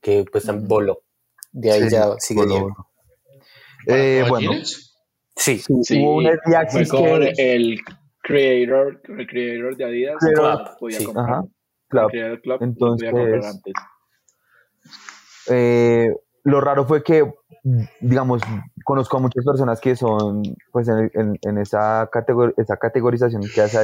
[0.00, 1.02] que pues también voló.
[1.52, 2.68] De ahí Sí, ya sigue voló.
[3.88, 4.52] Eh, ¿Para bueno?
[5.34, 7.80] Sí, Sí, hubo un fue access con que- el
[8.22, 10.16] creator, el creator de Adidas.
[10.36, 11.30] No podía sí, comprar.
[11.30, 11.44] ajá,
[12.04, 13.74] El club podía comprar Entonces, antes.
[15.48, 16.08] Eh,
[16.44, 17.32] lo raro fue que,
[18.00, 18.42] digamos,
[18.84, 20.42] conozco a muchas personas que son,
[20.72, 23.78] pues, en, en- en esa, categor- esa categorización que hace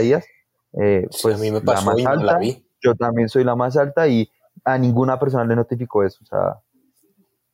[0.74, 2.24] eh, sí, pues, a mí me la pasó más y no alta.
[2.24, 2.64] la vi.
[2.80, 4.30] Yo también soy la más alta y
[4.64, 6.18] a ninguna persona le notificó eso.
[6.22, 6.60] O sea,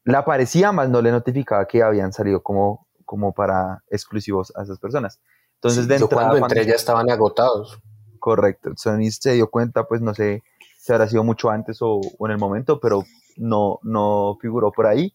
[0.05, 4.79] le aparecía, más no le notificaba que habían salido como, como para exclusivos a esas
[4.79, 5.21] personas.
[5.57, 7.79] Entonces, Sí, de entrada, cuando cuando- entré ya estaban agotados.
[8.19, 8.73] Correcto.
[8.77, 10.43] Sony se dio cuenta, pues no sé
[10.79, 13.05] si habrá sido mucho antes o, o en el momento, pero
[13.37, 15.15] no, no figuró por ahí.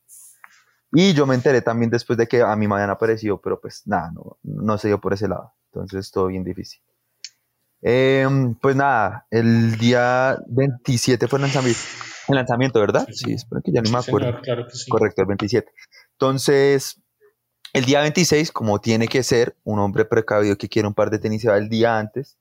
[0.92, 3.82] Y yo me enteré también después de que a mí me habían aparecido, pero pues
[3.88, 5.54] nada, no, no se dio por ese lado.
[5.72, 6.82] Entonces, todo bien difícil.
[7.82, 11.80] Em, pues nada, el día 27 fue el lanzamiento,
[12.30, 13.08] el lanzamiento ¿verdad?
[13.12, 14.28] Sí, espero que ya no me acuerdo.
[14.28, 14.90] señor, claro que sí.
[14.90, 15.72] Correcto, el 27.
[16.14, 17.02] Entonces,
[17.74, 21.18] El día 26, como tiene que ser, un hombre precavido que quiere un par de
[21.18, 22.38] tenis se va el día antes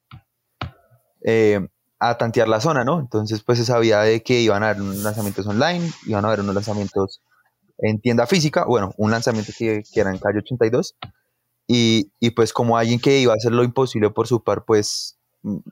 [1.25, 1.67] eh,
[1.99, 3.01] a tantear la zona, ¿no?
[3.01, 6.41] Entonces, pues se sabía de que iban a haber unos lanzamientos online, iban a haber
[6.41, 7.23] unos lanzamientos
[7.79, 10.97] en tienda física, bueno, un lanzamiento que, que era en calle 82,
[11.67, 15.19] y, y pues como alguien que iba a hacer lo imposible por su par, pues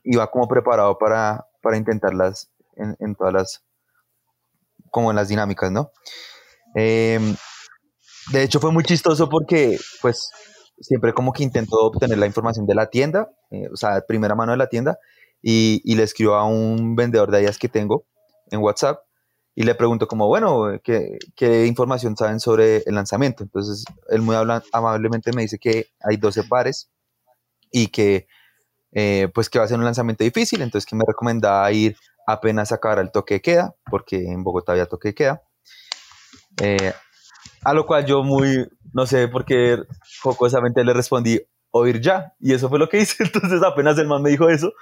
[0.04, 3.64] iba como preparado para, para intentarlas en, en todas las,
[4.90, 5.90] como en las dinámicas, ¿no?
[6.74, 7.34] Em,
[8.32, 10.30] de hecho fue muy chistoso porque pues
[10.80, 14.34] siempre como que intento obtener la información de la tienda, eh, o sea, de primera
[14.34, 14.98] mano de la tienda,
[15.42, 18.06] y, y le escribo a un vendedor de ellas que tengo
[18.50, 19.00] en WhatsApp
[19.54, 23.42] y le pregunto como, bueno, ¿qué, qué información saben sobre el lanzamiento?
[23.42, 24.36] Entonces él muy
[24.72, 26.90] amablemente me dice que hay 12 pares
[27.70, 28.26] y que
[28.92, 31.96] eh, pues que va a ser un lanzamiento difícil, entonces que me recomendaba ir
[32.26, 35.42] apenas acabara el toque de queda, porque en Bogotá había toque de queda.
[36.60, 36.92] Eh,
[37.62, 39.78] a lo cual yo muy, no sé por qué
[40.22, 41.40] jocosamente le respondí,
[41.70, 44.72] oír ya, y eso fue lo que hice, entonces apenas el man me dijo eso,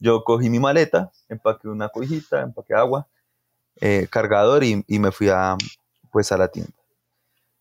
[0.00, 3.06] yo cogí mi maleta, empaqué una cojita, empaqué agua,
[3.80, 5.56] eh, cargador y, y me fui a,
[6.10, 6.72] pues a la tienda.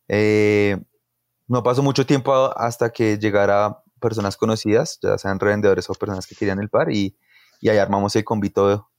[0.07, 0.78] Eh,
[1.48, 6.36] no pasó mucho tiempo hasta que llegara personas conocidas, ya sean revendedores o personas que
[6.36, 7.18] querían el par, y,
[7.61, 8.90] y ahí armamos el convito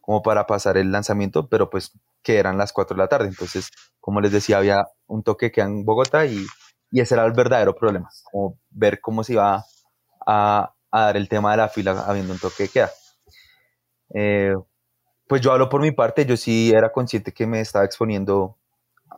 [0.00, 1.92] como para pasar el lanzamiento, pero pues
[2.22, 3.28] que eran las 4 de la tarde.
[3.28, 3.70] Entonces,
[4.00, 6.46] como les decía, había un toque que en Bogotá y,
[6.90, 9.64] y ese era el verdadero problema, como ver cómo se iba
[10.26, 12.90] a, a dar el tema de la fila habiendo un toque de queda.
[14.14, 14.54] Eh,
[15.26, 18.56] pues yo hablo por mi parte, yo sí era consciente que me estaba exponiendo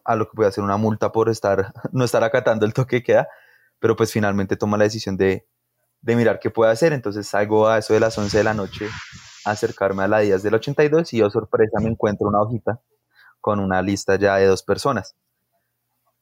[0.04, 3.02] a lo que puede hacer una multa por estar, no estar acatando el toque de
[3.02, 3.28] queda,
[3.78, 5.46] pero pues finalmente toma la decisión de,
[6.00, 8.88] de mirar qué puede hacer, entonces salgo a eso de las 11 de la noche
[9.44, 12.80] a acercarme a la Díaz del 82 y yo sorpresa me encuentro una hojita
[13.40, 15.14] con una lista ya de dos personas.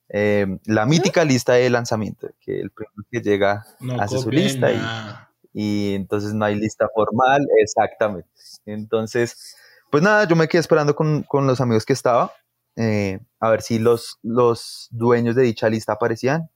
[0.09, 4.71] Eh, la mítica lista de lanzamiento, que el primero que llega No hace su lista
[4.71, 5.31] y, nada.
[5.59, 8.29] Y entonces no hay lista formal, exactamente.
[8.67, 9.57] Entonces,
[9.91, 12.31] pues nada, yo me quedé esperando con, con los amigos que estaba,
[12.77, 16.51] eh, a ver si los, los dueños de dicha lista aparecían,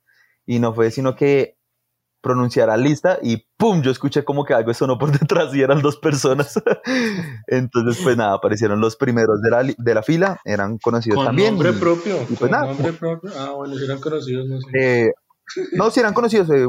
[0.45, 1.57] y no fue sino que
[2.21, 3.81] pronunciara lista y ¡pum!
[3.81, 6.61] Yo escuché como que algo sonó por detrás y eran dos personas.
[7.47, 11.53] Entonces, pues nada, aparecieron los primeros de la, de la fila, eran conocidos Con también.
[11.55, 12.21] nombre y- propio.
[12.29, 13.31] y pues con nada, nombre propio.
[13.35, 14.67] Ah, bueno, si eran conocidos, no sé.
[15.07, 15.11] eh,
[15.73, 16.67] no, si eran conocidos, eh,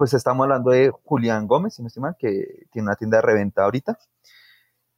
[0.00, 3.20] pues estamos hablando de Julián Gómez, si no estoy mal, que tiene una tienda de
[3.20, 3.98] reventa ahorita.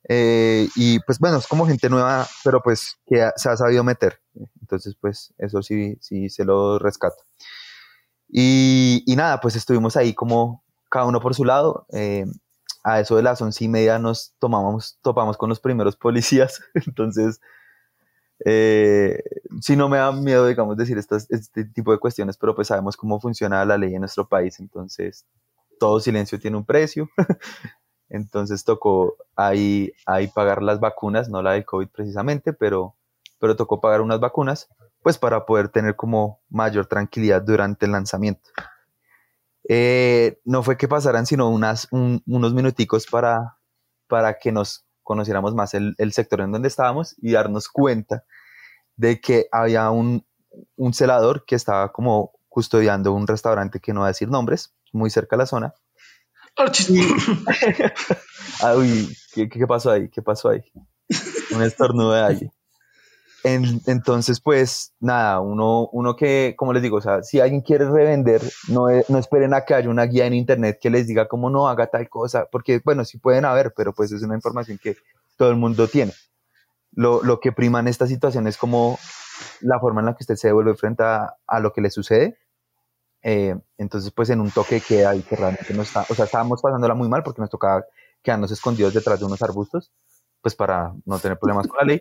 [0.08, 4.20] Eh, y pues bueno, es como gente nueva, pero pues que se ha sabido meter.
[4.60, 7.16] Entonces, pues eso sí, sí se lo rescato.
[8.28, 11.84] Y, y nada, pues estuvimos ahí como cada uno por su lado.
[11.92, 12.24] eh,
[12.84, 16.60] a eso de las once y media nos tomamos, topamos con los primeros policías.
[16.74, 17.40] Entonces,
[18.44, 19.23] eh,
[19.60, 22.97] sí no me da miedo, digamos, decir estas, este tipo de cuestiones, pero pues sabemos
[22.97, 25.27] cómo funciona la ley en nuestro país, entonces
[25.81, 27.09] todo silencio tiene un precio.
[28.09, 32.94] Entonces tocó ahí, ahí pagar las vacunas, no la del COVID precisamente, pero,
[33.39, 34.69] pero tocó pagar unas vacunas,
[35.02, 38.51] pues para poder tener como mayor tranquilidad durante el lanzamiento.
[39.69, 43.56] Eh, no fue que pasaran sino unas, un- unos minuticos para,
[44.09, 48.24] para que nos conociéramos más el, el sector en donde estábamos y darnos cuenta
[48.96, 50.26] de que había un,
[50.76, 55.10] un celador que estaba como custodiando un restaurante que no va a decir nombres, muy
[55.10, 55.74] cerca de la zona.
[58.76, 60.10] Uy, ¿qué, qué pasó ahí?
[60.10, 60.62] ¿Qué pasó ahí?
[61.54, 62.52] Un estornudo de alguien.
[63.44, 68.89] En- entonces, pues nada, uno, uno que, como les digo, si alguien quiere revender, no,
[68.89, 71.69] e- no esperen a que haya una guía en internet que les diga cómo no
[71.69, 74.97] haga tal cosa, porque bueno, sí pueden haber, pero pues es una información que
[75.36, 76.12] todo el mundo tiene.
[76.93, 78.98] Lo, lo que prima en esta situación es como
[79.60, 82.39] la forma en la que usted se devuelve frente a, a lo que le sucede.
[83.23, 86.60] Eh, entonces, pues en un toque queda ahí que realmente no está, o sea, estábamos
[86.60, 87.85] pasándola muy mal porque nos tocaba
[88.23, 89.90] quedarnos escondidos detrás de unos arbustos,
[90.40, 92.01] pues para no tener problemas con la ley.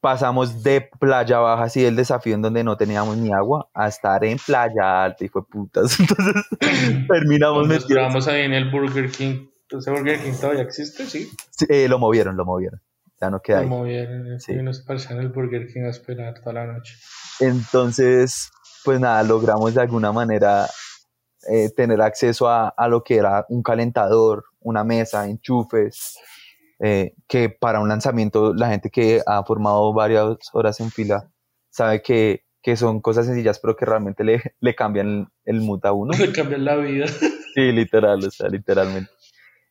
[0.00, 4.24] Pasamos de playa baja, así el desafío en donde no teníamos ni agua, a estar
[4.24, 5.98] en playa alta y fue putas.
[6.00, 6.34] Entonces
[7.08, 8.28] terminamos Nos metidos.
[8.28, 9.46] ahí en el Burger King.
[9.70, 11.04] ¿Ese Burger King todavía existe?
[11.06, 11.30] Sí.
[11.50, 12.80] Sí, eh, lo movieron, lo movieron.
[13.20, 13.68] Ya no queda ahí.
[13.68, 14.52] Como bien, Sí.
[14.52, 16.96] y nos en el Burger King a esperar toda la noche.
[17.38, 18.50] Entonces,
[18.84, 20.66] pues nada, logramos de alguna manera
[21.50, 26.16] eh, tener acceso a, a lo que era un calentador, una mesa, enchufes,
[26.82, 31.30] eh, que para un lanzamiento la gente que ha formado varias horas en fila
[31.68, 35.92] sabe que, que son cosas sencillas, pero que realmente le, le cambian el, mood a
[35.92, 36.12] uno.
[36.18, 37.06] Le cambian la vida.
[37.06, 39.10] Sí, literal, o sea, literalmente.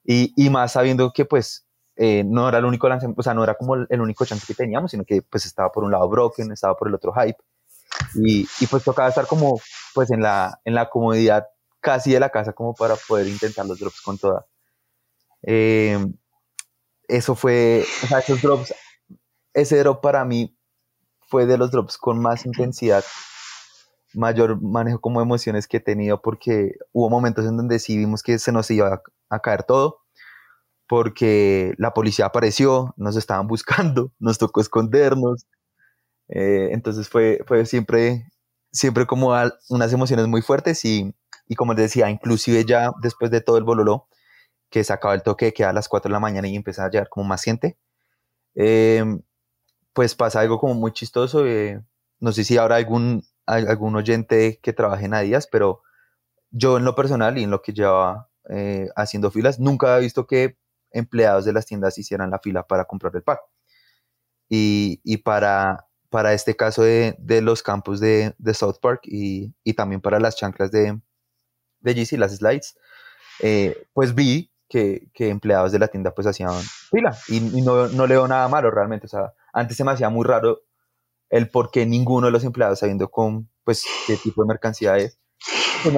[0.03, 3.43] Y, y más sabiendo que pues eh, no era el único lanzamiento, o sea, no
[3.43, 6.07] era como el, el único chance que teníamos, sino que pues estaba por un lado
[6.07, 7.37] Broken, estaba por el otro Hype.
[8.15, 9.59] Y, y pues tocaba estar como
[9.95, 11.47] pues en la, en la comodidad
[11.79, 14.45] casi de la casa como para poder intentar los drops con toda.
[15.43, 15.97] Eh,
[17.09, 18.73] eso fue, o sea, esos drops,
[19.53, 20.55] ese drop para mí
[21.27, 23.03] fue de los drops con más intensidad,
[24.13, 28.39] mayor manejo como emociones que he tenido porque hubo momentos en donde sí vimos que
[28.39, 30.01] se nos iba a, caer todo
[30.87, 35.45] porque la policía apareció, nos estaban buscando, nos tocó escondernos.
[36.29, 38.27] Eh, entonces fue, fue siempre,
[38.71, 39.31] siempre como
[39.69, 41.15] unas emociones muy fuertes y,
[41.47, 44.07] y como les decía, inclusive ya después de todo el bololó,
[44.69, 47.09] que se el toque que a las 4 de la mañana y empieza a llegar
[47.09, 47.77] como más gente,
[48.55, 49.03] eh,
[49.93, 51.45] pues pasa algo como muy chistoso.
[51.47, 51.81] eh,
[52.19, 55.81] no sé si habrá algún, al- algún oyente que trabaje en Adidas, pero
[56.51, 60.27] yo en lo personal y en lo que llevaba eh, haciendo filas, nunca había visto
[60.27, 60.57] que
[60.91, 63.41] empleados de las tiendas hicieran la fila para comprar el pack.
[64.49, 69.53] Y, y para, para este caso de, de los campos de, de South Park y,
[69.63, 70.99] y también para las chanclas de,
[71.81, 72.77] de GC, las slides,
[73.41, 76.53] eh, pues vi que, que empleados de la tienda pues hacían
[76.91, 79.07] fila y, no, no le veo nada malo realmente.
[79.07, 80.61] O sea, antes se me hacía muy raro
[81.29, 85.19] el por qué ninguno de los empleados sabiendo con pues qué tipo de mercancía es,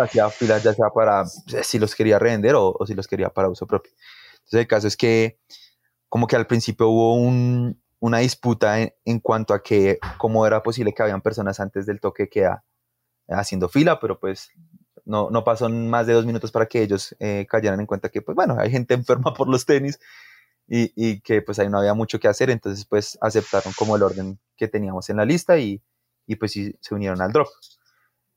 [0.02, 3.49] hacía filas ya sea para eh, si los quería revender o, si los quería para
[3.49, 3.91] uso propio.
[4.35, 5.39] Entonces el caso es que
[6.10, 10.93] como que al principio hubo un- una disputa en, cuanto a que cómo era posible
[10.93, 12.65] que habían personas antes del toque de queda
[13.30, 14.49] haciendo fila, pero pues
[15.06, 18.22] no, no pasó más de dos minutos para que ellos eh, cayeran en cuenta que
[18.22, 19.99] pues bueno, hay gente enferma por los tenis
[20.68, 24.03] y, y que pues ahí no había mucho que hacer, entonces pues aceptaron como el
[24.03, 25.82] orden que teníamos en la lista y,
[26.28, 27.48] y pues sí, se unieron al drop.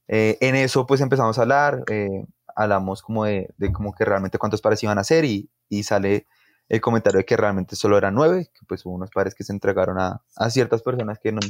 [0.08, 4.38] Eh, en eso pues empezamos a hablar, eh, hablamos como de, de como que realmente
[4.38, 6.26] cuántos pares iban a hacer y, y sale
[6.68, 9.98] el comentario de que realmente solo eran nueve, que pues unos pares que se entregaron
[9.98, 11.40] a, a ciertas personas que no,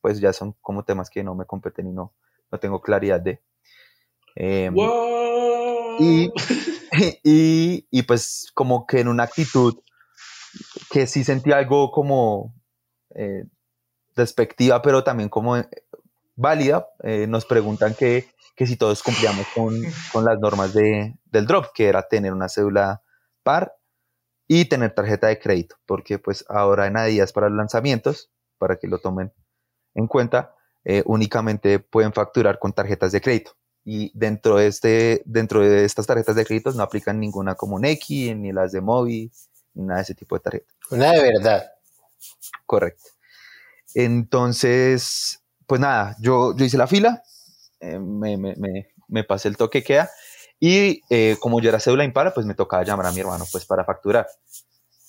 [0.00, 2.12] pues ya son como temas que no me competen y no,
[2.50, 3.40] no tengo claridad de.
[4.40, 4.72] Em,
[5.98, 6.32] y,
[7.24, 9.80] y, y pues como que en una actitud
[10.90, 12.54] que sí sentí algo como
[13.16, 13.46] eh,
[14.14, 15.68] despectiva, pero también como eh,
[16.36, 19.74] válida, eh, nos preguntan que, que si todos cumplíamos con,
[20.12, 23.02] con las normas de, del drop, que era tener una cédula
[23.42, 23.74] par
[24.46, 28.86] y tener tarjeta de crédito, porque pues ahora en Adidas para los lanzamientos, para que
[28.86, 29.32] lo tomen
[29.94, 30.54] en cuenta,
[30.84, 33.57] eh, únicamente pueden facturar con tarjetas de crédito.
[33.90, 38.34] Y dentro de, este, dentro de estas tarjetas de créditos no aplican ninguna como Neki,
[38.34, 39.32] ni las de Mobi,
[39.72, 40.76] ni nada de ese tipo de tarjetas.
[40.90, 41.72] Una de verdad.
[42.66, 43.04] Correcto.
[43.94, 47.22] Entonces, pues nada, yo, yo hice la fila,
[47.80, 50.10] eh, me, me, me, me pasé el toque que queda
[50.60, 53.64] y eh, como yo era cédula impar, pues me tocaba llamar a mi hermano pues
[53.64, 54.28] para facturar.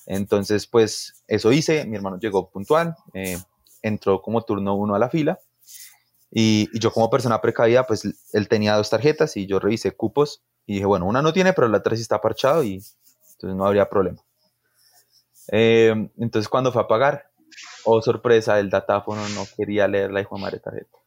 [0.06, 3.40] Entonces, pues eso hice, mi hermano llegó puntual, eh,
[3.82, 5.38] entró como turno uno a la fila
[6.32, 10.42] y, y yo como persona precavida, pues él tenía dos tarjetas y yo revisé cupos
[10.66, 12.76] y dije, bueno, una no tiene, pero la otra sí está parchado y
[13.34, 14.22] entonces no habría problema.
[15.52, 17.32] Eh, entonces cuando fue a pagar,
[17.86, 20.98] oh sorpresa, el datáfono no quería leer la hijo de madre tarjeta.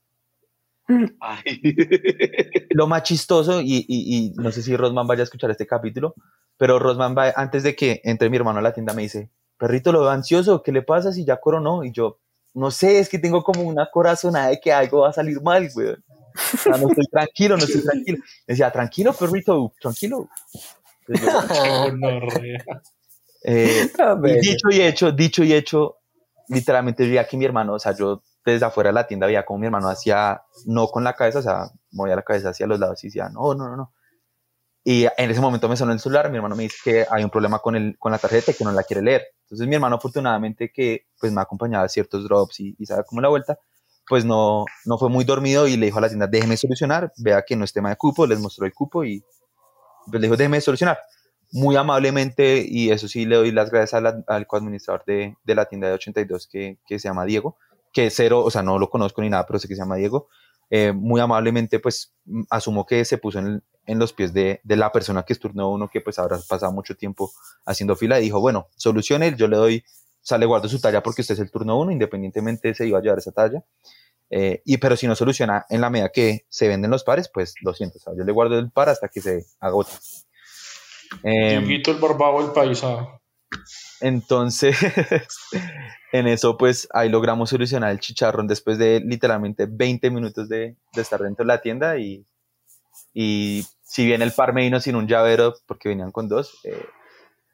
[1.21, 1.43] Ay.
[2.71, 6.15] Lo más chistoso, y, y- y no sé si Rosman vaya a escuchar este capítulo,
[6.57, 9.93] pero Rosman va, antes de que entre mi hermano a la tienda me dice, perrito,
[9.93, 11.85] lo veo ansioso, ¿qué le pasa si ya coronó?
[11.85, 12.19] Y yo,
[12.55, 15.69] no sé, es que tengo como una corazonada de que algo va a salir mal,
[15.73, 15.89] güey.
[15.91, 15.97] O
[16.63, 18.19] sea, no estoy tranquilo, no estoy tranquilo.
[18.47, 20.29] Me decía, tranquilo, perrito, tranquilo.
[21.07, 21.43] Entonces yo,
[21.91, 22.65] Gonorrea.
[23.45, 25.99] eh, A Y ver, dicho y hecho, dicho y hecho,
[26.49, 29.59] literalmente veía que mi hermano, o sea, yo desde afuera de la tienda veía como
[29.61, 33.03] mi hermano hacía, no con la cabeza, o sea, movía la cabeza hacia los lados
[33.05, 33.93] y decía, no, no, no, no.
[34.85, 37.31] Y en ese momento me sonó el celular, mi hermano me dice que hay un
[37.31, 39.23] problema con, el, con la tarjeta y que no la quiere leer.
[39.45, 43.21] Entonces mi hermano afortunadamente que pues me acompañaba a ciertos drops y, y sabe cómo
[43.21, 43.59] la vuelta,
[44.09, 47.43] pues no, no fue muy dormido y le dijo a la tienda, déjeme solucionar, vea
[47.47, 49.23] que no es tema de cupo, les mostró el cupo y
[50.11, 50.99] pues le dijo, déjeme solucionar
[51.55, 55.67] muy amablemente, y eso sí le doy las gracias la- al coadministrador de, de la
[55.67, 57.59] tienda de 82 que, que se llama Diego,
[57.93, 60.29] que cero, o sea, no lo conozco ni nada, pero sé que se llama Diego,
[60.71, 64.77] eh, muy amablemente pues mm, asumo que se puso en, en los pies de, de
[64.77, 67.33] la persona que es turno uno, que pues habrá pasado mucho tiempo
[67.67, 71.03] haciendo fila, y dijo, bueno, solucione, yo le doy, o sea, le guardo su talla
[71.03, 73.65] porque usted es el turno uno, independientemente se iba a llevar esa talla,
[74.31, 77.55] eh, y pero si no soluciona en la medida que se venden los pares, pues
[77.61, 79.93] lo siento, o sea, yo le guardo el par hasta que se agote.
[81.23, 83.21] Em, Dieguito el barbado del paisa.
[84.01, 84.77] entonces,
[86.13, 91.03] en eso, pues ahí logramos solucionar el chicharrón después de literalmente 20 minutos de, de
[91.03, 91.97] estar dentro de la tienda.
[91.97, 92.27] Y,
[93.15, 96.85] y si bien el par me vino sin un llavero, porque venían con dos, eh,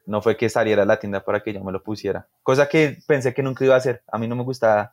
[0.05, 2.27] no fue que saliera a la tienda para que yo me lo pusiera.
[2.43, 4.03] Cosa que pensé que nunca iba a hacer.
[4.11, 4.91] A mí no me gusta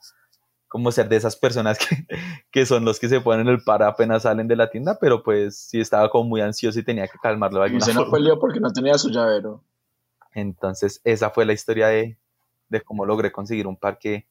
[0.69, 2.07] como ser de esas personas que,
[2.53, 5.59] que son los que se ponen el par apenas salen de la tienda, pero pues
[5.59, 8.11] sí estaba como muy ansioso y tenía que calmarlo de Y se no forma.
[8.11, 9.65] fue lío porque no tenía su llavero.
[10.35, 12.19] Entonces, esa fue la historia de,
[12.69, 14.27] de cómo logré conseguir un par que,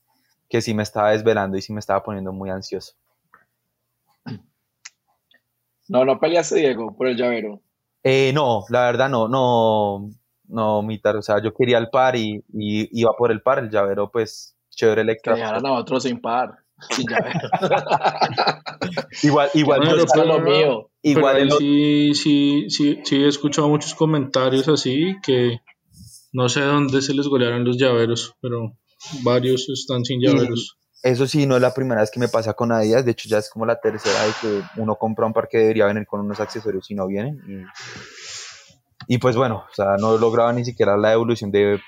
[0.49, 2.93] que sí me estaba desvelando y sí me estaba poniendo muy ansioso.
[5.87, 7.61] No, no peleaste, Diego, por el llavero.
[8.03, 10.09] Eh, no, la verdad no, no,
[10.47, 13.69] no, Mitar, o sea, yo quería el par y, y iba por el par, el
[13.69, 15.35] llavero, pues, chévere Que Electra.
[15.35, 16.55] dejaran a otro sin par,
[16.89, 17.39] sin llavero.
[19.23, 20.89] Igual, igual, es lo mío.
[21.01, 25.59] igual Pero el sí, sí, sí, sí, he escuchado muchos comentarios así que
[26.35, 28.73] no sé dónde se les golearon los llaveros, pero
[29.23, 30.77] varios están sin llaveros.
[31.01, 33.37] Eso sí, no es la primera vez que me pasa con Adidas, de hecho ya
[33.37, 36.41] es como la tercera vez que uno compra un par que debería venir con unos
[36.41, 37.39] accesorios y no vienen.
[39.07, 41.79] Y, y pues bueno, o sea, no lograba ni siquiera la evolución de,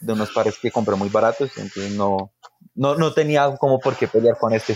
[0.00, 2.32] de unos pares que compré muy baratos, entonces no,
[2.74, 4.74] no, no tenía como por qué pelear con este.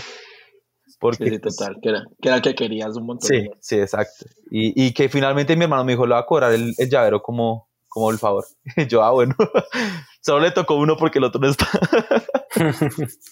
[0.98, 3.26] Porque, Sí, sí, pues, total, que era, que era que querías un montón.
[3.26, 4.26] Sí, sí, exacto.
[4.50, 7.22] Y, y que finalmente mi hermano me dijo, le va a cobrar el, el llavero
[7.22, 8.46] como, como el favor.
[8.88, 9.34] Yo, ah, bueno,
[10.22, 11.66] solo le tocó uno porque el otro no está.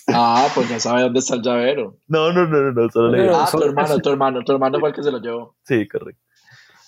[0.08, 1.98] Ah, pues ya sabe dónde está el llavero.
[2.06, 4.90] no, no, no, no, no, solo le Ah, tu hermano, tu hermano, tu hermano fue
[4.90, 5.56] el que se lo llevó.
[5.64, 6.22] Sí, correcto.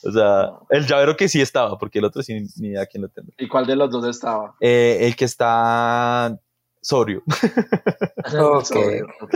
[0.04, 3.08] O sea, el llavero que sí estaba, porque el otro sí ni idea quién lo
[3.08, 3.34] tendrá.
[3.36, 4.54] ¿Y cuál de los dos estaba?
[4.60, 6.38] Eh, el que está
[6.80, 7.22] sobrio.
[7.26, 8.64] Ok.
[8.64, 9.34] Sobrio, ok,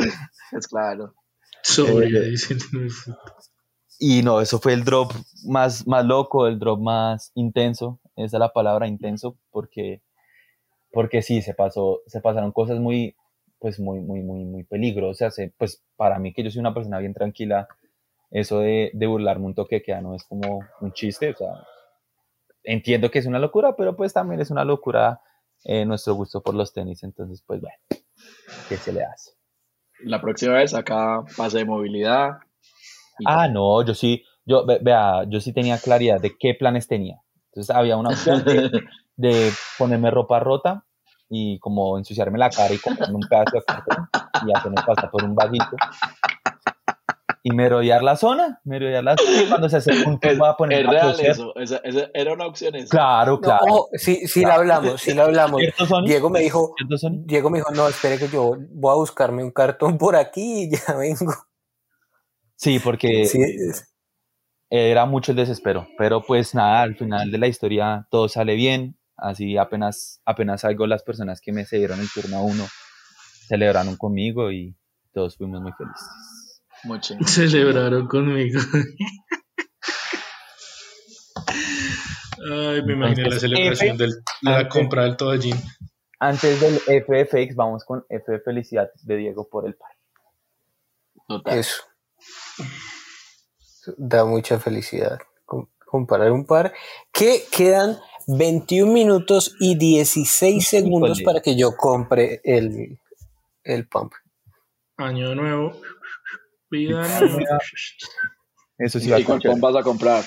[0.53, 1.15] Es claro.
[1.63, 2.59] Sobre, Eh, dicen.
[3.99, 5.13] Y no, eso fue el drop
[5.47, 8.01] más, más loco, el drop más intenso.
[8.17, 10.03] Esa es la palabra intenso, porque,
[10.93, 13.17] porque sí, se pasó, se pasaron cosas muy,
[13.59, 15.39] pues muy, muy, muy, muy peligrosas.
[15.39, 17.69] eh, Pues para mí, que yo soy una persona bien tranquila,
[18.31, 21.31] eso de, de burlarme un toque que ya no es como un chiste.
[21.31, 21.49] O sea,
[22.65, 25.21] entiendo que es una locura, pero pues también es una locura
[25.65, 27.03] eh, nuestro gusto por los tenis.
[27.03, 27.77] Entonces, pues bueno,
[28.69, 29.33] ¿qué se le hace?
[30.05, 32.39] La próxima vez acá pase de movilidad.
[33.19, 36.87] y- Ah, no, yo sí, yo, ve- vea, yo sí tenía claridad de qué planes
[36.89, 37.21] tenía.
[37.55, 38.71] Entonces había una opción de,
[39.17, 40.85] de ponerme ropa rota
[41.31, 44.09] y como ensuciarme la cara y comprarme un pedazo de cartón
[44.47, 45.77] y hacerme pasar por un vaguito.
[47.47, 50.81] Y merodear la zona, merodear la zona y cuando se acerque un tipo a poner
[50.81, 51.31] es a real toser.
[51.31, 51.55] eso.
[51.57, 52.89] Esa, esa era una opción esa.
[52.89, 53.65] Claro, No, claro.
[53.69, 55.61] ojo, sí, sí la hablamos, sí la hablamos.
[56.07, 56.75] Diego me dijo.
[57.25, 60.71] Diego me dijo, no, espere que yo voy a buscarme un cartón por aquí y
[60.71, 61.35] ya vengo.
[62.57, 63.94] Sí, porque Sí, es-
[64.71, 68.97] era mucho el desespero, pero pues nada, al final de la historia todo sale bien,
[69.17, 72.65] así apenas, apenas salgo las personas que me cedieron el turno a uno,
[73.47, 74.77] celebraron conmigo y
[75.13, 76.63] todos fuimos muy felices.
[77.01, 77.27] Chingón.
[77.29, 78.61] Celebraron conmigo.
[82.51, 84.09] Ay, me imaginé la celebración de
[84.43, 85.57] la antes- compra del toallín.
[86.21, 89.91] Antes del FFX vamos con F de felicidad de Diego por el par.
[91.29, 91.59] Total.
[91.59, 91.83] eso.
[93.97, 96.73] Da mucha felicidad com- comparar un par
[97.13, 102.99] que quedan 21 minutos y 16 segundos para que yo compre el,
[103.63, 104.13] el pump.
[104.97, 105.73] Año nuevo.
[106.71, 107.59] Vida nueva.
[108.79, 110.25] Eso sí ¿Y va a pon vas a comprar?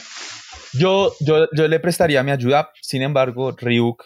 [0.73, 4.03] Yo, yo, yo le prestaría mi ayuda, sin embargo, Ryuk,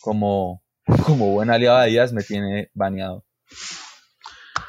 [0.00, 0.62] como,
[1.04, 3.24] como buen aliado de Díaz, me tiene baneado.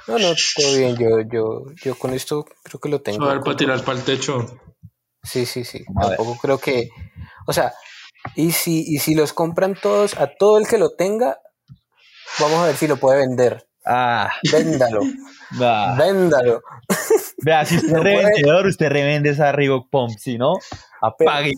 [0.08, 0.96] No, no, todo bien.
[0.96, 3.26] Yo, yo, yo con esto creo que lo tengo.
[3.26, 4.60] A ver, para tirar para el techo.
[5.24, 5.84] Sí, sí, sí.
[5.96, 6.18] A ver.
[6.18, 6.90] Tampoco creo que.
[7.46, 7.74] O sea,
[8.36, 11.40] y si, y si los compran todos, a todo el que lo tenga,
[12.40, 13.67] vamos a ver si lo puede vender.
[13.90, 15.02] Ah, Véndalo,
[15.98, 16.62] véndalo.
[17.44, 20.54] Vea, si usted es No puede- revendedor, usted revende esa Reebok Pump, si no,
[21.02, 21.54] apague.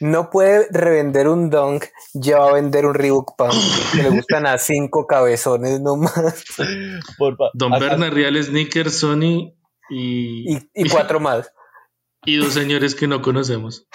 [0.00, 3.52] No puede revender un Dunk, ya va a vender un Reebok Pump.
[3.94, 6.44] Que le gustan a cinco cabezones nomás.
[7.18, 7.44] Porfa.
[7.54, 9.54] Don Bernard Real, Sneaker, Sony
[9.88, 11.50] y, Y, y cuatro más.
[12.26, 13.86] y dos señores que no conocemos.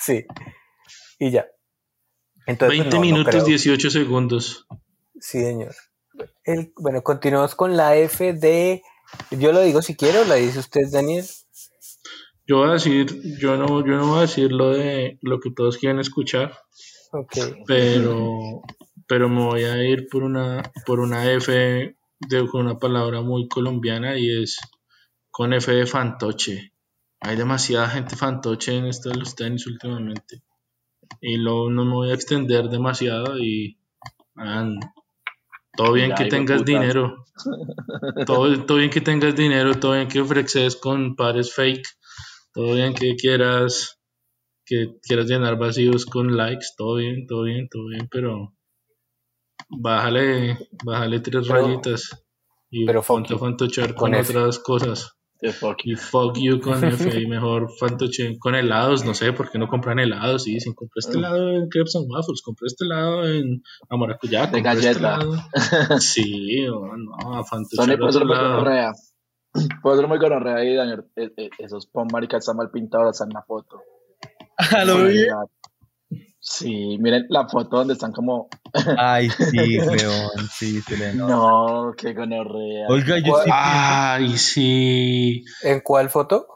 [0.00, 0.24] Sí.
[1.18, 1.46] Y ya.
[2.46, 3.44] Entonces, 20 no, no minutos, creo.
[3.44, 4.66] 18 segundos.
[5.20, 5.74] Sí, señor.
[6.44, 8.82] El, bueno, continuamos con la F de.
[9.30, 11.24] Yo lo digo si quiero, la dice usted, Daniel.
[12.46, 15.50] Yo voy a decir, yo no, yo no voy a decir lo de lo que
[15.50, 16.52] todos quieren escuchar,
[17.12, 17.36] Ok.
[17.66, 18.62] pero,
[19.06, 23.48] pero me voy a ir por una, por una F de, con una palabra muy
[23.48, 24.58] colombiana y es
[25.30, 26.72] con F de fantoche.
[27.20, 30.42] Hay demasiada gente fantoche en esto de los tenis últimamente.
[31.20, 33.78] Y luego no me voy a extender demasiado y
[35.76, 37.24] todo bien Ya, que tengas dinero.
[38.26, 41.86] Todo, todo bien que tengas dinero, todo bien que ofreces con pares fake,
[42.52, 43.98] todo bien que quieras
[44.66, 48.54] que quieras llenar vacíos con likes, todo bien, todo bien, todo bien, pero
[49.68, 52.24] bájale, bájale tres Pero- rayitas.
[52.70, 53.40] Y Pero fuck ponte a you.
[53.40, 55.12] fantochear Con otras cosas.
[55.42, 55.92] The fuck you.
[55.92, 59.66] Y fuck you con F y mejor fantoche con helados, no sé, ¿por qué no
[59.68, 60.44] compran helados?
[60.44, 64.46] Sí, si compré este helado en Crepes and Waffles, compré este helado en a Maracuyá,
[64.46, 65.14] De compré este galleta.
[65.16, 65.34] helado.
[66.00, 68.48] Sí, o no, a Sony fantochear puede ser otro muy lado.
[68.56, 68.92] gonorrea.
[69.82, 71.04] Puede ser muy gonorrea ahí, Daniel.
[71.16, 73.82] Eh, eh, Esos pom maricas están mal pintados, están en la foto.
[74.56, 75.26] Ah, ¿Lo vi?
[76.44, 78.48] Sí, miren la foto donde están como.
[78.98, 81.32] Ay, sí, weón, sí, se le nota.
[81.36, 82.88] No, qué gonorrea.
[82.88, 85.44] Oiga, yo sí Ay, sí.
[85.62, 86.48] ¿En cuál foto?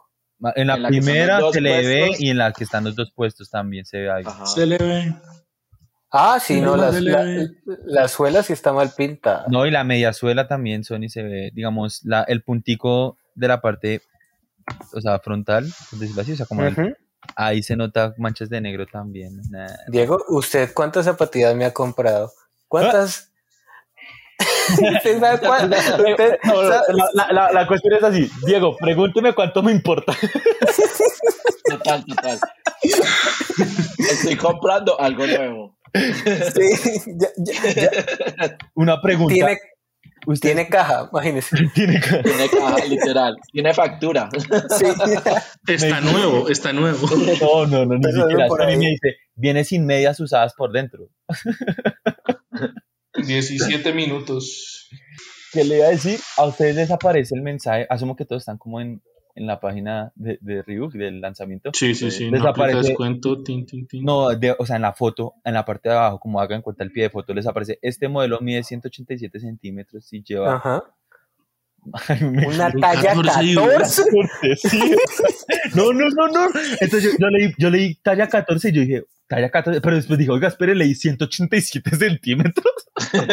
[0.56, 3.48] En la, En primera se le ve y en la que están los dos puestos
[3.48, 4.10] también se ve.
[4.10, 4.44] Ajá.
[4.44, 5.14] Se le ve.
[6.10, 7.00] Ah, sí, no, No, las-
[7.84, 9.44] la, suela sí está mal pintada.
[9.48, 14.02] No, y la mediasuela también, Sony, se ve, digamos, la, el puntico de la parte,
[14.92, 16.94] o sea, frontal, por decirlo así, o sea, como el- Ujú.
[17.34, 19.40] Ahí se nota manchas de negro también.
[19.50, 19.66] Nah.
[19.88, 22.30] Diego, ¿usted cuántas zapatillas me ha comprado?
[22.68, 23.32] ¿Cuántas?
[24.96, 28.76] ¿Usted sabe cuál- usted No, no, sabe- la, la- la- la cuestión es así, Diego,
[28.76, 30.12] pregúnteme cuánto me importa.
[31.68, 32.38] Total, total.
[33.98, 35.76] Estoy comprando algo nuevo.
[35.94, 38.58] Sí, ya- ya- ya.
[38.74, 39.34] Una pregunta.
[39.34, 39.58] Tiene,
[40.26, 41.56] ¿Usted tiene caja, imagínese.
[41.74, 43.36] tiene ca- Tiene caja, literal.
[43.52, 44.28] Tiene factura.
[44.78, 44.84] Sí.
[45.72, 47.06] Está nuevo, está nuevo.
[47.40, 48.46] No, no, no, ni siquiera.
[48.48, 48.76] por ahí.
[48.76, 51.08] me dice, viene sin medias usadas por dentro.
[53.14, 54.88] 17 minutos.
[55.52, 56.20] ¿Qué le iba a decir?
[56.36, 59.02] A ustedes les aparece el mensaje, asumo que todos están como en,
[59.36, 61.70] en la página de, de Reebok, del lanzamiento.
[61.74, 62.30] Sí, sí, sí.
[62.30, 63.42] Les No descuento.
[63.42, 64.04] Tin, tin, tin.
[64.04, 66.82] No, de- o sea, en la foto, en la parte de abajo, como hagan cuenta
[66.82, 70.56] el pie de foto, les aparece, este modelo mide 187 centímetros y lleva...
[70.56, 70.84] Ajá.
[72.08, 74.02] Ay, Una Un talla 14 y 14.
[74.56, 74.80] Sí.
[75.74, 76.46] No, no, no, no.
[76.80, 80.18] Entonces yo, yo leí, yo leí talla 14 y yo dije, talla 14, pero después
[80.18, 82.64] dije, oiga, espere, leí 187 centímetros.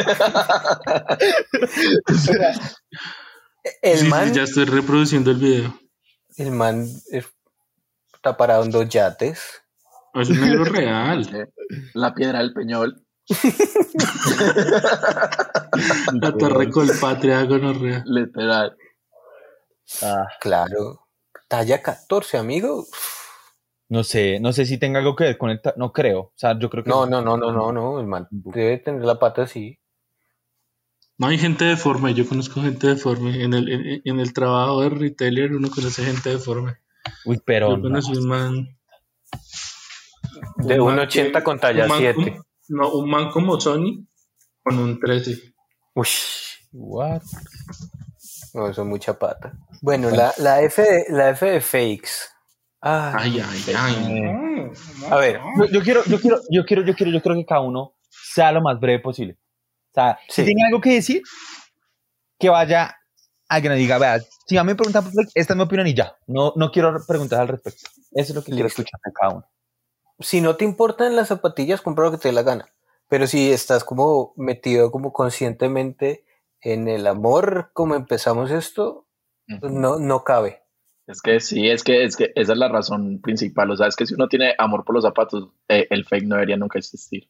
[2.09, 2.51] O sea,
[3.81, 5.80] El Sí, ya estoy reproduciendo el video.
[6.38, 7.23] El man eh,
[8.14, 9.61] está parado en dos yates.
[10.14, 11.49] Es un negro real.
[11.93, 13.03] La piedra del peñol.
[16.22, 18.03] La torre colpatria gonorrea.
[18.05, 18.77] Literal.
[20.03, 21.07] ah, Claro.
[21.47, 22.85] Talla 14, amigo.
[23.89, 25.61] no sé, no sé si tenga algo que ver con el...
[25.77, 26.19] No creo.
[26.19, 26.89] O sea, yo creo que...
[26.89, 27.99] No, no, no, no, no, no.
[27.99, 29.80] El man debe tener la pata así.
[31.18, 33.44] No hay gente deforme, yo conozco gente deforme.
[33.44, 36.77] En el, en, en el trabajo de retailer uno conoce gente deforme.
[37.26, 37.69] Uy, pero...
[37.72, 37.84] Yo no.
[37.84, 38.77] conocí un man.
[40.57, 42.14] De un man 1,80 que- con talla man 7.
[42.15, 44.07] como- no, un man como Sony
[44.64, 45.53] con un 13.
[45.95, 46.07] Uy,
[46.72, 47.22] What?
[48.53, 49.53] no, eso es mucha pata.
[49.81, 52.10] Bueno, la, la, F de, la F de fakes.
[52.81, 54.72] Ah, Ay, ay, ay.
[55.10, 57.61] a ver, Yo, yo quiero, yo quiero, yo quiero, yo quiero, yo quiero que cada
[57.61, 59.38] uno sea lo más breve posible.
[59.93, 60.45] O sea, si Sí.
[60.45, 61.21] tiene algo que decir,
[62.39, 62.95] que vaya
[63.47, 65.87] a que nos diga, vea, si a mí me preguntan, pues, esta es mi opinión
[65.87, 66.17] y ya.
[66.27, 67.89] No, no quiero preguntar al respecto.
[68.11, 69.45] Eso es lo que quiero escuchar de cada uno.
[70.19, 72.65] si no te importan las zapatillas, compra lo que te dé la gana.
[73.09, 76.25] Pero si estás como metido como conscientemente
[76.61, 79.07] en el amor, como empezamos esto,
[79.47, 80.61] no, no cabe.
[81.07, 83.69] Es que sí, es que, es que esa es la razón principal.
[83.71, 86.35] O sea, es que si uno tiene amor por los zapatos, eh, el fake no
[86.35, 87.29] debería nunca existir.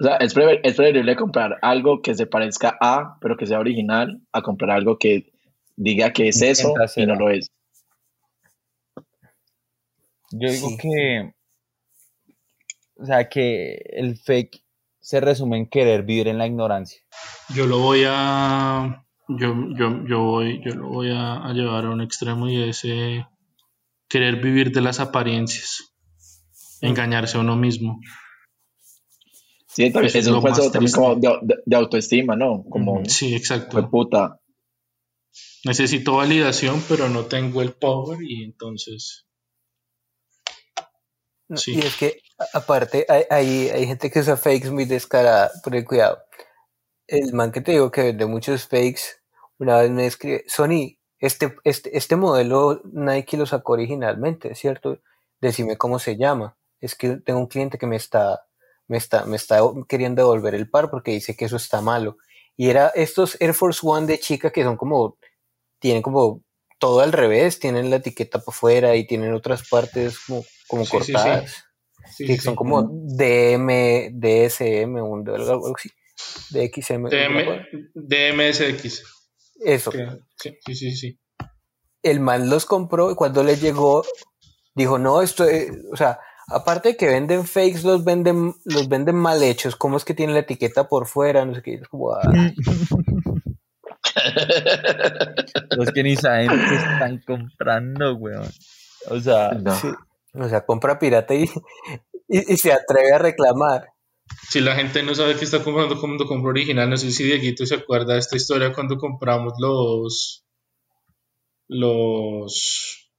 [0.00, 3.60] O sea, es, prefer- es preferible comprar algo que se parezca a, pero que sea
[3.60, 5.32] original, a comprar algo que
[5.76, 7.50] diga que es eso y no lo es.
[10.32, 10.76] Yo digo Sí.
[10.78, 11.32] que,
[12.96, 14.62] o sea, que el fake
[15.00, 17.00] se resume en querer vivir en la ignorancia.
[17.54, 19.04] Yo lo voy a.
[19.28, 22.84] Yo, yo, yo, voy, yo lo voy a, a llevar a un extremo y es
[22.84, 23.24] eh,
[24.08, 25.94] querer vivir de las apariencias.
[26.80, 28.00] Engañarse a uno mismo.
[29.74, 30.42] Sí, es es un
[30.72, 32.64] también como de, de- de autoestima, ¿no?
[32.70, 33.90] Como, Sí, exacto.
[33.90, 34.40] puta.
[35.64, 39.26] Necesito validación, pero no tengo el power y entonces.
[41.48, 41.74] No, Sí.
[41.74, 42.22] Y es que,
[42.52, 46.18] aparte, hay, hay, hay gente que usa fakes muy descarada, pero cuidado.
[47.06, 49.02] El man que te digo que vende muchos fakes,
[49.58, 55.00] una vez me escribe, Sony, este, este, este modelo Nike lo sacó originalmente, ¿cierto?
[55.40, 56.56] Decime cómo se llama.
[56.80, 58.46] Es que tengo un cliente que me está,
[58.88, 62.16] me está, me está queriendo devolver el par porque dice que eso está malo.
[62.56, 65.18] Y era estos Air Force One de chica que son como,
[65.78, 66.42] tienen como
[66.78, 70.90] todo al revés, tienen la etiqueta por fuera y tienen otras partes como, como Sí,
[70.90, 71.12] sí, sí.
[71.12, 71.64] cortadas
[72.16, 72.56] Sí, que sí, son sí.
[72.58, 75.90] como DM, DSM, un, algo así,
[76.50, 77.08] DXM.
[77.08, 79.02] DM, DMSX.
[79.60, 79.90] Eso.
[80.36, 81.18] Sí, sí, sí, sí.
[82.02, 84.04] El man los compró y cuando le llegó,
[84.74, 89.16] dijo, no, esto, es- o sea, aparte de que venden fakes, los venden, los venden
[89.16, 91.44] mal hechos, ¿cómo es que tiene la etiqueta por fuera?
[91.44, 92.22] No sé qué, es como, ah,
[95.76, 98.48] Los que ni saben qué están comprando, weón.
[99.10, 99.74] O sea, No.
[99.74, 99.88] Sí.
[100.36, 101.44] O sea, compra pirata y,
[102.28, 103.86] y, y se atreve a reclamar.
[104.48, 107.64] Si la gente no sabe qué está comprando cuando compra original, no sé si Dieguito
[107.66, 110.44] se acuerda de esta historia cuando compramos los
[111.68, 113.10] los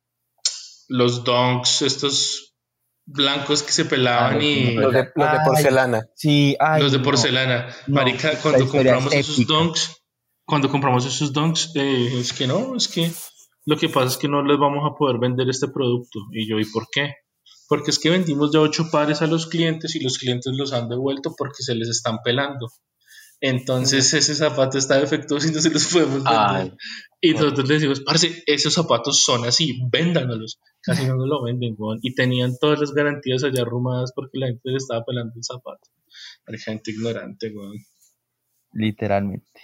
[0.88, 2.45] los donks, estos
[3.06, 5.46] blancos que se pelaban Ah, y Los de, los de Ay.
[5.46, 6.06] porcelana.
[6.16, 7.68] sí, ay, los de porcelana.
[7.88, 10.04] No, Marica, cuando compramos es esos donks,
[10.46, 13.12] cuando compramos esos donks, eh, es que no, es que
[13.66, 16.20] lo que pasa es que no les vamos a poder vender este producto.
[16.32, 17.14] Y yo, ¿y por qué?
[17.68, 20.88] Porque es que vendimos ya ocho pares a los clientes y los clientes los han
[20.88, 22.68] devuelto porque se les están pelando.
[23.42, 26.34] Entonces ese zapato está defectuoso y no se los podemos vender.
[26.38, 26.72] Ay.
[27.22, 30.60] y nosotros le decimos, parce, esos zapatos son así, véndanos.
[30.86, 32.00] Casi no lo venden, weón.
[32.02, 35.90] Y tenían todas las garantías allá arrumadas porque la gente le estaba pelando el zapato.
[36.46, 37.78] Hay gente ignorante, weón.
[38.72, 39.62] Literalmente.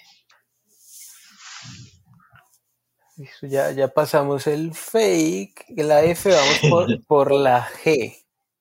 [3.18, 8.16] Listo, ya, ya pasamos el fake, la F, vamos por, por la G.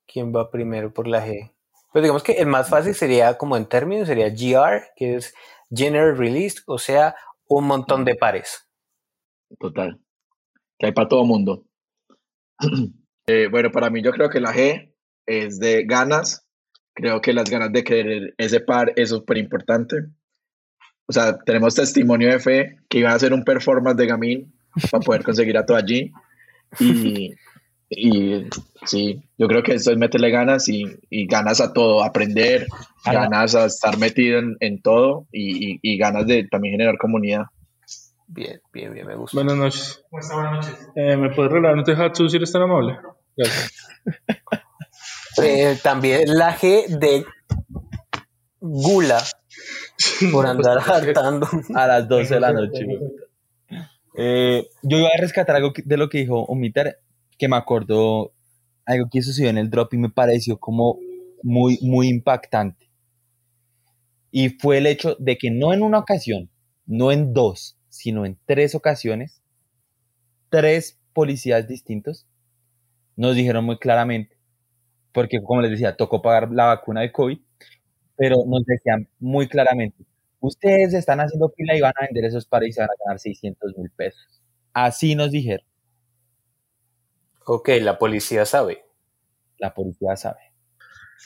[0.07, 1.51] ¿Quién va primero por la G?
[1.93, 5.35] Pues digamos que el más fácil sería, como en términos, sería GR, que es
[5.74, 7.16] General Release, o sea,
[7.47, 8.69] un montón de pares.
[9.59, 10.01] Total.
[10.78, 11.65] Que hay para todo mundo.
[13.27, 14.93] Eh, bueno, para mí yo creo que la G
[15.27, 16.47] es de ganas.
[16.95, 19.97] Creo que las ganas de querer ese par es súper importante.
[21.07, 24.53] O sea, tenemos testimonio de fe que iba a hacer un performance de Gamin
[24.91, 26.12] para poder conseguir a todo allí.
[26.78, 27.32] Y,
[27.89, 28.47] y
[28.87, 32.66] sí, yo creo que eso es meterle ganas y, y ganas a todo, aprender,
[33.05, 37.45] ganas a estar metido en, en todo y, y- y ganas de también generar comunidad.
[38.32, 39.36] Bien, bien, bien, me gusta.
[39.36, 40.05] Buenas noches.
[40.09, 40.89] Buenas noches.
[40.94, 42.97] Eh, ¿Me puedes regalar un Tehatsu si eres tan amable?
[43.36, 43.73] Gracias.
[45.40, 47.24] Eh, también la G de
[48.61, 49.23] Gula,
[50.32, 51.48] por andar hartando.
[51.74, 52.86] A las 12 de la noche.
[54.16, 56.98] Eh, yo iba a rescatar algo de lo que dijo Omitar,
[57.39, 58.32] que me acordó
[58.85, 60.98] algo que sucedió en el drop y me pareció como
[61.43, 62.90] muy, muy impactante.
[64.32, 66.51] Y fue el hecho de que no en una ocasión,
[66.86, 69.42] no en dos, sino en tres ocasiones,
[70.48, 72.26] tres policías distintos
[73.16, 74.38] nos dijeron muy claramente,
[75.12, 77.38] porque como les decía, tocó pagar la vacuna de COVID,
[78.16, 80.04] pero nos decían muy claramente,
[80.40, 83.18] ustedes están haciendo fila y van a vender esos pares y se van a ganar
[83.20, 84.40] 600 mil pesos.
[84.72, 85.66] Así nos dijeron,
[87.46, 88.84] Ok, la policía sabe.
[89.58, 90.40] la policía sabe.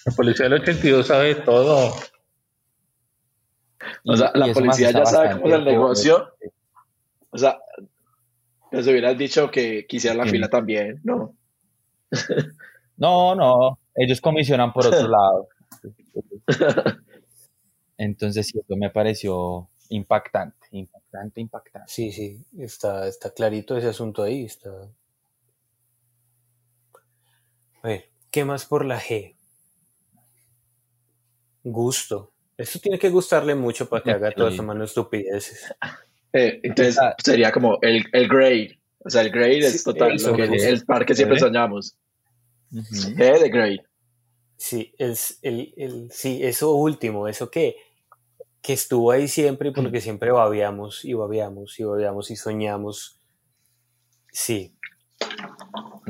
[0.07, 1.95] La policía del 82 sabe todo.
[4.07, 6.29] O sea, Y- la y eso policía ya sabe cómo es el negocio.
[7.31, 7.59] O sea,
[8.71, 10.31] les hubieras dicho que quisiera la Sí.
[10.31, 11.35] fila también, ¿no?
[12.97, 15.49] No, no, ellos comisionan por otro lado.
[17.99, 21.91] Entonces, sí, esto me pareció impactante, impactante, impactante.
[21.93, 24.45] Sí, sí, está, está clarito ese asunto ahí.
[24.45, 24.71] Está...
[27.83, 29.35] A ver, ¿qué más por la G?
[31.65, 32.33] Gusto.
[32.57, 35.75] Esto tiene que gustarle mucho para que haga toda esa mano de estupideces.
[36.33, 37.15] Eh, entonces Ah.
[37.23, 38.79] sería como el, el grade.
[39.05, 40.67] O sea, el grade Sí, es total, eso, lo que, sí.
[40.67, 41.97] el par que siempre soñamos.
[42.73, 43.85] G de grade.
[44.57, 47.77] Sí, el, el, el- sí, eso último, eso que,
[48.63, 53.19] que estuvo ahí siempre porque siempre babeamos y babeamos y babeamos y soñamos.
[54.33, 54.73] Sí,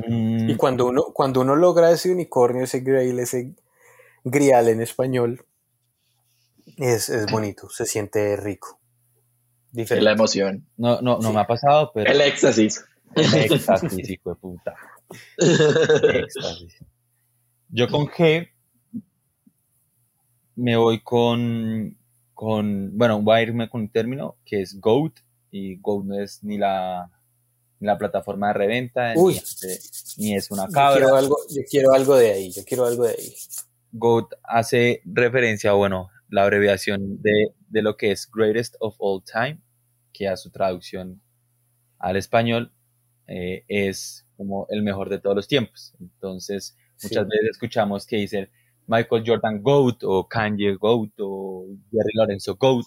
[0.07, 3.55] Mm, Y cuando uno, cuando uno logra ese unicornio, ese grail, ese
[4.23, 5.45] grial en español,
[6.77, 8.79] es, es bonito, se siente rico.
[9.71, 10.11] Es la Diferente.
[10.11, 10.67] emoción.
[10.77, 11.33] no, no, no Sí.
[11.33, 12.83] me ha pasado, pero El éxtasis.
[13.15, 14.75] el éxtasis, hijo de puta.
[15.37, 16.77] Éxtasis.
[17.69, 18.49] Yo con G
[20.55, 21.97] me voy con,
[22.33, 25.19] con, bueno, voy a irme con un término que es GOAT,
[25.51, 27.09] y GOAT no es ni la,
[27.79, 29.35] ni la plataforma de reventa, ni, Uy.
[29.35, 30.97] es- ni es una Yo cabra.
[30.99, 33.33] quiero, algo, yo quiero algo de ahí, yo quiero algo de ahí.
[33.91, 39.61] GOAT hace referencia, bueno, la abreviación de, de lo que es Greatest of All Time,
[40.13, 41.21] que a su traducción
[41.99, 42.71] al español
[43.27, 45.93] eh, es como el mejor de todos los tiempos.
[45.99, 47.29] Entonces, muchas Sí.
[47.29, 48.49] veces escuchamos que dicen
[48.87, 52.85] Michael Jordan GOAT o Kanye GOAT o Jerry Lorenzo GOAT.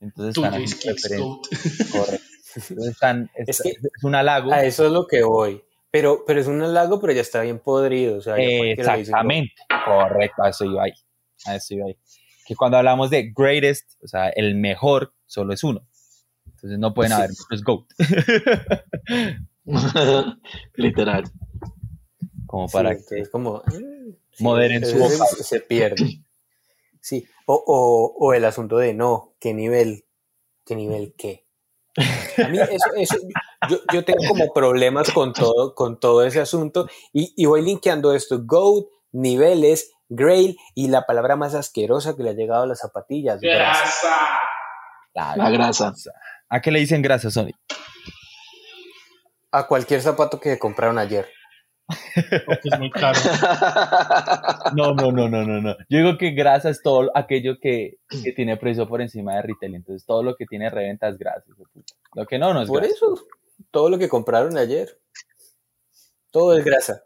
[0.00, 1.20] Entonces Tú, están.
[1.20, 1.46] Goat.
[2.56, 4.52] Entonces están, es, Es que- es un halago.
[4.52, 5.62] A eso es lo que voy.
[5.90, 8.18] Pero, pero es un halago, pero ya está bien podrido.
[8.18, 8.36] O sea.
[8.36, 9.54] Exactamente,
[9.86, 10.92] correcto, a eso iba ahí,
[11.46, 11.96] a eso iba ahí.
[12.48, 15.86] Que cuando hablamos de greatest, o sea, el mejor solo es uno.
[16.46, 17.18] Entonces no pueden Sí.
[17.18, 17.86] haber muchos GOAT,
[20.76, 21.24] Literal.
[22.46, 23.62] como Sí, para entonces como...
[23.66, 25.26] mm, sí, Moderen su ese vocablo.
[25.42, 26.22] Se pierde.
[27.02, 30.06] Sí, o, o, o el asunto de no, ¿qué nivel?
[30.64, 31.44] ¿Qué nivel qué?
[32.42, 33.16] A mí eso, eso
[33.68, 38.14] yo, yo, tengo como problemas con todo, con todo ese asunto y, y voy linkeando
[38.14, 42.80] esto, goat, niveles, grail y la palabra más asquerosa que le ha llegado a las
[42.80, 44.38] zapatillas, grasa.
[45.14, 45.92] La, la grasa.
[46.48, 47.50] ¿A qué le dicen grasa, Sony?
[49.50, 51.28] A cualquier zapato que compraron ayer.
[52.46, 53.18] Porque es muy caro.
[54.74, 55.74] No, no, no, no, no, no.
[55.88, 59.74] Yo digo que grasa es todo aquello que, que tiene precio por encima de retail.
[59.76, 61.44] Entonces, todo lo que tiene reventa es grasa.
[62.14, 62.94] Lo que no, no es Por grasa.
[62.94, 63.26] eso,
[63.70, 65.00] todo lo que compraron ayer,
[66.30, 67.02] todo es grasa.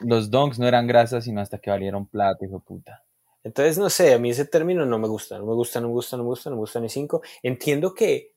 [0.00, 3.02] Los donks no eran grasas sino hasta que valieron plata, hijo de puta.
[3.42, 5.94] Entonces, no sé, a mí ese término no me gusta, no me gusta, no me
[5.94, 7.22] gusta, no me gusta, no me gusta ni cinco.
[7.42, 8.34] Entiendo que,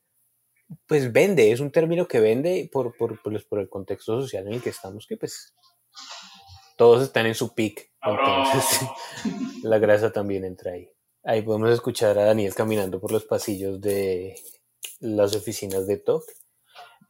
[0.86, 4.54] pues vende, es un término que vende por, por, por, por el contexto social en
[4.54, 5.52] el que estamos, que pues
[6.76, 7.90] todos están en su peak.
[8.02, 8.88] Entonces,
[9.64, 10.88] la grasa también entra ahí.
[11.24, 14.36] Ahí podemos escuchar a Daniel caminando por los pasillos de
[15.00, 16.24] las oficinas de TOC.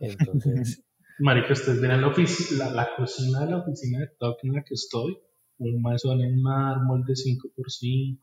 [0.01, 0.83] Entonces,
[1.21, 4.63] Marica, ustedes ven la, ofici- la, la cocina de la oficina de TOC en la
[4.65, 5.19] que estoy.
[5.59, 8.19] Un mesón en mármol de 5x5,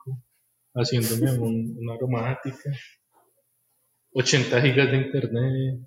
[0.74, 2.72] haciéndome un- una aromática.
[4.14, 5.80] 80 gigas de internet.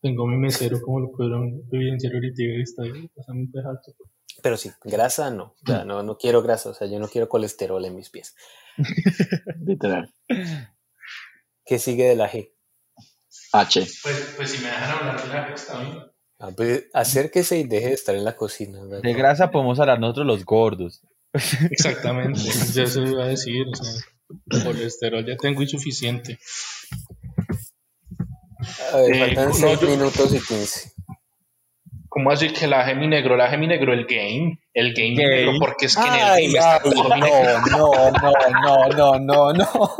[0.00, 2.82] Tengo mi mesero, como lo pudieron evidenciar ahorita, y está
[3.32, 3.94] un pedazo.
[4.42, 5.54] pero sí, grasa no.
[5.62, 8.34] O sea, no, no quiero grasa, o sea, yo no quiero colesterol en mis pies.
[9.64, 10.14] Literal.
[11.66, 12.52] ¿Qué sigue de la G?
[13.52, 13.80] H.
[14.02, 15.98] Pues, pues si me dejan hablar de la está bien.
[16.40, 18.80] Ah, pues, acérquese y deje de estar en la cocina.
[18.82, 19.02] ¿verdad?
[19.02, 21.02] De grasa podemos hablar nosotros los gordos.
[21.70, 22.40] Exactamente,
[22.74, 26.38] ya se iba a decir, o sea, colesterol ya tengo insuficiente.
[28.92, 30.92] A ver, Eh, faltan no, 6 yo- minutos y 15.
[32.08, 33.36] ¿Cómo así que la Gemi negro?
[33.36, 34.58] La Gemi negro, el game.
[34.74, 35.28] El game, Game.
[35.28, 37.08] negro, porque es que en el Ay, game está ay, no,
[37.70, 39.90] no, no, no, no, no, no.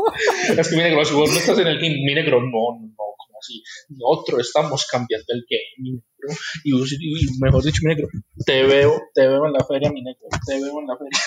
[0.57, 3.10] Es que mi negro, si vos no estás en el game, mi negro, no, no,
[3.41, 3.63] así.
[3.89, 6.39] Nosotros estamos cambiando el game, mi negro.
[6.63, 8.07] Y, mejor dicho, mi negro,
[8.45, 11.19] te veo, te veo en la feria, mi negro, te veo en la feria.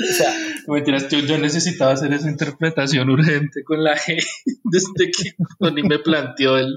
[0.00, 0.32] O sea,
[0.66, 4.16] No Mentiras, yo, yo necesitaba hacer esa interpretación urgente con la G
[4.64, 6.76] desde que Tony me planteó el,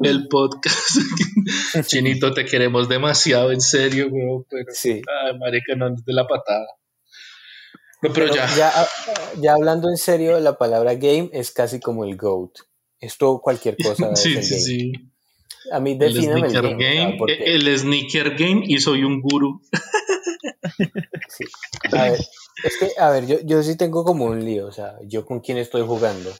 [0.00, 0.98] el podcast.
[1.86, 5.00] Chinito, te queremos demasiado, en serio, weón, pero sí.
[5.24, 6.66] ay, marica, no es de la patada.
[8.02, 8.72] No, pero, Pero ya, ya,
[9.40, 12.52] ya hablando en serio, la palabra game es casi como el GOAT.
[12.98, 14.62] Esto cualquier cosa sí, es sí, game.
[14.62, 14.92] sí.
[15.72, 17.18] A mí El defíname el sneaker game.
[17.44, 19.60] el sneaker game y soy un guru.
[21.28, 21.44] Sí.
[21.92, 22.20] A ver,
[22.64, 25.40] es que, a ver, yo, yo sí tengo como un lío, o sea, yo con
[25.40, 26.30] quién estoy jugando.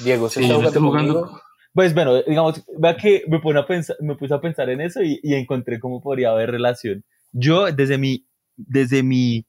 [0.00, 1.40] Diego, ¿se Sí, está yo jugando, estoy jugando?
[1.72, 5.02] Pues bueno, digamos, vea que me, pone a pensar, me puse a pensar en eso
[5.02, 7.04] y, y encontré cómo podría haber relación.
[7.32, 8.26] Yo, desde mi,
[8.56, 9.46] desde mi,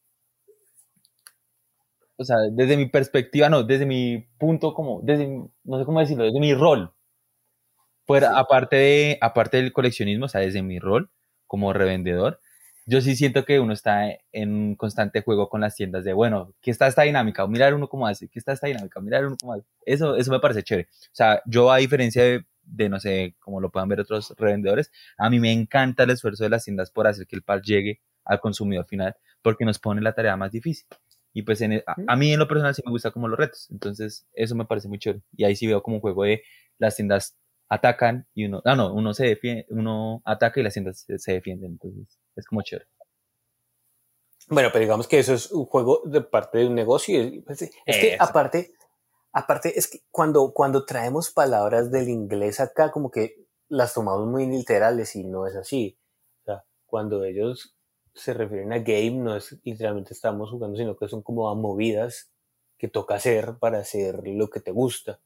[2.18, 5.28] o sea, desde mi perspectiva, no, desde mi punto como, desde,
[5.64, 6.94] no sé cómo decirlo, desde mi rol.
[8.06, 11.12] Fuera, aparte de, aparte del coleccionismo, o sea, desde mi rol
[11.46, 12.40] como revendedor,
[12.86, 16.54] yo sí siento que uno está en un constante juego con las tiendas de, bueno,
[16.62, 17.44] ¿qué está esta dinámica?
[17.44, 19.00] O mirar uno cómo hace, ¿qué está esta dinámica?
[19.00, 19.66] O mirar uno cómo hace.
[19.86, 20.88] Eso, eso me parece chévere.
[20.90, 24.92] O sea, yo a diferencia de, de, no sé, como lo puedan ver otros revendedores,
[25.18, 28.00] a mí me encanta el esfuerzo de las tiendas por hacer que el par llegue
[28.24, 30.88] al consumidor final, porque nos pone la tarea más difícil.
[31.38, 33.38] Y pues en el- a, a mí en lo personal sí me gusta como los
[33.38, 35.22] retos, entonces eso me parece muy chévere.
[35.36, 36.42] Y ahí sí veo como un juego de
[36.80, 37.38] las tiendas
[37.70, 41.34] atacan y uno, ah no, uno se defiende, uno ataca y las tiendas se, se
[41.34, 42.88] defienden, entonces es como chévere.
[44.50, 47.20] Bueno, pero digamos que eso es un juego de parte de un negocio.
[47.46, 48.24] pues, Es que Eso.
[48.24, 48.72] aparte,
[49.32, 54.48] aparte es que cuando, cuando traemos palabras del inglés acá, como que las tomamos muy
[54.48, 56.00] literales y no es así.
[56.42, 57.77] O sea, cuando ellos
[58.18, 62.32] se refieren a game, no es literalmente estamos jugando, sino que son como a movidas
[62.78, 65.20] que toca hacer para hacer lo que te gusta.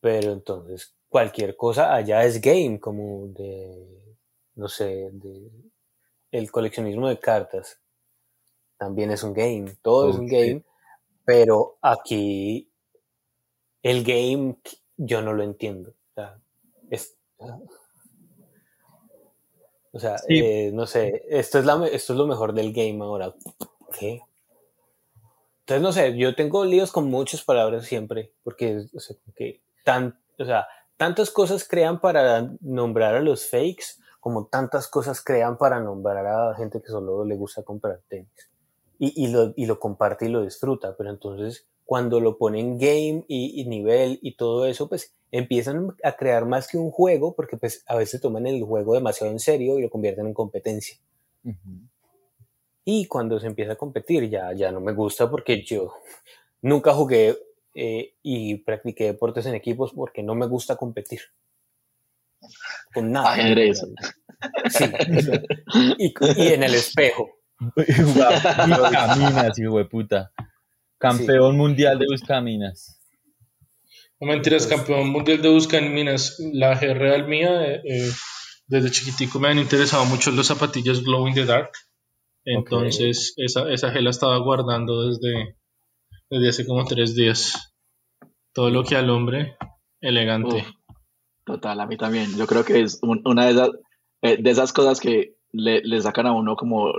[0.00, 4.16] Pero entonces, cualquier cosa allá es game, como de,
[4.54, 5.50] no sé, de
[6.32, 7.80] el coleccionismo de cartas
[8.78, 10.62] también es un game, todo es un game,
[11.24, 12.70] pero aquí
[13.82, 14.56] el game
[14.96, 15.90] yo no lo entiendo.
[15.90, 16.40] O sea,
[16.90, 17.16] es-
[19.94, 20.38] o sea, Sí.
[20.38, 23.34] eh, no sé, esto es, la, esto es lo mejor del game ahora.
[23.98, 24.20] ¿Qué?
[25.60, 30.18] Entonces, no sé, yo tengo líos con muchas palabras siempre, porque, o sea, que tan,
[30.38, 30.66] o sea,
[30.98, 33.84] tantas cosas crean para nombrar a los fakes,
[34.20, 38.50] como tantas cosas crean para nombrar a gente que solo le gusta comprar tenis.
[38.98, 43.24] Y, y, lo, y lo comparte y lo disfruta, pero entonces cuando lo ponen game
[43.28, 47.56] y, y nivel y todo eso, pues empiezan a crear más que un juego, porque
[47.56, 50.96] pues a veces toman el juego demasiado en serio y lo convierten en competencia.
[52.84, 55.92] Y cuando se empieza a competir ya, ya no me gusta porque yo
[56.62, 57.36] nunca jugué
[57.74, 61.20] eh, y practiqué deportes en equipos porque no me gusta competir.
[62.94, 63.32] Con nada.
[63.32, 63.82] Ajedrez.
[64.70, 64.84] Sí.
[65.98, 67.28] Y, y en el espejo.
[67.74, 70.30] Buscaminas, hijo de puta.
[70.98, 72.93] Campeón mundial de Buscaminas.
[74.24, 76.36] No mentiras, campeón mundial de busca en minas.
[76.52, 78.10] La G real mía, eh, eh,
[78.66, 81.70] desde chiquitico me han interesado mucho las zapatillas Glow in the Dark.
[82.46, 85.56] Entonces, esa, esa G la estaba guardando desde,
[86.30, 87.74] desde hace como tres días.
[88.54, 89.56] Todo lo que alumbre,
[90.00, 90.56] elegante.
[90.56, 90.70] Uf,
[91.44, 92.36] total, a mí también.
[92.36, 93.70] Yo creo que es un- una de esas,
[94.22, 96.92] eh, de esas cosas que le, le sacan a uno como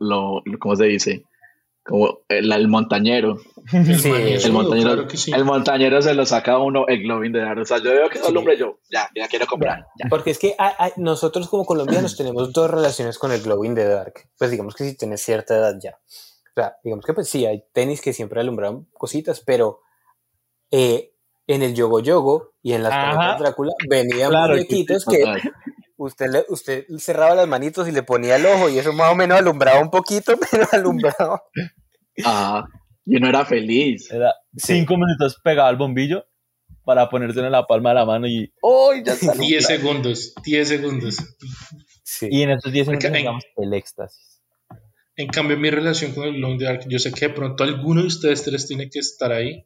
[0.00, 1.24] lo, ¿cómo se dice?
[1.84, 3.36] Como el, el montañero.
[3.72, 5.32] El Sí, mañoso, El montañero, claro que sí.
[5.34, 7.58] el montañero se lo saca a uno el globin de dar.
[7.58, 9.86] O sea, yo veo que es el hombre yo, ya, ya quiero comprar.
[10.02, 10.08] ya.
[10.08, 10.56] Porque es que
[10.96, 14.14] nosotros como colombianos tenemos dos relaciones con el glow in the dark.
[14.38, 15.90] Pues digamos que si tienes cierta edad ya.
[15.90, 19.80] O sea, digamos que pues sí, hay tenis que siempre alumbran cositas, pero
[20.70, 21.12] eh,
[21.46, 23.16] en el yogo yogo y en las Ajá.
[23.16, 25.24] paletas Drácula venían Claro que muñequitos que.
[25.96, 29.14] Usted, le, usted cerraba las manitos y le ponía el ojo y eso más o
[29.14, 31.42] menos alumbraba un poquito, pero alumbraba.
[32.24, 32.64] Ajá.
[33.06, 34.10] Y uno era feliz.
[34.10, 36.24] Era cinco minutos pegado al bombillo
[36.84, 38.92] para ponérselo en la palma de la mano y ¡Oh!
[39.04, 39.32] Ya está.
[39.32, 41.16] 10 segundos, 10 segundos.
[42.02, 42.28] Sí.
[42.30, 44.42] Y en esos 10 Porque segundos en- digamos el éxtasis.
[45.16, 48.08] En cambio, mi relación con el the Dark, yo sé que de pronto alguno de
[48.08, 49.64] ustedes tres tiene que estar ahí.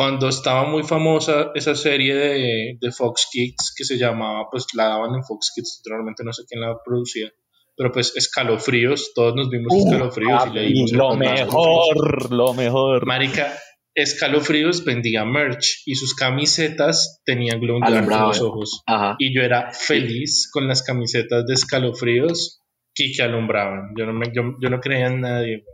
[0.00, 4.84] Cuando estaba muy famosa esa serie de, de Fox Kids que se llamaba, pues la
[4.84, 7.30] daban en Fox Kids, realmente no sé quién la producía,
[7.76, 13.04] pero pues Escalofríos, todos nos vimos Escalofríos y Y leímos lo el- mejor, lo mejor.
[13.04, 13.52] Marica,
[13.94, 18.82] Escalofríos vendía merch y sus camisetas tenían glow en los ojos.
[18.86, 19.16] Ajá.
[19.18, 22.62] Y yo era feliz con las camisetas de escalofríos
[22.94, 23.90] que, que alumbraban.
[23.98, 25.64] Yo no, me, yo, yo no creía en nadie.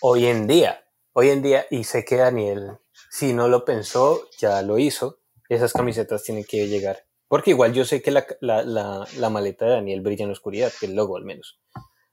[0.00, 0.82] Hoy en día,
[1.12, 2.78] hoy en día, y sé que Daniel,
[3.14, 7.04] si no lo pensó, ya lo hizo, esas camisetas tienen que llegar.
[7.28, 10.32] Porque igual yo sé que la, la, la, la maleta de Daniel brilla en la
[10.32, 11.60] oscuridad, que el logo al menos.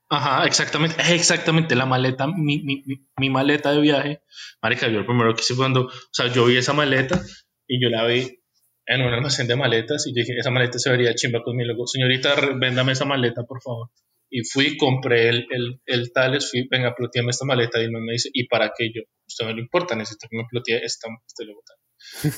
[0.08, 2.84] Ajá, exactamente, exactamente, la maleta, mi, mi,
[3.16, 4.22] mi, maleta de viaje,
[4.62, 7.20] marica, yo lo primero que hice cuando, o sea, yo vi esa maleta
[7.66, 8.40] y yo la vi
[8.86, 11.64] en un almacén de maletas y yo dije, esa maleta se vería chimba con mi
[11.64, 13.90] logo, señorita, véndame esa maleta, por favor.
[14.34, 18.12] Y fui, compré el, el, el Tales, fui, venga, ploteame esta maleta y no me
[18.12, 19.02] dice, ¿y para qué yo?
[19.26, 21.44] Usted no le importa, necesito que me plotee esta, este.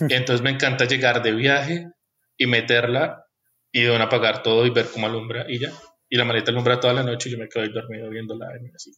[0.11, 1.87] Y entonces me encanta llegar de viaje
[2.37, 3.25] y meterla
[3.71, 5.71] y de una apagar todo y ver cómo alumbra y ya.
[6.09, 8.91] Y la maleta alumbra toda la noche y yo me quedo ahí dormido viéndola así.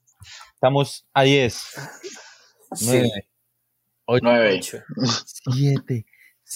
[0.55, 1.55] Estamos a 10,
[2.75, 3.11] Sí, 9,
[4.07, 4.57] 8, Nueve.
[4.59, 4.79] ocho.
[5.45, 5.85] 7,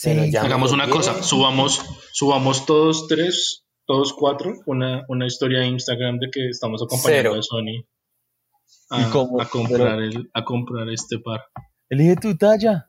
[0.03, 0.33] Pero 6.
[0.33, 6.19] ya- Hagamos una cosa, subamos, subamos todos tres, todos cuatro, una, una historia de Instagram
[6.21, 7.41] de que estamos acompañando Cero.
[7.41, 7.85] a Sony
[8.93, 9.41] ¿Y a, cómo?
[9.43, 11.41] a comprar el, a comprar este par.
[11.89, 12.87] Elige tu talla.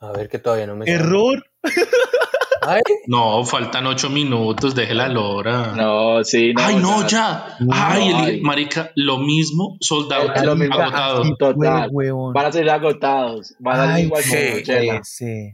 [0.00, 0.90] A ver que todavía no me...
[0.90, 1.44] Error.
[2.62, 5.74] Ay, No, faltan ocho minutos, deje la lora.
[5.76, 6.62] No, sí, no.
[6.64, 7.56] Ay, no, ya.
[7.60, 10.76] No, Ay, marica, lo mismo, soldado, Es lo mismo.
[10.76, 11.22] agotado.
[11.24, 11.90] Así Total.
[11.92, 13.54] Van a salir agotados.
[13.58, 15.52] Van a igual sí.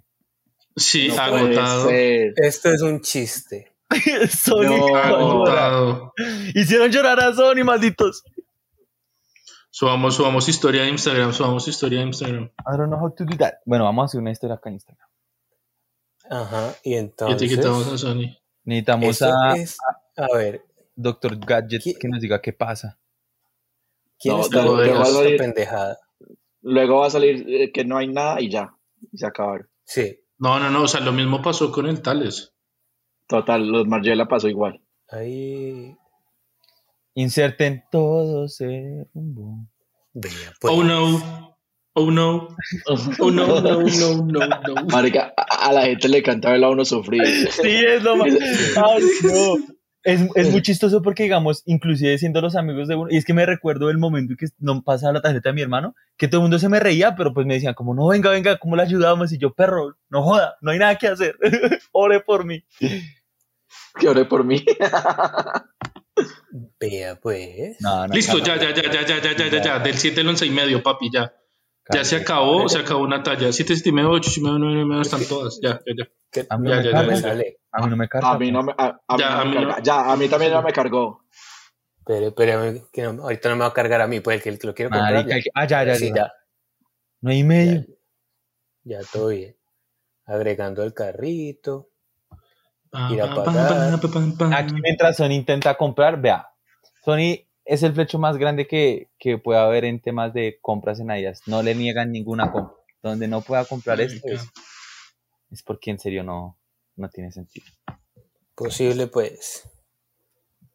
[0.77, 1.27] Sí, No puede
[1.57, 1.89] agotado.
[1.89, 2.32] ser.
[2.36, 3.74] esto es un chiste.
[4.31, 6.12] Sony No.
[6.55, 8.23] Hicieron llorar a Sony, malditos.
[9.70, 12.44] Subamos, subamos historia de Instagram, subamos historia de Instagram.
[12.44, 13.55] I don't know how to do that.
[13.66, 15.09] Bueno, vamos a hacer una historia acá en Instagram.
[16.31, 17.43] Ajá, y Y entonces...
[17.43, 18.36] etiquetamos a Sony.
[18.65, 19.77] Necesitamos a es-
[20.16, 22.98] a ver, Doctor Gadget ¿Qui- que nos diga qué pasa.
[24.19, 25.98] ¿quién No, está luego pendejada?
[26.62, 28.74] Luego va a salir eh, que no hay nada y ya.
[29.12, 29.69] Y se acabaron.
[29.85, 32.53] Sí, No, no, no, o sea, lo mismo pasó con el Tales.
[33.27, 34.81] Total, los Margiela pasó igual.
[35.11, 35.97] ahí...
[37.15, 39.67] Inserten todo se rumbo.
[40.15, 40.75] Vea, pues.
[40.75, 41.57] Oh no,
[41.93, 42.49] oh no,
[43.21, 44.85] oh no, no, no, no, no.
[44.91, 47.23] Marica, a, la gente le encanta ver a uno sufrir.
[47.51, 48.29] Sí, es lo más.
[48.77, 49.74] Ay, no.
[50.05, 53.32] Es, es muy chistoso porque, digamos, inclusive siendo los amigos de uno, y es que
[53.32, 56.40] me recuerdo el momento en que no pasaba la tarjeta de mi hermano, que todo
[56.40, 58.82] el mundo se me reía, pero pues me decían como, no, venga, venga, ¿cómo le
[58.82, 59.32] ayudamos?
[59.32, 61.39] Y yo, perro, no joda, no hay nada que hacer,
[61.93, 62.62] ore por mí.
[63.98, 64.62] Que ore por mí.
[66.81, 67.76] Vea, pues.
[67.81, 70.28] No, no, Listo, ya, ya, ya, ya, ya, ya, ya, ya, ya, del 7 al
[70.28, 71.35] 11 y medio, papi, ya.
[71.93, 73.52] Ya se acabó, se acabó una talla.
[73.52, 75.59] 7, 7 y medio, 8 y medio, 9 y medio, están todas.
[75.62, 76.09] Ya, ya, ya.
[76.32, 77.43] Ya, ya, ya, me carga.
[77.43, 77.64] ya.
[77.77, 78.31] A mí no me carga.
[78.31, 79.77] A mí no me, a, a mí Ya, no a me mí carga.
[79.77, 79.83] no.
[79.83, 81.25] Ya, a mí también no me cargó.
[82.07, 84.49] Pero, pero que no- ahorita no me va a cargar a mí, pues el que,
[84.51, 85.27] el que lo quiero comprar.
[85.27, 85.37] Ya.
[85.55, 86.15] ah, ya, ya, Sí, ya.
[86.15, 86.33] ya,
[87.21, 87.85] No hay medio.
[88.85, 89.57] ya todo bien.
[90.27, 91.91] Agregando el carrito.
[93.11, 93.99] Ir a pagar.
[94.55, 96.49] Aquí mientras Sony intenta comprar, vea,
[97.05, 101.11] Sony es el flecho más grande que, que puede haber en temas de compras en
[101.11, 101.41] Adidas.
[101.47, 102.77] No le niegan ninguna compra.
[103.03, 104.49] donde no pueda comprar esto es,
[105.51, 106.57] es porque en serio no,
[106.97, 107.66] no tiene sentido.
[108.55, 109.69] Posible, pues.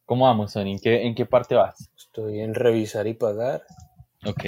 [0.05, 0.71] ¿Cómo vamos, Sony?
[0.71, 1.89] ¿En qué, en qué parte vas?
[1.95, 3.63] Estoy en revisar y pagar.
[4.25, 4.43] Ok.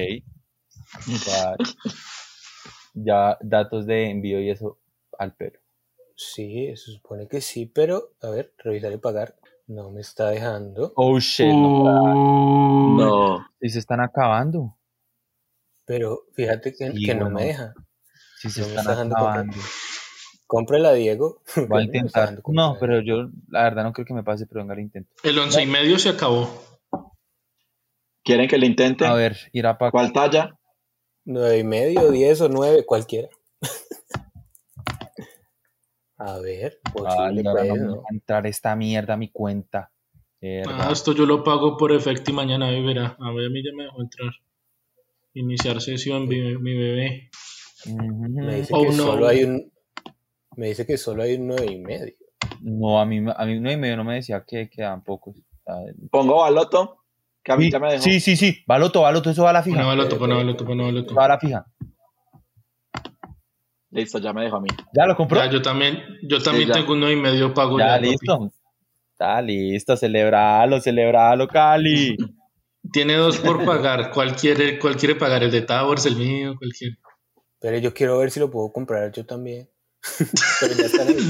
[1.26, 1.56] Ya,
[2.93, 4.80] ya datos de envío y eso
[5.18, 5.60] al pelo.
[6.15, 9.35] Sí, se supone que sí, pero a ver, revisar y pagar.
[9.68, 10.91] No me está dejando.
[10.95, 13.48] Oh shit, no, Uh, No.
[13.61, 14.77] y se están acabando.
[15.85, 17.73] Pero fíjate que, Sí, que no me deja.
[18.39, 19.39] Sí, se No me están está dejando comprar.
[19.39, 19.57] acabando.
[20.52, 21.41] Cómprela, Diego.
[21.56, 22.41] Voy a No intentar.
[22.48, 25.10] No, pero yo la verdad no creo que me pase, pero venga, lo intento.
[25.23, 26.49] El once y medio se acabó.
[28.22, 29.06] ¿Quieren que le intente?
[29.06, 29.91] A ver, ir a pagar.
[29.94, 30.60] ¿Cuál talla?
[31.23, 33.30] Nueve y medio, diez o nueve, cualquiera.
[36.18, 37.95] a ver, posible, no pues, me ¿no?
[37.98, 39.90] va a entrar esta mierda a mi cuenta.
[40.68, 43.15] Ah, esto yo lo pago por efecto y mañana verá.
[43.22, 44.32] A ver, a mí ya me dejó entrar.
[45.34, 47.30] Iniciar sesión, mi, mi bebé.
[47.86, 48.95] Me dice Oh, que no.
[49.03, 49.72] solo hay un.
[50.57, 52.14] Me dice que solo hay un nueve y medio.
[52.61, 55.36] No, a mí, a mí no y medio no me decía que quedaban pocos.
[56.11, 57.03] Pongo baloto,
[57.44, 58.03] que a mí Sí, ya me dejó.
[58.03, 58.57] sí, sí, sí.
[58.68, 59.78] Baloto, baloto, eso va a la fija.
[59.78, 61.15] Pone baloto, pone baloto, pone baloto.
[61.15, 61.65] Va a la fija.
[63.91, 64.69] Listo, ya me dejó a mí.
[64.94, 65.38] ¿Ya lo compró?
[65.40, 66.76] Ya, yo también, yo también ya.
[66.76, 68.07] tengo uno y medio pago Ya, ya, papi.
[68.10, 68.52] listo.
[69.11, 72.15] Está listo, celebralo, celebralo, Cali.
[72.91, 74.11] Tiene dos por pagar.
[74.11, 75.44] ¿Cuál quiere, cuál quiere pagar?
[75.44, 76.56] ¿El de Towers, el mío?
[76.57, 76.98] Cualquier.
[77.60, 79.69] Pero yo quiero ver si lo puedo comprar yo también.
[80.60, 81.30] Pero ya están ahí.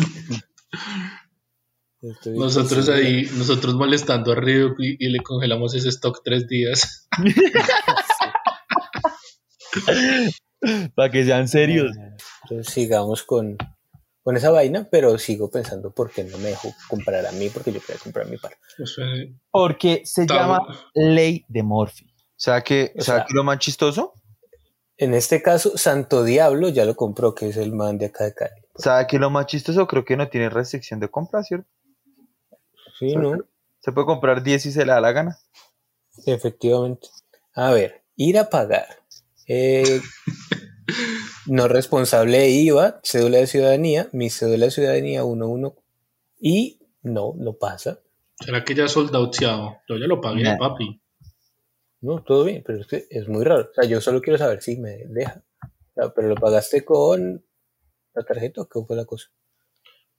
[2.02, 7.08] Estoy Nosotros ahí, nosotros molestando a Río y, y le congelamos ese stock tres días.
[10.96, 11.92] Para que sean serios.
[12.44, 13.58] Entonces sigamos con,
[14.24, 17.72] con esa vaina, pero sigo pensando por qué no me dejo comprar a mí, porque
[17.72, 18.54] yo quería comprar mi par.
[19.52, 20.60] Porque se Tal- llama
[20.94, 22.08] ley de Morphy.
[22.36, 24.14] ¿Sabe qué, O ¿sabe sea- qué es lo más chistoso?
[24.98, 28.36] En este caso, Santo Diablo ya lo compró, que es el man de acá de
[28.36, 28.61] Cali.
[28.76, 29.88] ¿Sabe qué es lo más chistoso?
[29.88, 31.68] Creo que no tiene restricción de compra, ¿cierto?
[33.00, 33.38] Sí, ¿no?
[33.80, 35.38] Se puede comprar 10 si se le da la gana.
[36.26, 37.08] Efectivamente.
[37.56, 38.88] A ver, ir a pagar.
[39.48, 40.02] Eh,
[41.48, 45.76] no responsable de IVA, cédula de ciudadanía, mi cédula de ciudadanía 11
[46.40, 48.00] y no, no pasa.
[48.40, 49.78] ¿Será que ya soldauteado?
[49.88, 50.58] Yo ya lo pagué, Nah.
[50.58, 51.02] papi.
[52.02, 53.70] No, todo bien, pero es que es muy raro.
[53.70, 55.44] O sea, yo solo quiero saber si me deja.
[55.64, 57.46] O sea, pero lo pagaste con
[58.14, 59.28] la tarjeta o qué fue la cosa.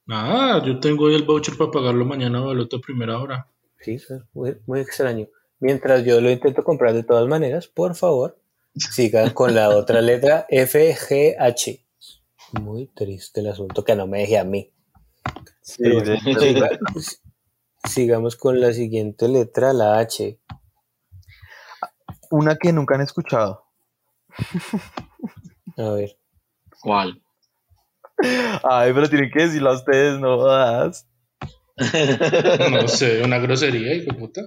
[0.05, 3.47] Nada, yo tengo el voucher para pagarlo mañana a baloto a primera hora.
[3.79, 5.27] Sí, eso es muy, muy extraño.
[5.59, 8.37] Mientras yo lo intento comprar de todas maneras, por favor,
[8.75, 11.79] sigan con la otra letra FGH.
[12.61, 14.71] Muy triste el asunto que no me deje a mí.
[15.77, 16.79] Pero bueno, siga-
[17.89, 20.37] sigamos con la siguiente letra, la H.
[22.29, 23.65] Una que nunca han escuchado.
[25.77, 26.17] A ver.
[26.81, 27.22] ¿Cuál?
[28.63, 31.07] Ay, pero tienen que decirlo a ustedes, no jodas.
[32.71, 34.41] No sé, una grosería, hijo de puta.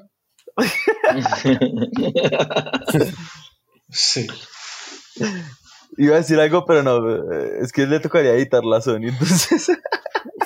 [3.90, 4.26] Sí.
[5.98, 9.70] Iba a decir algo, pero no, eh, es que le tocaría editar la Sony, entonces.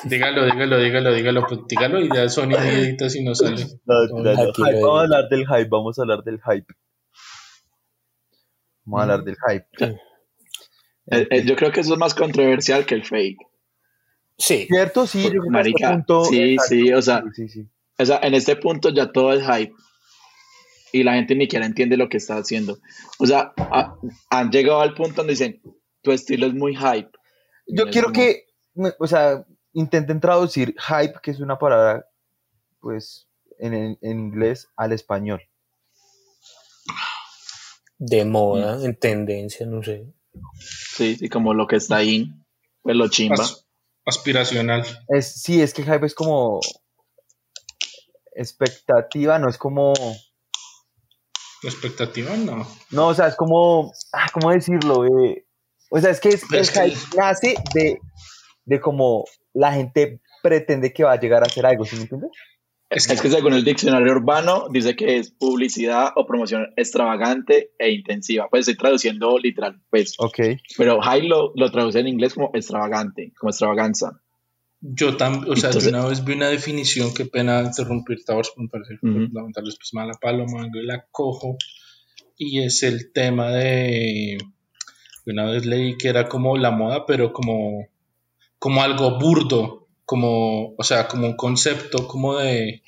[0.05, 3.67] Dígalo, dígalo, dígalo, dígalo, pues dígalo y ya Sony edita si no sale.
[3.85, 4.53] No, no.
[4.53, 6.75] Hype, Vamos a hablar del hype, vamos a hablar del hype.
[8.85, 10.01] Vamos a hablar del hype.
[11.11, 13.39] Eh, eh, yo creo que eso es más controversial que el fake.
[14.39, 15.07] Sí, ¿Cierto?
[15.07, 17.67] Sí, yo creo que a Marica, este punto- sí, sí, o sea, sí, sí.
[17.99, 19.75] O sea, en este punto ya todo es hype.
[20.93, 22.79] Y la gente ni siquiera entiende lo que está haciendo.
[23.19, 23.95] O sea, a-
[24.31, 25.61] han llegado al punto donde dicen,
[26.03, 27.11] tu estilo es muy hype.
[27.67, 28.47] Y Yo quiero como, que,
[28.99, 32.07] o sea, intenten traducir hype, que es una palabra,
[32.81, 33.29] pues,
[33.59, 35.43] en, en- en inglés al español.
[37.99, 40.07] de moda, en tendencia, no sé.
[40.59, 42.33] Sí, sí, como lo que está ahí,
[42.83, 43.37] pues lo chimba.
[43.45, 43.67] As-
[44.07, 44.85] aspiracional.
[45.09, 46.61] Es, sí, es que hype es como
[48.35, 49.93] expectativa, no es como,
[51.63, 52.67] Expectativa, no.
[52.91, 55.05] no, o sea, es como, ah, ¿cómo decirlo?
[55.05, 55.47] Eh,
[55.91, 57.99] o sea, es que es- el Es que- hype nace de,
[58.65, 62.31] de como la gente pretende que va a llegar a hacer algo, ¿sí me entiendes?
[62.91, 68.49] Es que, según el diccionario urbano dice que es publicidad o promoción extravagante e intensiva.
[68.51, 70.15] Pues estoy traduciendo literal, pues.
[70.19, 70.39] Ok.
[70.77, 74.21] Pero hype lo, lo traduce en inglés como extravagante, como extravaganza.
[74.81, 78.53] Yo también, o sea, Entonces- de una vez vi una definición, qué pena interrumpir, Towers,
[78.57, 81.59] me parece fundamental, pues mala paloma, yo la cojo,
[82.37, 84.39] y es el tema de,
[85.27, 87.89] una vez leí que era como la moda, pero como,
[88.59, 92.83] como algo burdo, como, o sea, como un concepto como de,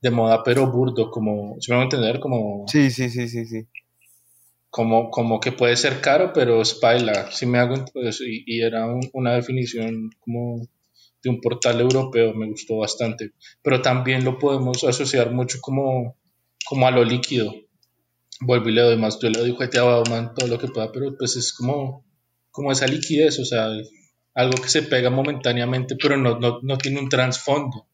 [0.00, 3.44] de moda, pero burdo, como, si me van a entender, como, Sí, sí, sí, sí,
[3.44, 3.66] sí.
[4.70, 6.72] como, como que puede ser caro, pero es
[7.30, 10.66] si me hago pues, y, y era un- una definición como
[11.22, 13.32] de un portal europeo, me gustó bastante,
[13.62, 16.16] pero también lo podemos asociar mucho como,
[16.64, 17.52] como a lo líquido.
[18.40, 20.90] Vuelvo y le doy más, yo le doy juguete a Bauman todo lo que pueda,
[20.90, 22.02] pero pues es como,
[22.50, 23.68] como esa liquidez, o sea,
[24.34, 27.86] algo que se pega momentáneamente, pero no, no, no tiene un trasfondo,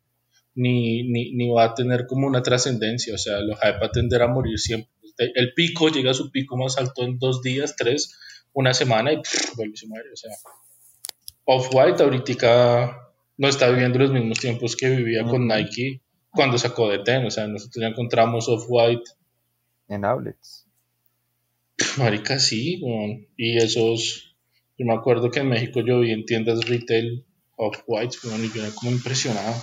[0.54, 3.92] ni, ni, ni va a tener como una trascendencia, o sea, los hype va a
[3.92, 4.90] tender a morir siempre.
[5.16, 8.16] El pico llega a su pico más alto en dos días, tres,
[8.52, 10.30] una semana y pff, vuelve se muere, o sea.
[11.44, 12.98] Off-White ahorita
[13.38, 17.30] no está viviendo los mismos tiempos que vivía con Nike cuando sacó de Ten, o
[17.30, 19.10] sea, nosotros ya encontramos Off-White
[19.88, 20.66] En outlets.
[21.96, 22.80] Marica, sí.
[23.36, 24.27] Y esos,
[24.78, 27.24] yo me acuerdo que en México yo vi en tiendas retail
[27.56, 29.54] off-white, weón, y yo era como impresionado.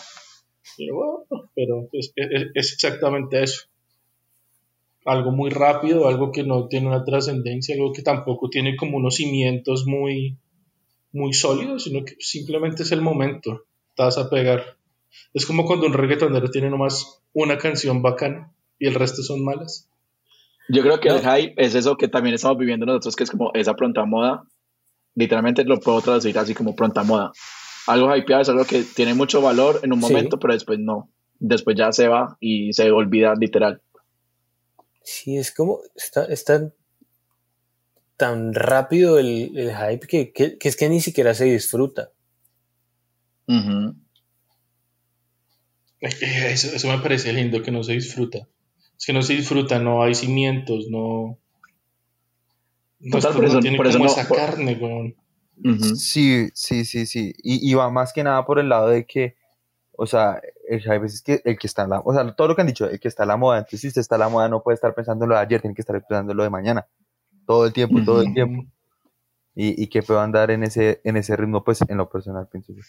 [0.78, 3.64] Pero, bueno, pero es, es- es exactamente eso.
[5.06, 9.16] Algo muy rápido, algo que no tiene una trascendencia, algo que tampoco tiene como unos
[9.16, 10.38] cimientos muy,
[11.14, 13.66] muy sólidos, sino que simplemente es el momento.
[13.96, 14.78] Vas a pegar.
[15.34, 19.90] Es como cuando un reggaetonero tiene nomás una canción bacana y el resto son malas.
[20.70, 21.16] Yo creo que No.
[21.18, 24.44] el hype es eso que también estamos viviendo nosotros, que es como esa pronta moda.
[25.16, 27.32] Literalmente lo puedo traducir así como pronta moda.
[27.88, 30.08] Algo hypeado es algo que tiene mucho valor en un Sí.
[30.12, 31.10] momento, pero después no.
[31.40, 33.82] Después ya se va y se olvida literal.
[35.04, 36.72] Sí, es como, está, está
[38.18, 42.12] tan rápido el, el hype que, que- que es que ni siquiera se disfruta.
[46.00, 48.48] Eso me parece lindo, que no se disfruta.
[48.98, 51.40] Es que no se disfruta, no hay cimientos, no.
[53.12, 55.16] Total, por no eso- tiene por eso como no- esa por- carne, weón.
[55.98, 57.34] Sí, sí, sí, sí.
[57.42, 59.36] Y, y va más que nada por el lado de que,
[59.94, 62.56] o sea, el hype es que el que está en la, o sea, todo lo
[62.56, 63.60] que han dicho, el que está en la moda.
[63.60, 65.62] Entonces, si usted está en la moda, no puede estar pensando en lo de ayer,
[65.62, 66.86] tiene que estar pensando en lo de mañana.
[67.48, 68.66] Todo el tiempo, todo el tiempo.
[69.56, 72.74] Y, y que pueda andar en ese, en ese ritmo, pues, en lo personal, pienso
[72.74, 72.82] yo.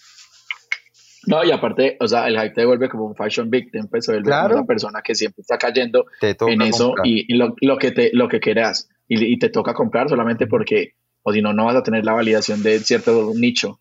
[1.29, 4.13] No, y aparte, o sea, el hype te vuelve como un fashion victim, pues se
[4.13, 4.57] vuelve Claro.
[4.57, 7.07] una persona que siempre está cayendo en eso comprar.
[7.07, 10.47] y, y lo, lo que te lo que quieras y, y te toca comprar solamente
[10.47, 13.81] porque o si no no vas a tener la validación de cierto nicho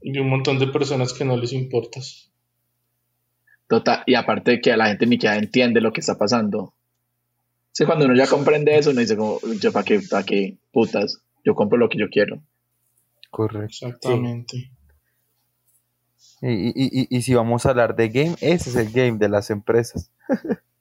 [0.00, 2.30] Y un montón de personas que no les importas.
[3.68, 6.74] total y aparte que a la gente ni que entiende lo que está pasando
[7.72, 11.22] sí, cuando uno ya comprende eso uno dice como yo para qué para qué putas
[11.44, 12.42] yo compro lo que yo quiero
[13.30, 13.86] Correcto.
[13.86, 14.70] Exactamente.
[16.42, 19.28] Y, y, y, y si vamos a hablar de game, ese es el game de
[19.30, 20.10] las empresas.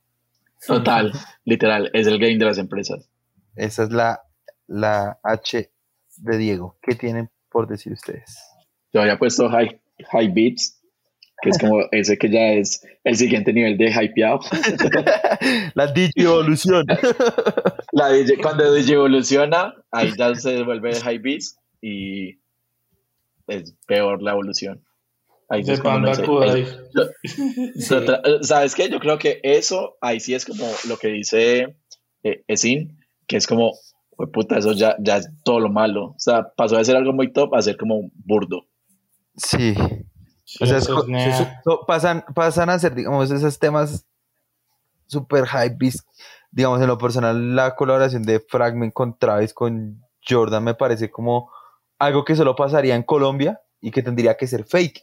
[0.65, 1.11] total
[1.45, 3.09] literal es el game de las empresas
[3.55, 4.21] Esa es la,
[4.67, 5.71] la H
[6.17, 6.77] de Diego.
[6.81, 8.51] ¿Qué tienen por decir ustedes?
[8.93, 9.79] yo había puesto high
[10.11, 10.81] high beats
[11.41, 14.39] que es como ese que ya es el siguiente nivel de hypeado
[15.73, 16.85] la Digievolución.
[17.93, 22.39] La DJ, cuando DJ evoluciona, ahí ya se vuelve high beats y
[23.47, 24.81] es peor la evolución.
[25.51, 25.63] Ahí
[26.93, 27.95] De.
[27.95, 28.89] Otra- eh, ¿Sabes qué?
[28.89, 31.75] Yo creo que eso, ahí sí es como lo que dice
[32.23, 32.97] eh, Esin,
[33.27, 33.73] que es como,
[34.11, 36.05] "Jue puta, eso ya, ya es todo lo malo.
[36.11, 38.65] O sea, pasó de ser algo muy top a ser como burdo.
[39.35, 39.75] Sí.
[40.43, 40.87] Sí, O sea, es
[41.87, 44.05] pasan, pasan a ser, digamos, esos temas
[45.07, 45.89] super hype.
[46.51, 51.49] Digamos, en lo personal, la colaboración de Fragment con Travis, con Jordan, me parece como
[51.99, 55.01] algo que solo pasaría en Colombia y que tendría que ser fake.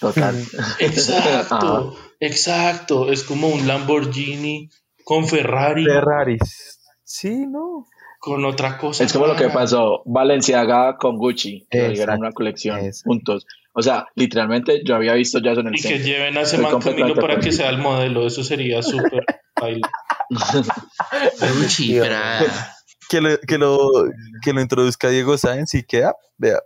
[0.00, 0.36] Total.
[0.78, 3.10] Exacto, exacto.
[3.10, 4.68] Es como un Lamborghini
[5.04, 6.80] con Ferrari, Ferraris.
[7.04, 7.86] Sí, no.
[8.18, 9.04] con otra cosa.
[9.04, 13.10] Es como lo que pasó Valenciaga con Gucci, que una colección exacto.
[13.10, 13.46] juntos.
[13.74, 16.58] O sea, literalmente yo había visto ya eso en el Y que lleven a ese
[16.58, 18.26] man Camilo para que sea el modelo.
[18.26, 19.24] Eso sería súper.
[21.58, 22.00] Gucci,
[23.08, 23.90] Que lo, que lo,
[24.42, 26.58] que lo introduzca Diego Sáenz y queda, vea.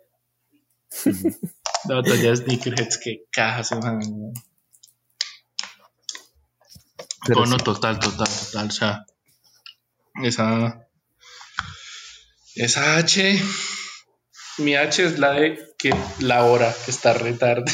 [1.85, 4.01] Batalla de sneakerheads, que cajas, man.
[7.27, 7.65] Pero No, no, sí.
[7.65, 8.67] total, total, total.
[8.69, 9.07] O sea,
[10.23, 10.87] esa.
[12.55, 13.41] Esa H.
[14.59, 15.91] Mi H es la de que
[16.21, 17.71] la hora que está re tarde.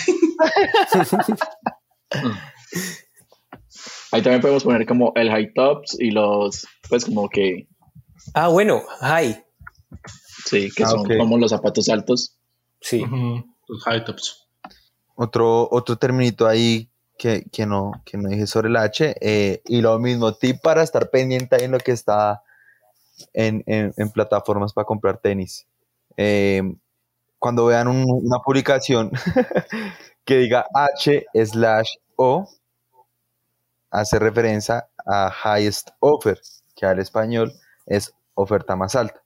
[4.10, 7.68] Ahí también podemos poner como el high tops y los, pues como que,
[8.34, 9.36] Ah, bueno, hi.
[10.46, 12.36] sí, que Ah, son como los zapatos altos.
[12.82, 13.02] Sí.
[13.04, 14.46] Ujú, Los high tops.
[15.14, 19.14] Otro, otro terminito ahí que, que no, que no dije sobre el H.
[19.20, 22.42] eh, y lo mismo, tip para estar pendiente ahí en lo que está
[23.32, 25.66] en, en- en plataformas para comprar tenis.
[26.16, 26.62] Eh,
[27.38, 29.10] cuando vean un- una publicación
[30.24, 32.48] que diga H slash O,
[33.90, 36.40] hace referencia a highest offer,
[36.74, 37.52] que al español
[37.86, 39.22] es oferta más alta.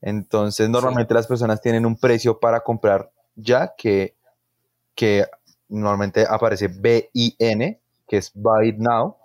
[0.00, 4.14] Entonces, normalmente las personas tienen un precio para comprar ya que,
[4.94, 5.24] que
[5.68, 9.16] normalmente aparece BIN, que es Buy It Now,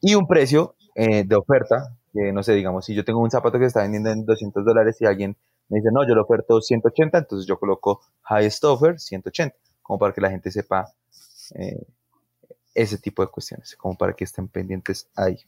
[0.00, 3.58] y un precio eh, de oferta, que no sé, digamos, si yo tengo un zapato
[3.58, 5.36] que está vendiendo en 200 dólares y alguien
[5.68, 10.12] me dice, no, yo lo oferto 180, entonces yo coloco Highest Offer 180, como para
[10.12, 10.92] que la gente sepa
[11.54, 11.86] eh,
[12.74, 15.38] ese tipo de cuestiones, como para que estén pendientes ahí.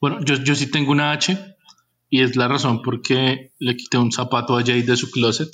[0.00, 1.55] Bueno, yo, yo sí tengo una H
[2.08, 5.50] y es la razón por qué le quité un zapato a Jay de su closet.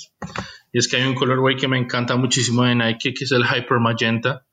[0.71, 3.43] Y es que hay un colorway que me encanta muchísimo de Nike, que es el
[3.43, 4.45] Hyper Magenta.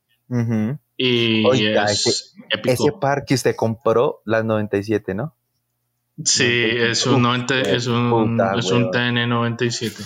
[0.97, 2.73] Y Oiga, es ese, épico.
[2.73, 5.35] ese par que usted compró, las 97, ¿no?
[6.25, 8.91] Sí, es un, 90, es un, Puta, es un weón.
[8.91, 10.03] TN 97.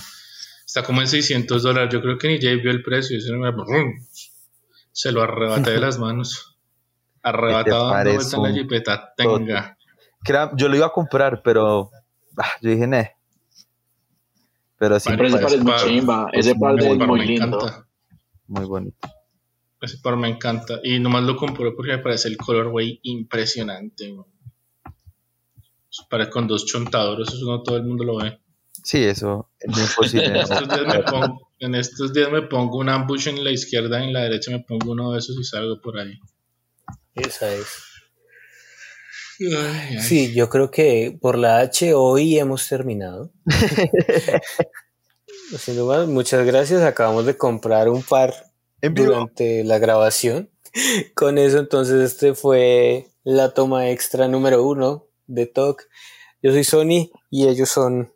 [0.65, 1.93] Está como en 600 dólares.
[1.93, 3.19] Yo creo que ni Jay vio el precio.
[4.93, 6.57] Se, lo arrebaté de las manos.
[7.23, 9.15] Arrebatado dando vuelta en la jipeta.
[9.17, 9.79] Tenga.
[10.25, 11.91] Que era- yo lo iba a comprar, pero
[12.39, 13.13] ah, yo dije, ne.
[14.79, 16.29] Pero sí, Pero ese me par es muy chimba.
[16.33, 17.59] Ese par es muy me lindo.
[17.59, 17.87] encanta.
[18.47, 19.09] muy bonito.
[19.81, 20.81] Ese par me encanta.
[20.83, 24.15] Y nomás lo compré porque me parece el colorway impresionante.
[26.11, 28.41] Para con dos chontadoras, eso no todo el mundo lo ve.
[28.83, 30.27] Sí, eso es imposible.
[30.27, 30.41] En ¿no?
[30.41, 34.09] estos, días me pongo, en estos días me pongo un ambush en la izquierda y
[34.09, 36.19] en la derecha me pongo uno de esos y salgo por ahí.
[37.15, 37.94] Esa es.
[39.41, 40.01] Ay, ay.
[40.01, 43.33] Sí, yo creo que por la H hoy hemos terminado.
[45.59, 46.83] Sin duda, muchas gracias.
[46.83, 48.35] Acabamos de comprar un par
[48.81, 49.09] En vivo.
[49.09, 50.51] durante la grabación.
[51.15, 55.89] Con eso, entonces, este fue la toma extra número uno de Talk.
[56.43, 58.13] Yo soy Sony y ellos son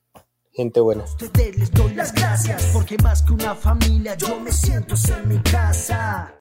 [0.53, 1.05] gente buena.
[1.05, 5.39] ustedes les doy las gracias porque más que una familia yo me siento en mi
[5.43, 6.35] casa.